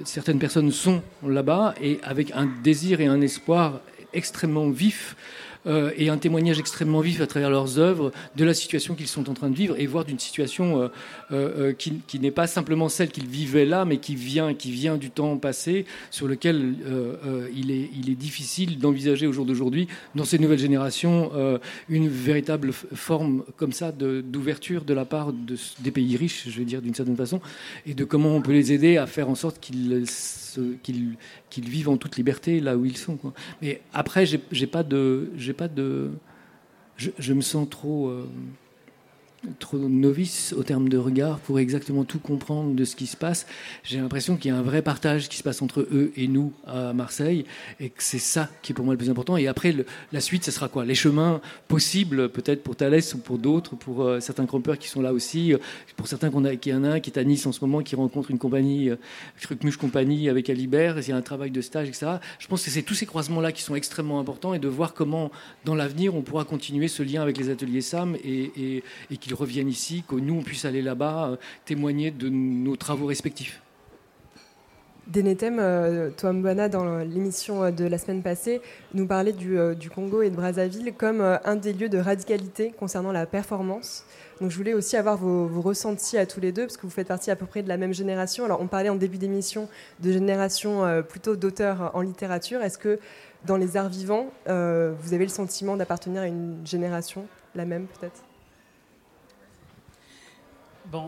[0.06, 3.82] certaines personnes sont là-bas et avec un désir et un espoir
[4.14, 5.16] extrêmement vif
[5.68, 9.30] euh, et un témoignage extrêmement vif à travers leurs œuvres de la situation qu'ils sont
[9.30, 10.90] en train de vivre et voir d'une situation
[11.32, 15.10] euh, qui, n'est pas simplement celle qu'ils vivaient là, mais qui vient, qui vient du
[15.10, 16.76] temps passé, sur lequel
[17.56, 21.32] il, est, il est difficile d'envisager au jour d'aujourd'hui, dans ces nouvelles générations,
[21.90, 26.66] une véritable forme comme ça d'ouverture de, la part de, des pays riches, je vais
[26.66, 27.42] dire d'une certaine façon,
[27.86, 30.06] et de comment on peut les aider à faire en sorte qu'ils
[30.84, 31.18] qu'ils
[31.58, 33.18] vivent en toute liberté là où ils sont.
[33.62, 36.12] Mais après, j'ai pas de, j'ai pas de,
[36.98, 38.28] je, me sens trop, euh,
[39.60, 43.48] trop novice au terme de regard pour exactement tout comprendre de ce qui se passe.
[43.84, 46.54] J'ai l'impression qu'il y a un vrai partage qui se passe entre eux et nous
[46.68, 47.46] à Marseille,
[47.80, 49.38] et que c'est ça qui est pour moi le plus important.
[49.38, 49.76] Et après,
[50.12, 50.86] la suite, ce sera quoi?
[50.86, 55.02] Les chemins possibles, peut-être pour Thalès ou pour d'autres, pour euh, certains campeurs qui sont
[55.02, 55.58] là aussi, euh,
[55.96, 57.62] pour certains qu'on a, qu'il y en a un qui est à Nice en ce
[57.62, 58.96] moment, qui rencontre une compagnie, euh,
[59.80, 62.14] Compagnie avec Alibert, il y a un travail de stage, etc.
[62.40, 65.32] Je pense que c'est tous ces croisements-là qui sont extrêmement importants et de voir comment,
[65.66, 69.40] dans l'avenir, on pourra continuer ce lien avec les ateliers SAM et, et, et qu'ils
[69.40, 73.62] reviennent ici, que nous, on puisse aller là-bas euh, témoigner de nos travaux respectifs.
[75.08, 78.62] Denetem, euh, toi Mbana, dans l'émission euh, de la semaine passée,
[78.94, 83.12] nous parlait du, du Congo et de Brazzaville comme un des lieux de radicalité concernant
[83.14, 84.06] la performance.
[84.42, 87.08] Donc je voulais aussi avoir vos, ressentis à tous les deux, parce que vous faites
[87.08, 88.44] partie à peu près de la même génération.
[88.46, 89.70] Alors on parlait en début d'émission
[90.02, 92.62] de génération plutôt d'auteurs en littérature.
[92.62, 93.00] Est-ce que
[93.46, 98.24] dans les arts vivants, vous avez le sentiment d'appartenir à une génération, la même peut-être?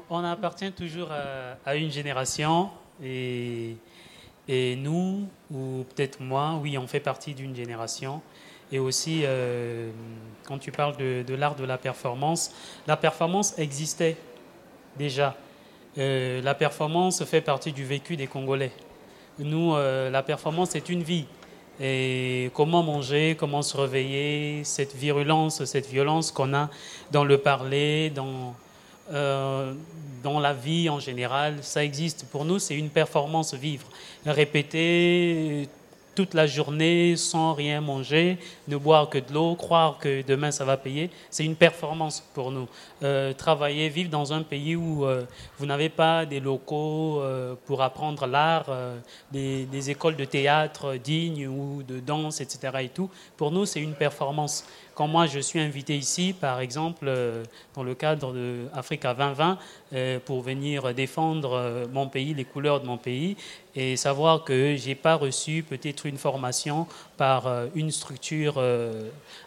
[0.10, 1.10] On appartient toujours
[1.66, 2.70] à, une génération
[3.04, 3.76] et,
[4.48, 8.22] et nous, ou peut-être moi, oui, on fait partie d'une génération.
[8.72, 9.92] Et aussi, euh,
[10.46, 12.52] quand tu parles de, l'art de la performance,
[12.88, 14.18] la performance existait
[14.98, 15.36] déjà.
[15.98, 18.72] Euh, la performance fait partie du vécu des Congolais.
[19.38, 21.26] Nous, euh, la performance est une vie.
[21.80, 26.70] Et comment manger, comment se réveiller, cette virulence, cette violence qu'on a
[27.12, 28.56] dans le parler, dans,
[29.12, 29.74] euh,
[30.24, 32.26] dans la vie en général, ça existe.
[32.32, 33.88] Pour nous, c'est une performance vivre.
[34.26, 35.68] Répéter
[36.16, 38.38] toute la journée sans rien manger,
[38.68, 42.52] ne boire que de l'eau, croire que demain ça va payer, c'est une performance pour
[42.52, 42.68] nous.
[43.02, 45.26] Euh, travailler, vivre dans un pays où euh,
[45.58, 47.22] vous n'avez pas des locaux
[47.66, 48.70] pour apprendre l'art,
[49.32, 52.72] des, des, écoles de théâtre dignes ou de danse, etc.
[52.82, 54.66] Et tout, pour nous c'est une performance.
[54.96, 57.12] Quand moi je suis invité ici, par exemple,
[57.74, 59.58] dans le cadre de Africa 2020,
[60.26, 63.36] pour venir défendre mon pays, les couleurs de mon pays,
[63.76, 66.88] et savoir que j'ai pas reçu peut-être une formation
[67.18, 68.62] par une structure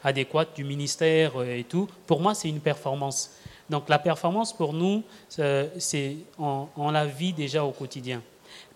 [0.02, 3.30] adéquate du ministère et tout, pour moi c'est une performance.
[3.68, 8.22] Donc la performance pour nous, c'est on, la vit déjà au quotidien.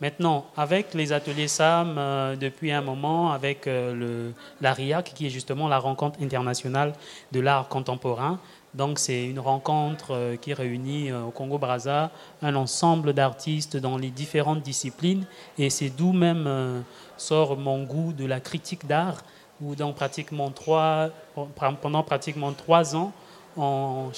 [0.00, 4.32] Maintenant, avec les ateliers SAM, euh, depuis un moment, avec euh, le,
[4.62, 6.94] la RIAC, qui est justement la rencontre internationale
[7.32, 8.40] de l'art contemporain,
[8.72, 14.62] donc c'est une rencontre euh, qui réunit au Congo-Braza un ensemble d'artistes dans les différentes
[14.62, 15.26] disciplines,
[15.58, 16.82] et c'est d'où même
[17.18, 19.18] sort mon goût de la critique d'art,
[19.60, 19.92] où pendant
[22.02, 23.12] pratiquement trois ans,
[23.56, 24.10] en,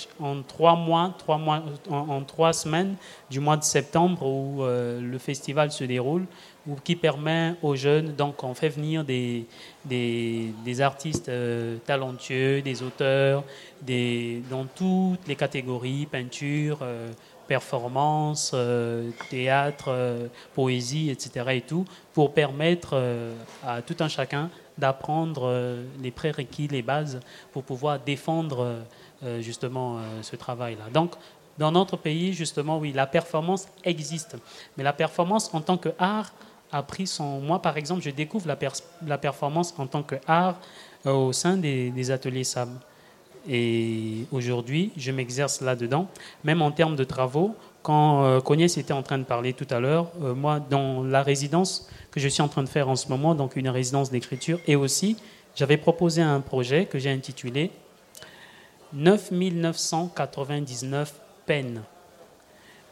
[0.47, 2.97] trois mois, trois mois en, trois semaines
[3.30, 6.26] du mois de septembre où euh, le festival se déroule,
[6.66, 9.47] ou qui permet aux jeunes, donc on fait venir des,
[9.85, 13.45] des, artistes euh, talentueux, des auteurs,
[13.80, 17.11] des, dans toutes les catégories, peinture, euh,
[17.49, 18.55] performance,
[19.28, 19.91] théâtre,
[20.55, 21.47] poésie, etc.
[21.51, 22.97] et tout, pour permettre
[23.66, 25.53] à tout un chacun d'apprendre
[26.01, 27.20] les prérequis, les bases,
[27.53, 28.85] pour pouvoir défendre
[29.40, 30.84] justement euh, ce travail-là.
[30.92, 31.12] Donc,
[31.58, 34.36] dans notre pays, justement, oui, la performance existe.
[34.76, 36.32] Mais la performance en tant qu'art
[36.72, 37.40] a pris son...
[37.40, 40.56] Moi, par exemple, je découvre la, performance en tant qu'art
[41.06, 42.78] euh, au sein des, ateliers SAM.
[43.48, 46.08] Et aujourd'hui, je m'exerce là-dedans,
[46.44, 47.54] même en termes de travaux.
[47.82, 51.88] Quand euh, Cognès était en train de parler tout à l'heure, moi, dans la résidence
[52.10, 54.76] que je suis en train de faire en ce moment, donc une résidence d'écriture, et
[54.76, 55.16] aussi,
[55.54, 57.70] j'avais proposé un projet que j'ai intitulé
[58.95, 61.14] 9999
[61.47, 61.82] peines.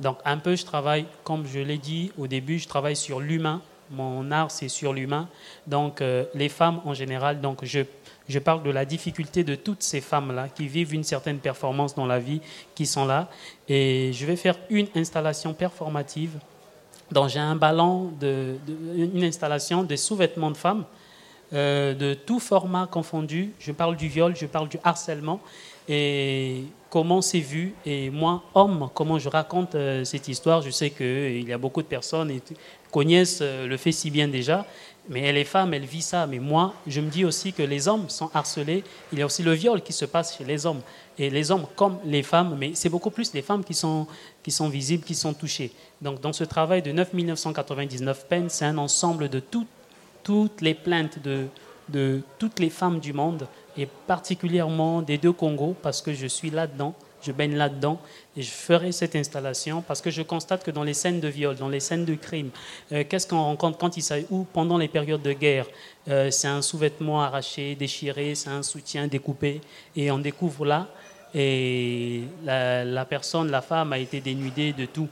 [0.00, 3.62] Donc un peu, je travaille, comme je l'ai dit au début, je travaille sur l'humain.
[3.90, 5.28] Mon art, c'est sur l'humain.
[5.66, 7.80] Donc euh, les femmes en général, donc je,
[8.28, 12.06] je parle de la difficulté de toutes ces femmes-là qui vivent une certaine performance dans
[12.06, 12.40] la vie,
[12.74, 13.28] qui sont là.
[13.68, 16.38] Et je vais faire une installation performative.
[17.10, 18.56] Donc j'ai un ballon, de,
[18.96, 20.84] une installation des sous-vêtements de femmes.
[21.52, 23.52] Euh, de tout format confondu.
[23.58, 25.40] Je parle du viol, je parle du harcèlement
[25.88, 27.74] et comment c'est vu?
[27.86, 31.58] Et moi, homme, comment je raconte euh, cette histoire, je sais qu'il euh, y a
[31.58, 32.54] beaucoup de personnes qui
[32.90, 34.66] connaissent euh, le fait si bien déjà,
[35.08, 36.26] mais elle est femme, elle vit ça.
[36.26, 38.84] Mais moi, je me dis aussi que les hommes sont harcelés.
[39.12, 40.80] Il y a aussi le viol qui se passe chez les hommes.
[41.18, 44.06] Et les hommes comme les femmes, mais c'est beaucoup plus les femmes qui sont,
[44.42, 45.70] qui sont visibles, qui sont touchées.
[46.00, 51.20] Donc dans ce travail de 9 999 peines, c'est un ensemble de toutes les plaintes
[51.22, 51.46] de,
[51.88, 53.46] de toutes les femmes du monde
[53.80, 57.98] et particulièrement des deux Congos parce que je suis là-dedans, je baigne là-dedans
[58.36, 61.56] et je ferai cette installation parce que je constate que dans les scènes de viol,
[61.56, 62.50] dans les scènes de crime,
[62.92, 65.66] euh, qu'est-ce qu'on rencontre quand il s'agit ou pendant les périodes de guerre,
[66.08, 69.62] euh, c'est un sous-vêtement arraché, déchiré, c'est un soutien découpé
[69.96, 70.88] et on découvre là
[71.34, 75.08] et la, personne, la femme, a été dénudée de tout.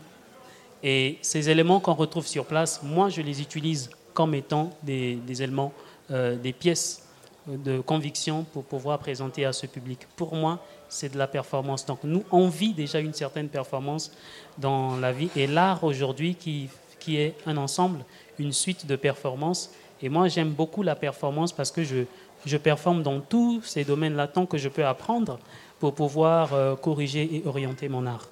[0.83, 5.73] Et ces éléments qu'on retrouve sur place, moi, je les utilise comme étant des, éléments,
[6.11, 7.08] euh, des pièces
[7.57, 10.07] de conviction pour pouvoir présenter à ce public.
[10.17, 11.87] Pour moi, c'est de la performance.
[11.87, 14.13] Donc nous, on vit déjà une certaine performance
[14.59, 15.31] dans la vie.
[15.35, 16.69] Et l'art aujourd'hui, qui,
[16.99, 18.05] qui est un ensemble,
[18.39, 19.71] une suite de performances.
[20.03, 22.05] Et moi, j'aime beaucoup la performance parce que je,
[22.45, 25.39] je performe dans tous ces domaines-là tant que je peux apprendre
[25.79, 28.29] pour pouvoir euh, corriger et orienter mon art.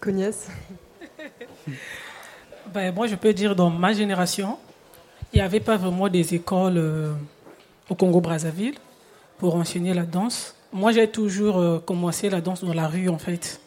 [0.00, 0.48] Cognès
[2.72, 4.58] ben, Moi, je peux dire dans ma génération,
[5.32, 7.12] il n'y avait pas vraiment des écoles euh,
[7.90, 8.76] au Congo-Brazzaville
[9.38, 10.54] pour enseigner la danse.
[10.72, 13.60] Moi, j'ai toujours euh, commencé la danse dans la rue, en fait.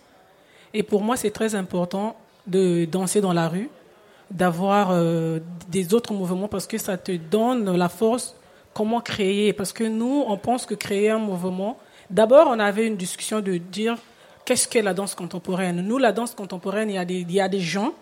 [0.74, 2.15] Et pour moi, c'est très important
[2.47, 3.69] de danser dans la rue,
[4.32, 4.91] d'avoir
[5.69, 8.36] des autres mouvements parce que ça te donne la force
[8.74, 9.53] comment créer.
[9.53, 11.78] Parce que nous, on pense que créer un mouvement,
[12.13, 13.97] D'abord, on avait une discussion de dire
[14.45, 15.82] qu'est-ce qu'est la danse contemporaine.
[15.82, 17.93] Nous, la danse contemporaine, il y, il y a des gens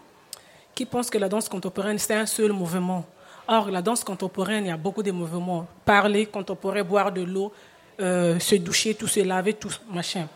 [0.76, 3.05] qui pensent que la danse contemporaine, c'est un seul mouvement.
[3.47, 5.67] Or, la danse contemporaine, il y a beaucoup de mouvements.
[5.85, 7.51] Parler contemporain, boire de l'eau,
[7.99, 10.27] euh, se doucher, tout se laver, tout machin.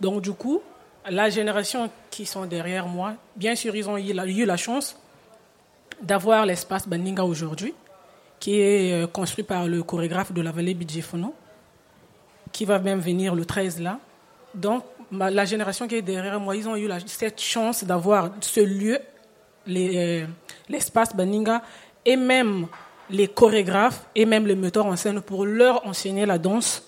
[0.00, 0.60] Donc, du coup,
[1.08, 4.12] la génération qui sont derrière moi, bien sûr, ils ont eu
[4.44, 4.96] la, chance
[6.00, 7.74] d'avoir l'espace Baninga aujourd'hui,
[8.40, 11.34] qui est euh, construit par le chorégraphe de la vallée Bidjefono
[12.54, 13.98] qui va même venir le 13 là.
[14.54, 18.98] Donc, la génération qui est derrière moi, ils ont eu cette chance d'avoir ce lieu,
[19.68, 20.26] euh,
[20.68, 21.62] l'espace Baninga,
[22.04, 22.66] et même
[23.10, 26.82] les chorégraphes et même les metteurs en scène pour leur enseigner la danse,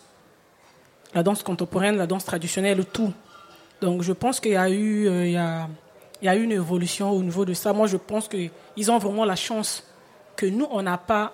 [1.15, 3.13] la danse contemporaine, la danse traditionnelle, tout.
[3.81, 5.69] Donc, je pense qu'il y a eu, euh, il y a,
[6.23, 7.73] il y a une évolution au niveau de ça.
[7.73, 9.85] Moi, je pense qu'ils ont vraiment la chance
[10.35, 11.33] que nous, on n'a pas,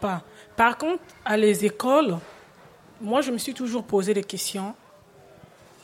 [0.00, 0.22] pas.
[0.56, 2.18] Par contre, à les écoles,
[3.00, 4.74] moi, je me suis toujours posé des questions.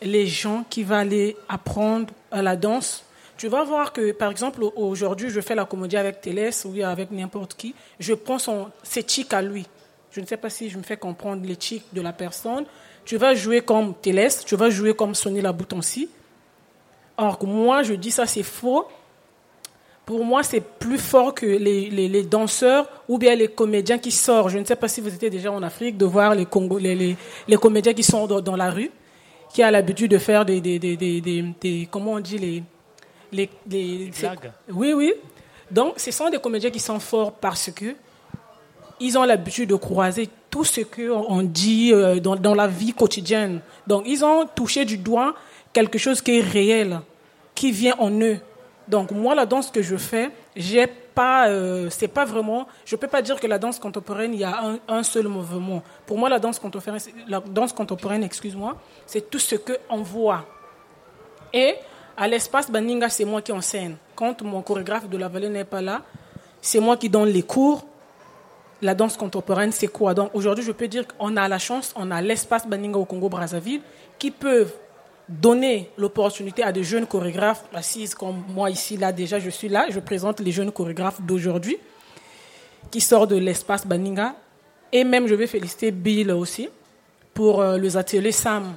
[0.02, 3.04] Les gens qui vont aller apprendre la danse,
[3.38, 7.10] tu vas voir que, par exemple, aujourd'hui, je fais la comédie avec Télès ou avec
[7.12, 7.74] n'importe qui.
[7.98, 9.66] Je prends son, ses tics à lui.
[10.10, 12.66] Je ne sais pas si je me fais comprendre les tics de la personne.
[13.04, 16.10] Tu vas jouer comme Télès, tu vas jouer comme Sonny Laboutonsi.
[17.16, 18.86] Or, moi, je dis ça, c'est faux
[20.08, 24.48] pour moi, c'est plus fort que les, les, danseurs ou bien les comédiens qui sortent.
[24.48, 27.14] Je ne sais pas si vous étiez déjà en Afrique de voir les, Congo, les,
[27.46, 28.90] les, comédiens qui sont dans, la rue,
[29.52, 32.62] qui ont l'habitude de faire des, des, des, des, comment on dit les
[33.32, 34.10] les, les
[34.70, 35.12] Oui, oui.
[35.70, 37.94] Donc, ce sont des comédiens qui sont forts parce que
[39.00, 43.60] ils ont l'habitude de croiser tout ce qu'on dit euh, dans, dans la vie quotidienne.
[43.86, 45.34] Donc, ils ont touché du doigt
[45.72, 47.00] quelque chose qui est réel,
[47.54, 48.38] qui vient en eux.
[48.88, 53.06] Donc moi, la danse que je fais, j'ai pas, euh, c'est pas vraiment, je peux
[53.06, 55.82] pas dire que la danse contemporaine, il y a un, seul mouvement.
[56.06, 60.46] Pour moi, la danse contemporaine, la danse contemporaine, excuse-moi, c'est tout ce que on voit.
[61.52, 61.74] Et
[62.18, 63.94] à l'espace Baninga, c'est moi qui enseigne.
[64.16, 66.02] Quand mon chorégraphe de la vallée n'est pas là,
[66.60, 67.86] c'est moi qui donne les cours.
[68.82, 72.10] La danse contemporaine, c'est quoi Donc aujourd'hui, je peux dire qu'on a la chance, on
[72.10, 73.82] a l'espace Baninga au Congo-Brazzaville
[74.18, 74.72] qui peuvent
[75.28, 79.86] donner l'opportunité à des jeunes chorégraphes assises comme moi ici, là déjà je suis là,
[79.90, 81.76] je présente les jeunes chorégraphes d'aujourd'hui
[82.90, 84.34] qui sortent de l'espace Baninga.
[84.90, 86.68] Et même je vais féliciter Bill aussi
[87.34, 88.74] pour euh, les ateliers SAM,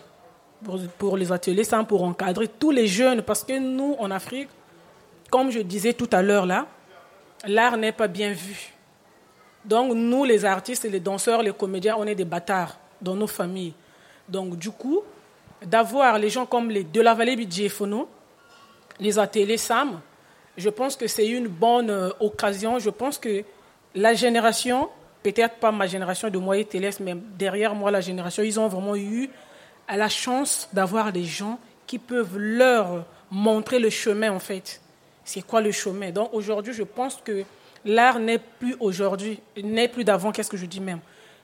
[0.98, 4.50] pour, les ateliers SAM, pour encadrer tous les jeunes, parce que nous, en Afrique,
[5.30, 6.68] comme je disais tout à l'heure là,
[7.46, 8.74] l'art n'est pas bien vu.
[9.66, 13.74] Donc nous, les artistes, les danseurs, les comédiens, on est des bâtards dans nos familles.
[14.28, 15.02] Donc du coup,
[15.66, 18.10] d'avoir les gens comme les de la vallée Bidjefono,
[19.00, 20.02] les ateliers SAM,
[20.58, 22.80] je pense que c'est une bonne euh, occasion.
[22.80, 23.44] Je pense que
[23.96, 24.90] la génération,
[25.24, 28.68] peut-être pas ma génération de moi et Télès, mais derrière moi, la génération, ils ont
[28.68, 29.30] vraiment eu
[29.98, 34.82] la chance d'avoir des gens qui peuvent leur montrer le chemin, en fait.
[35.24, 36.12] C'est quoi le chemin?
[36.12, 37.44] Donc aujourd'hui, je pense que
[37.86, 41.00] l'art n'est plus aujourd'hui, n'est plus d'avant, qu'est-ce que je dis même?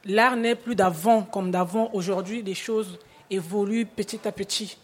[0.06, 1.90] L'art n'est plus d'avant comme d'avant.
[1.94, 2.98] Aujourd'hui, les choses
[3.30, 4.78] évolue petit à petit.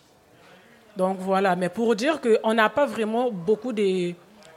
[0.97, 4.13] Donc voilà, mais pour dire qu'on n'a pas vraiment beaucoup de,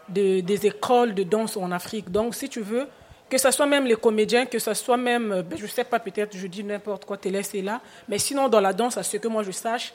[0.08, 2.10] des écoles de danse en Afrique.
[2.10, 2.86] Donc si tu veux,
[3.28, 5.84] que ce soit même les comédiens, que ce soit même, euh, ben, je ne sais
[5.84, 9.02] pas, peut-être je dis n'importe quoi, Télé, c'est là, mais sinon dans la danse, à
[9.02, 9.92] ce que moi je sache,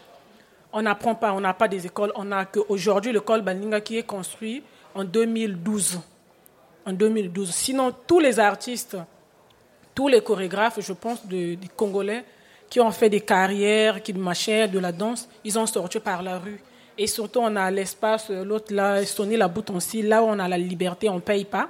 [0.73, 4.03] on n'apprend pas, on n'a pas des écoles, on n'a qu'aujourd'hui l'école Baninga qui est
[4.03, 4.63] construite
[4.95, 5.99] en 2012.
[6.85, 7.51] En 2012.
[7.51, 8.97] Sinon, tous les artistes,
[9.93, 12.23] tous les chorégraphes, je pense, des Congolais,
[12.71, 16.39] qui ont fait des carrières, qui machin, de la danse, ils ont sorti par la
[16.39, 16.59] rue.
[16.97, 20.57] Et surtout, on a l'espace, l'autre là, sonner la bouton là où on a la
[20.57, 21.69] liberté, on ne paye pas.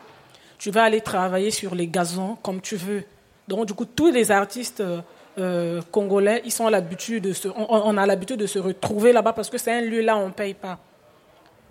[0.61, 3.03] Tu vas aller travailler sur les gazons comme tu veux.
[3.47, 5.01] Donc, du coup, tous les artistes euh,
[5.39, 9.49] euh, congolais, ils sont l'habitude de se, on, a l'habitude de se retrouver là-bas parce
[9.49, 10.77] que c'est un lieu là on ne paye pas.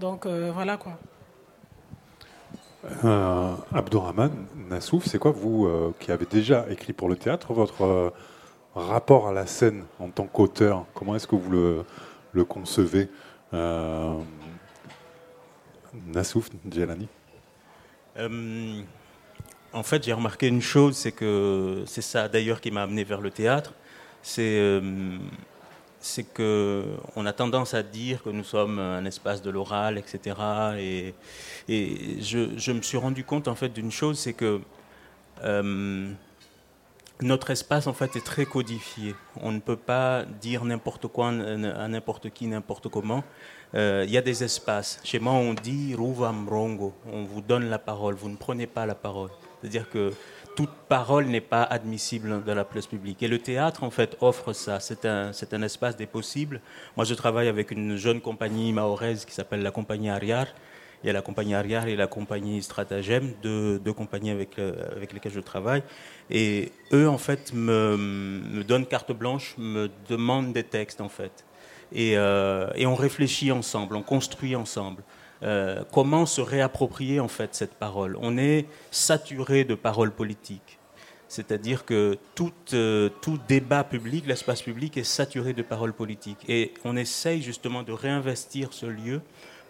[0.01, 0.99] Donc euh, voilà quoi.
[3.73, 4.33] Abdourahman
[4.69, 8.13] Nassouf, c'est quoi vous qui avez déjà écrit pour le théâtre votre
[8.75, 11.85] rapport à la scène en tant qu'auteur Comment est-ce que vous le,
[12.33, 13.09] le concevez
[16.07, 17.07] Nassouf Djelani?
[18.19, 23.21] En fait, j'ai remarqué une chose, c'est que c'est ça d'ailleurs qui m'a amené vers
[23.21, 23.75] le théâtre.
[24.23, 25.19] C'est euh,
[27.17, 30.37] a tendance à dire que nous sommes un espace de l'oral, etc.
[30.79, 31.15] Et,
[31.69, 34.61] et je, me suis rendu compte en fait d'une chose, c'est que
[35.43, 36.13] euh,
[37.23, 39.15] notre espace en fait est très codifié.
[39.37, 43.25] On ne peut pas dire n'importe quoi à n'importe qui, n'importe comment.
[43.75, 45.01] Euh, y a des espaces.
[45.05, 46.93] Chez moi, on dit Ruva Mrongo.
[47.13, 48.15] On vous donne la parole.
[48.15, 49.31] Vous ne prenez pas la parole.
[49.61, 50.13] C'est-à-dire que
[50.57, 53.23] toute parole n'est pas admissible dans la place publique.
[53.23, 54.81] Et le théâtre, en fait, offre ça.
[54.81, 56.61] C'est un, c'est un espace des possibles.
[56.97, 60.47] Moi, je travaille avec une jeune compagnie mahoraise qui s'appelle la compagnie Ariar.
[61.03, 64.75] Il y a la compagnie Ariar et la compagnie Stratagème, deux, deux compagnies avec, euh,
[65.01, 65.83] lesquelles je travaille.
[66.29, 71.45] Et eux, en fait, me donnent carte blanche, me demandent des textes, en fait.
[71.93, 75.03] Et, euh, et on réfléchit ensemble, on construit ensemble.
[75.43, 78.19] Euh, comment se réapproprier en fait cette parole.
[78.21, 80.79] On est saturé de paroles politiques.
[81.29, 86.45] C'est-à-dire que tout, euh, tout débat public, l'espace public est saturé de paroles politiques.
[86.49, 89.23] Et on essaye justement de réinvestir ce lieu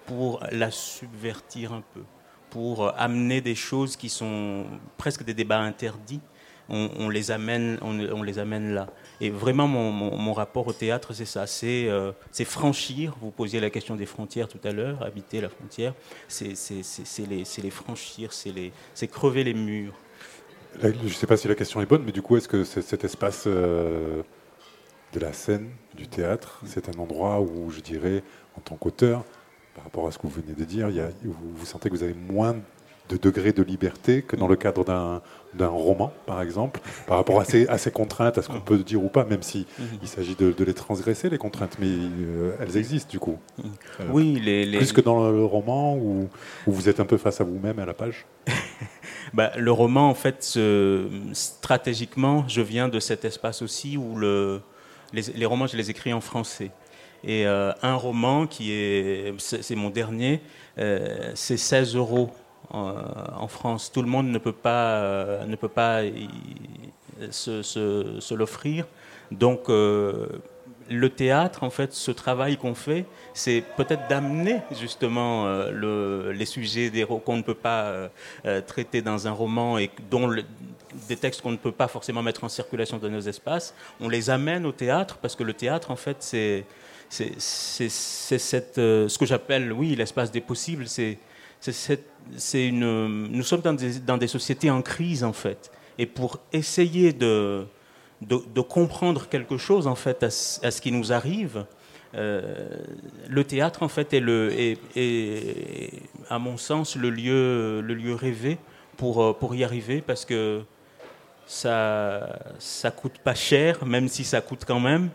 [0.07, 2.03] pour la subvertir un peu,
[2.49, 4.65] pour amener des choses qui sont
[4.97, 6.23] presque des débats interdits.
[6.71, 8.87] On, les, amène, on les amène là.
[9.21, 11.45] Et vraiment, mon, rapport au théâtre, c'est ça.
[11.65, 13.15] Euh, c'est franchir.
[13.21, 15.95] Vous posiez la question des frontières tout à l'heure, habiter la frontière.
[16.29, 16.55] C'est
[17.29, 19.95] les, franchir, c'est crever les murs.
[20.83, 23.05] je ne sais pas si la question est bonne, mais du coup, est-ce que cet
[23.05, 24.23] espace euh,
[25.13, 28.23] de la scène, du théâtre, c'est un endroit où, je dirais,
[28.57, 29.25] en tant qu'auteur,
[29.75, 30.89] par rapport à ce que vous venez de dire,
[31.25, 32.57] vous sentez que vous avez moins
[33.11, 37.45] de degré de liberté que dans le cadre d'un roman, par exemple, par rapport à
[37.45, 39.67] ces, à ces contraintes, à ce qu'on peut dire ou pas, même si
[40.01, 43.39] il s'agit de, les transgresser, les contraintes, mais euh, elles existent du coup.
[43.59, 46.29] Euh, oui, les, Plus que dans le roman où,
[46.67, 48.27] où vous êtes un peu face à vous-même à la page
[49.35, 50.59] bah, Le roman, en fait,
[51.33, 54.61] stratégiquement, je viens de cet espace aussi où le,
[55.13, 56.71] les, romans, je les écris en français.
[57.25, 60.41] Et euh, un roman qui est, c'est mon dernier,
[61.35, 62.31] c'est 16 euros
[62.71, 63.91] en France.
[63.93, 66.03] Tout le monde ne peut pas, euh, ne peut pas
[67.31, 68.87] se, l'offrir.
[69.31, 70.27] Donc, euh,
[70.89, 76.47] le théâtre, en fait, ce travail qu'on fait, c'est peut-être d'amener justement euh, le, les
[76.47, 76.91] sujets
[77.25, 78.11] qu'on ne peut pas
[78.67, 80.35] traiter dans un roman et dont
[81.09, 84.31] des textes qu'on ne peut pas forcément mettre en circulation dans nos espaces, on les
[84.31, 86.65] amène au théâtre parce que le théâtre, en fait, c'est
[87.11, 91.19] c'est ce que j'appelle, oui, l'espace des possibles, c'est
[91.61, 95.71] c'est une, nous sommes dans des, sociétés en crise en fait.
[95.99, 97.67] Et pour essayer de,
[98.23, 101.65] de, comprendre quelque chose en fait à, ce qui nous arrive,
[102.15, 102.77] euh,
[103.29, 104.53] le théâtre en fait est, le,
[104.97, 105.93] est,
[106.29, 108.59] à mon sens le lieu, le lieu rêvé
[108.97, 110.63] pour, euh, pour y arriver parce que
[111.47, 115.11] ça ça coûte pas cher même si ça coûte quand même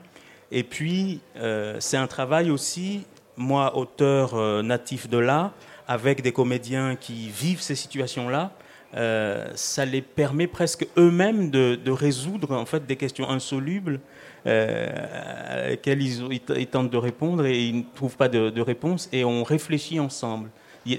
[0.51, 3.05] et puis euh, c'est un travail aussi
[3.35, 5.51] moi auteur natif de là
[5.87, 8.51] avec des comédiens qui vivent ces situations-là,
[8.95, 13.99] euh, ça les permet presque eux-mêmes de, résoudre en fait des questions insolubles
[14.47, 19.99] euh, ils, tentent de répondre et ils ne trouvent pas de, réponse et on réfléchit
[19.99, 20.49] ensemble.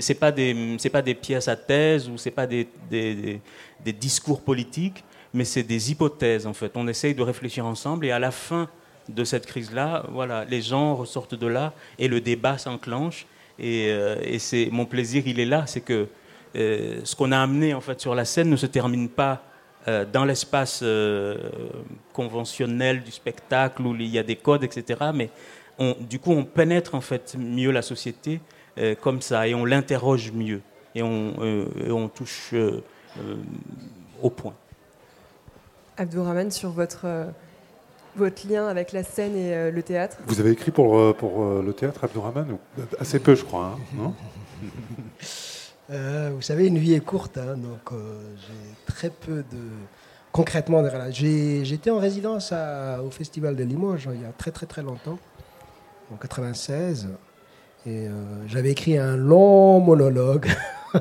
[0.01, 3.41] C'est pas des pas des pièces à thèse ou c'est pas des, des,
[3.85, 6.73] des, discours politiques, mais c'est des hypothèses en fait.
[6.75, 8.69] On essaye de réfléchir ensemble et à la fin
[9.09, 13.27] de cette crise-là, voilà, les gens ressortent de là et le débat s'enclenche
[13.61, 16.09] euh, et, c'est mon plaisir, il est là, c'est que
[16.57, 19.43] euh, ce qu'on a amené en fait sur la scène ne se termine pas
[19.89, 20.85] euh, dans l'espace
[22.13, 25.11] conventionnel du spectacle où il y a des codes, etc.
[25.15, 25.31] Mais
[26.01, 28.41] du coup, on pénètre en fait mieux la société
[29.01, 30.61] comme ça et on l'interroge mieux
[30.95, 32.55] et on, touche
[34.23, 34.55] au point.
[35.99, 37.07] Abdourahman, sur votre
[38.17, 41.43] votre lien avec la scène et euh, le théâtre Vous avez écrit pour, euh, pour
[41.43, 42.59] euh, le théâtre, Abdourahman
[42.99, 44.15] Assez peu, je crois, hein, non
[45.89, 49.59] Vous savez, une vie est courte, hein, donc j'ai très peu de.
[50.33, 52.53] Concrètement, j'étais en résidence
[53.05, 55.19] au Festival de Limoges il y a très très très longtemps,
[56.13, 57.09] en 96,
[57.87, 58.09] et
[58.49, 60.49] j'avais écrit un long monologue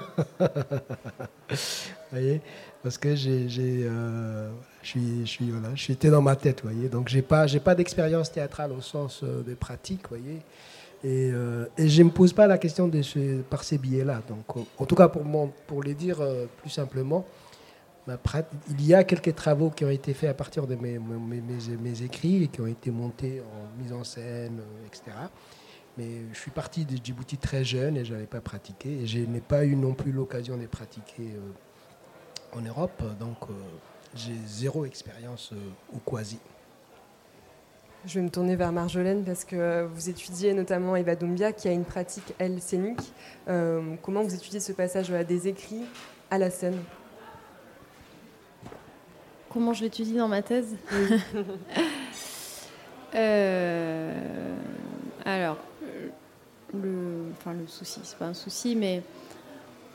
[2.11, 2.41] voyez
[2.83, 4.49] Parce que j'ai, euh,
[4.85, 6.87] je suis, je suis, voilà, j'étais dans ma tête, voyez.
[6.89, 10.41] Donc j'ai pas, j'ai pas d'expérience théâtrale au sens euh, de pratique, voyez.
[11.03, 13.01] Et, euh, je ne me pose pas la question de
[13.49, 14.21] par ces billets-là.
[14.27, 15.23] Donc, en tout cas, pour,
[15.67, 16.17] pour les dire
[16.61, 17.25] plus simplement,
[18.69, 22.01] il y a quelques travaux qui ont été faits à partir de mes, mes, mes,
[22.03, 25.11] écrits et qui ont été montés en mise en scène, etc.
[25.97, 29.01] Mais je suis parti de Djibouti très jeune et je n'avais pas pratiqué.
[29.01, 33.01] Et je n'ai pas eu non plus l'occasion de pratiquer euh, en Europe.
[33.19, 33.53] Donc euh,
[34.15, 35.53] j'ai zéro expérience
[35.93, 36.39] au quasi.
[38.05, 41.71] Je vais me tourner vers Marjolaine parce que vous étudiez notamment Eva Doumbia qui a
[41.71, 43.13] une pratique, elle, scénique.
[43.47, 45.85] Euh, comment vous étudiez ce passage des écrits
[46.29, 46.77] à la scène?
[49.49, 50.75] Comment je l'étudie dans ma thèse?
[53.13, 54.13] Euh,
[55.23, 55.57] alors,
[56.73, 59.03] le, enfin, le souci, c'est pas un souci, mais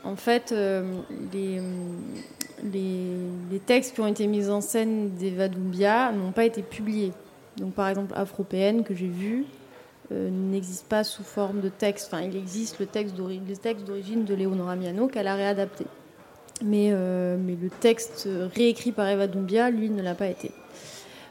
[0.03, 0.83] en fait, euh,
[1.33, 1.59] les,
[3.65, 7.13] textes qui ont été mis en scène d'Eva Doumbia n'ont pas été publiés.
[7.57, 9.45] Donc, par exemple, Afropéenne, que j'ai vu,
[10.11, 12.11] euh, n'existe pas sous forme de texte.
[12.11, 15.85] Enfin, il existe le texte d'origine de Léonora Miano qu'elle a réadapté.
[16.63, 20.51] Euh, mais, le texte réécrit par Eva Doumbia, lui, ne l'a pas été.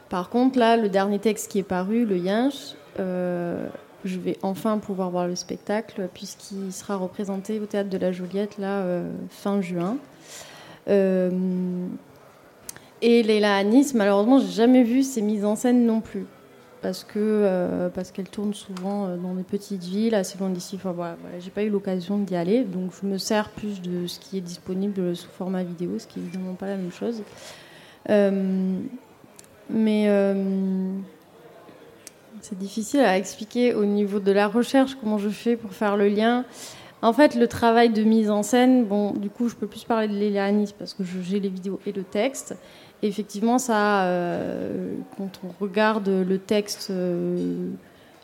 [0.09, 2.75] Par contre, là, le dernier texte qui est paru, le Yinch,
[4.05, 8.57] je vais enfin pouvoir voir le spectacle puisqu'il sera représenté au théâtre de la Joliette
[8.57, 9.97] là euh, fin juin.
[10.87, 10.91] et
[13.23, 16.25] Leila Anis, malheureusement, j'ai jamais vu ses mises en scène non plus
[16.81, 20.75] parce que euh, parce qu'elle tourne souvent euh, dans des petites villes assez loin d'ici.
[20.75, 24.19] Enfin voilà, j'ai pas eu l'occasion d'y aller, donc je me sers plus de ce
[24.19, 27.21] qui est disponible sous format vidéo, ce qui est évidemment pas la même chose.
[28.09, 28.79] Euh,
[29.69, 30.07] mais
[32.41, 36.07] c'est difficile à expliquer au niveau de la recherche comment je fais pour faire le
[36.07, 36.45] lien.
[37.01, 40.07] En fait, le travail de mise en scène, bon, du coup, je peux plus parler
[40.07, 42.55] de Lélia Anis parce que j'ai les vidéos et le texte
[43.03, 47.69] effectivement, ça, euh, quand on regarde le texte euh,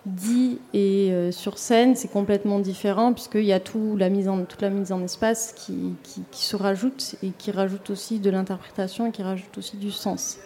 [0.06, 4.44] dit et euh, sur scène, c'est complètement différent puisqu'il y a tout, la mise en,
[4.45, 5.95] toute la mise en espace qui,
[6.31, 10.38] se rajoute et qui rajoute aussi de l'interprétation et qui rajoute aussi du sens.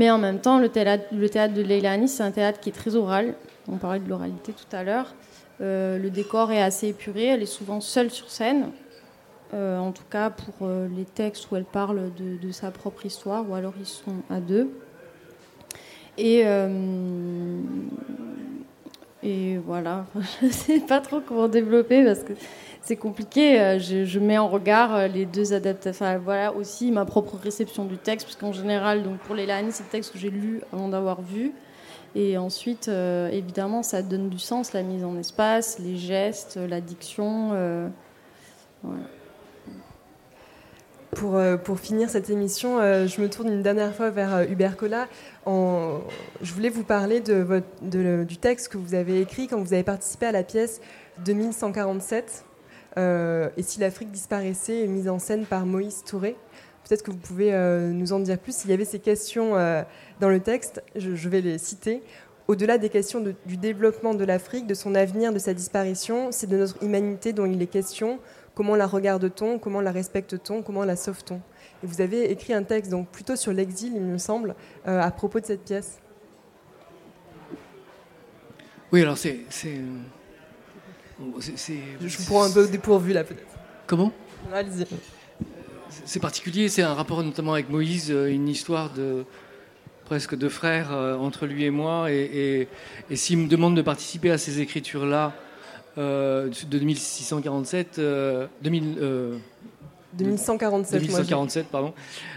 [0.00, 2.96] Mais en même temps, le théâtre, le théâtre de c'est un théâtre qui est très
[2.96, 3.34] oral.
[3.68, 5.14] On parlait de l'oralité tout à l'heure.
[5.60, 8.70] le décor est assez épuré, elle est souvent seule sur scène.
[9.52, 13.44] Euh, en tout cas pour euh, les textes où elle parle de, sa propre histoire,
[13.46, 14.70] ou alors ils sont à deux.
[16.16, 17.60] Et, euh,
[19.22, 20.06] et voilà,
[20.40, 22.32] je ne sais pas trop comment développer parce que
[22.82, 23.78] c'est compliqué.
[23.78, 26.18] Je, mets en regard les deux adaptations.
[26.24, 29.90] Voilà aussi ma propre réception du texte, parce qu'en général, donc pour les c'est le
[29.90, 31.52] texte que j'ai lu avant d'avoir vu.
[32.14, 37.52] Et ensuite, évidemment, ça donne du sens, la mise en espace, les gestes, la diction.
[41.16, 44.44] Pour, euh, pour, finir cette émission, euh, je me tourne une dernière fois vers euh,
[44.48, 45.08] Hubert Collat.
[45.46, 50.32] je voulais vous parler du texte que vous avez écrit quand vous avez participé à
[50.32, 50.80] la pièce
[51.24, 52.44] 2147.
[52.96, 56.36] Et si l'Afrique disparaissait, mise en scène par Moïse Touré.
[56.88, 57.52] Peut-être que vous pouvez
[57.92, 58.64] nous en dire plus.
[58.64, 59.52] Il y avait ces questions
[60.20, 62.02] dans le texte, je, vais les citer.
[62.48, 66.56] Au-delà des questions du développement de l'Afrique, de son avenir, de sa disparition, c'est de
[66.56, 68.18] notre humanité dont il est question
[68.54, 69.58] Comment la regarde-t-on?
[69.58, 70.62] Comment la respecte-t-on?
[70.62, 71.40] Comment la sauve-t-on?
[71.82, 74.54] Et vous avez écrit un texte donc plutôt sur l'exil, il me semble,
[74.86, 75.98] euh, à propos de cette pièce.
[78.92, 79.40] Oui, alors c'est.
[81.40, 83.46] Je vous prends un peu dépourvu là, peut-être.
[83.86, 84.12] Comment?
[84.52, 84.86] Allez-y.
[86.04, 89.24] C'est particulier, c'est un rapport notamment avec Moïse, euh, une histoire de
[90.04, 92.10] presque de frères euh, entre lui et moi.
[92.10, 92.68] Et,
[93.10, 95.34] et s'il me demande de participer à ces écritures-là,
[95.98, 98.00] euh, de 2647,
[98.62, 99.40] 2000,
[100.14, 101.00] 2147.
[101.00, 101.92] 2147, pardon.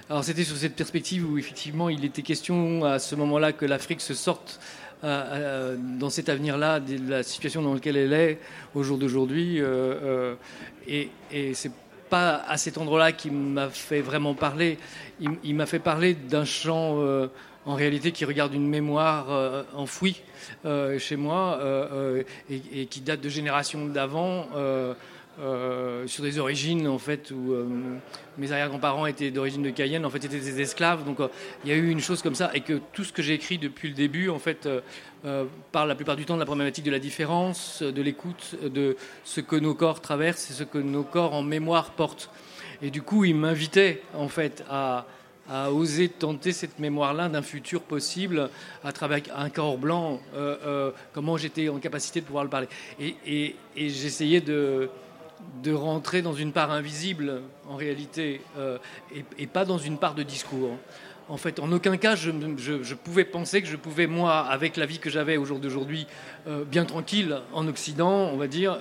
[0.10, 4.02] Alors c'était sur cette perspective où effectivement il était question à ce moment-là que l'Afrique
[4.02, 4.60] se sorte
[5.04, 8.40] euh, euh, dans cet avenir-là de la situation dans laquelle elle est
[8.74, 9.62] au jour d'aujourd'hui.
[10.88, 11.72] et, et c'est
[12.10, 14.78] pas à cet endroit-là qu'il m'a fait vraiment parler.
[15.20, 17.00] Il, m'a fait parler d'un chant
[17.66, 20.22] en réalité qui regarde une mémoire euh, enfouie
[20.66, 24.48] euh, chez moi euh, et, qui date de générations d'avant.
[26.06, 27.56] Sur des origines en fait où
[28.38, 31.04] mes arrière-grands-parents étaient d'origine de Cayenne, en fait étaient des esclaves.
[31.04, 31.18] Donc
[31.64, 33.58] il y a eu une chose comme ça et que tout ce que j'ai écrit
[33.58, 34.70] depuis le début en fait
[35.72, 39.42] parle la plupart du temps de la problématique de la différence, de l'écoute, de ce
[39.42, 42.30] que nos corps traversent et ce que nos corps en mémoire portent.
[42.82, 45.06] Et du coup, il m'invitait en fait à
[45.72, 48.50] oser tenter cette mémoire-là d'un futur possible
[48.84, 52.68] à travers un corps blanc, euh, euh, comment j'étais en capacité de pouvoir le parler.
[53.00, 54.90] Et, j'essayais de,
[55.64, 58.42] de rentrer dans une part invisible en réalité
[59.40, 60.78] et, pas dans une part de discours.
[61.30, 64.86] En fait, en aucun cas, je, je, pouvais penser que je pouvais, moi, avec la
[64.86, 66.06] vie que j'avais au jour d'aujourd'hui,
[66.70, 68.78] bien tranquille en Occident, on va dire,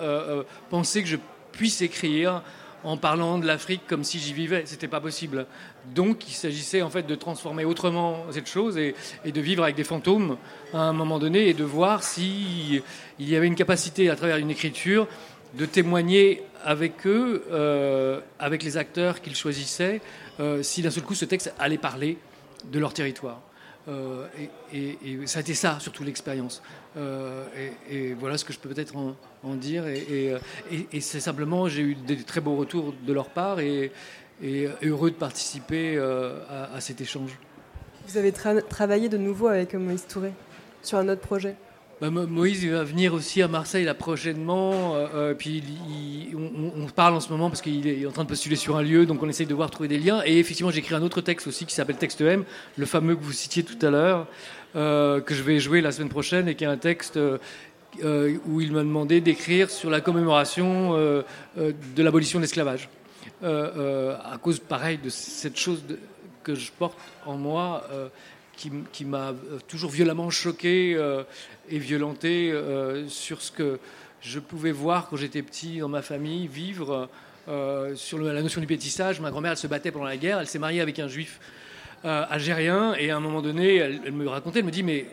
[0.71, 1.19] penser que je
[1.53, 2.43] puisse écrire
[2.85, 4.63] en parlant de l'Afrique comme si j'y vivais.
[4.67, 5.47] C'était pas possible.
[5.95, 8.95] Donc, il s'agissait en fait de transformer autrement cette chose et,
[9.25, 10.37] de vivre avec des fantômes
[10.73, 12.83] à un moment donné et de voir s'il
[13.19, 15.07] il y avait une capacité à travers une écriture
[15.55, 20.01] de témoigner avec eux, euh, avec les acteurs qu'ils choisissaient,
[20.41, 22.19] euh, si d'un seul coup ce texte allait parler
[22.71, 23.41] de leur territoire.
[23.89, 24.27] Euh,
[24.73, 24.97] et,
[25.27, 26.63] ça a été ça, surtout l'expérience.
[27.91, 29.87] Et, voilà ce que je peux peut-être en, dire.
[29.89, 30.35] Et,
[31.01, 33.91] c'est simplement, j'ai eu des très beaux retours de leur part et,
[34.83, 37.37] heureux de participer à, cet échange.
[38.07, 40.33] Vous avez travaillé de nouveau avec Moïse Touré
[40.83, 41.57] sur un autre projet?
[42.03, 44.97] Bah, Moïse va venir aussi à Marseille là prochainement.
[44.97, 45.63] Euh, euh, puis
[46.35, 49.07] on, parle en ce moment parce qu'il est en train de postuler sur un lieu,
[49.07, 50.21] donc on essaye de voir trouver des liens.
[50.27, 52.43] Et effectivement, j'ai écrit un autre texte aussi qui s'appelle Texte M,
[52.77, 54.27] le fameux que vous citiez tout à l'heure,
[54.75, 57.21] euh, que je vais jouer la semaine prochaine et qui est un texte
[58.03, 62.89] où il m'a demandé d'écrire sur la commémoration de l'abolition de l'esclavage.
[63.45, 65.85] à cause, pareil, de cette chose
[66.43, 67.85] que je porte en moi
[68.93, 69.35] qui, m'a
[69.69, 70.97] toujours violemment choqué
[71.69, 73.79] et violenté euh, sur ce que
[74.21, 77.09] je pouvais voir quand j'étais petit dans ma famille, vivre
[77.49, 79.21] euh, sur la notion du pétissage.
[79.21, 81.41] Ma grand-mère, elle se battait pendant la guerre, elle s'est mariée avec un juif
[82.05, 85.07] euh, algérien, et à un moment donné, elle, me racontait, elle me dit, mais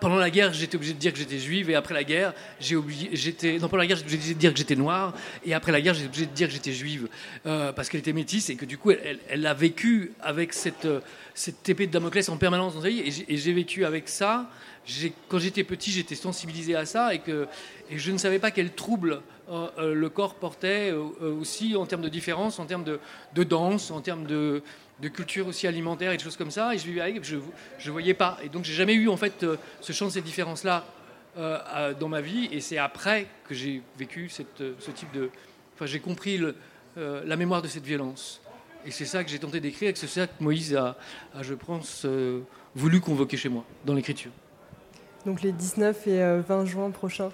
[0.00, 2.76] pendant la guerre, j'étais obligé de dire que j'étais juive, et après la guerre, j'ai
[2.76, 5.14] oublié, j'étais, non, pendant la guerre, j'étais obligé de dire que j'étais noire,
[5.44, 7.08] et après la guerre, j'étais obligé de dire que j'étais juive,
[7.42, 10.88] parce qu'elle était métisse, et que du coup, elle, a vécu avec cette,
[11.34, 14.48] cette épée de Damoclès en permanence dans sa vie, et j'ai vécu avec ça,
[15.28, 17.46] quand j'étais petit, j'étais sensibilisé à ça et, que,
[17.90, 22.02] je ne savais pas quel trouble euh, euh, le corps portait euh, aussi en termes
[22.02, 24.62] de différence, en termes de, danse, en termes de,
[25.08, 26.74] culture aussi alimentaire et de choses comme ça.
[26.74, 28.38] Et je vivais avec, je ne voyais pas.
[28.42, 29.44] Et donc j'ai jamais eu en fait
[29.80, 30.84] ce champ de ces différences-là
[31.36, 32.48] dans ma vie.
[32.52, 35.30] Et c'est après que j'ai vécu cette, ce type de...
[35.74, 36.54] Enfin, j'ai compris le,
[36.96, 38.40] la mémoire de cette violence.
[38.86, 40.96] Et c'est ça que j'ai tenté d'écrire et c'est ça que Moïse a,
[41.40, 42.06] je pense,
[42.74, 44.30] voulu convoquer chez moi dans l'écriture
[45.26, 47.30] donc les 19 et 20 euh, juin prochains.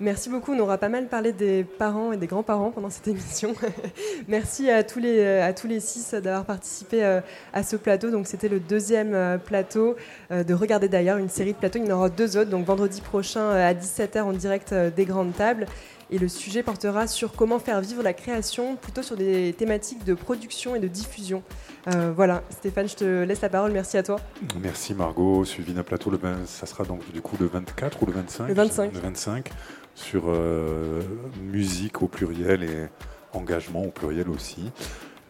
[0.00, 0.52] Merci beaucoup.
[0.52, 3.54] On aura pas mal parlé des parents et des grands-parents pendant cette émission.
[4.28, 7.20] Merci à tous les, à tous les six d'avoir participé euh,
[7.52, 8.10] à ce plateau.
[8.10, 9.96] Donc, c'était le deuxième euh, plateau
[10.30, 11.78] de Regarder d'ailleurs, une série de plateaux.
[11.78, 12.50] Il y en aura deux autres.
[12.50, 15.66] Donc, vendredi prochain à 17h en direct des grandes tables.
[16.10, 20.14] Et le sujet portera sur comment faire vivre la création, plutôt sur des thématiques de
[20.14, 21.42] production et de diffusion.
[21.88, 23.72] Euh, voilà, Stéphane, je te laisse la parole.
[23.72, 24.20] Merci à toi.
[24.60, 25.44] Merci Margot.
[25.44, 28.54] Suivi d'un plateau, le, ça sera donc du coup le 24 ou le 25 Le
[28.54, 28.94] 25.
[28.94, 29.50] Le 25
[29.96, 31.02] sur euh,
[31.42, 32.86] musique au pluriel et
[33.32, 34.70] engagement au pluriel aussi.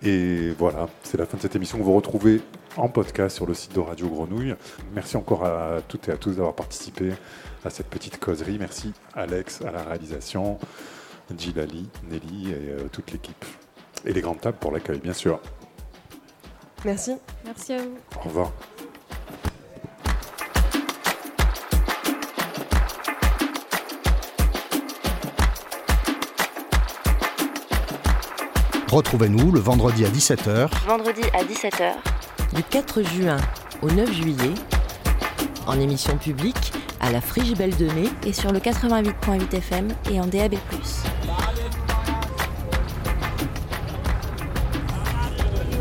[0.03, 1.79] Et voilà, c'est la fin de cette émission.
[1.79, 2.43] Vous retrouvez
[2.77, 4.55] en podcast sur le site de Radio Grenouille.
[4.93, 7.13] Merci encore à toutes et à tous d'avoir participé
[7.65, 8.59] à cette petite causerie.
[8.59, 10.59] Merci Alex à la réalisation,
[11.37, 13.45] Gilali, Nelly et euh, toute l'équipe.
[14.05, 15.41] Et les grandes tables pour l'accueil, bien sûr.
[16.85, 17.17] Merci.
[17.45, 17.97] Merci à vous.
[18.17, 18.53] Au revoir.
[28.91, 30.69] Retrouvez-nous le vendredi à 17h.
[30.87, 31.95] Vendredi à 17h.
[32.55, 33.37] Du 4 juin
[33.83, 34.55] au 9 juillet.
[35.67, 40.27] En émission publique à la Frigibelle de Mai et sur le 88.8 FM et en
[40.27, 40.55] DAB+.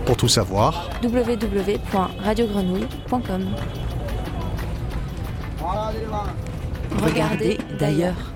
[0.08, 3.46] Pour tout savoir, www.radiogrenouille.com.
[7.04, 8.35] Regardez d'ailleurs.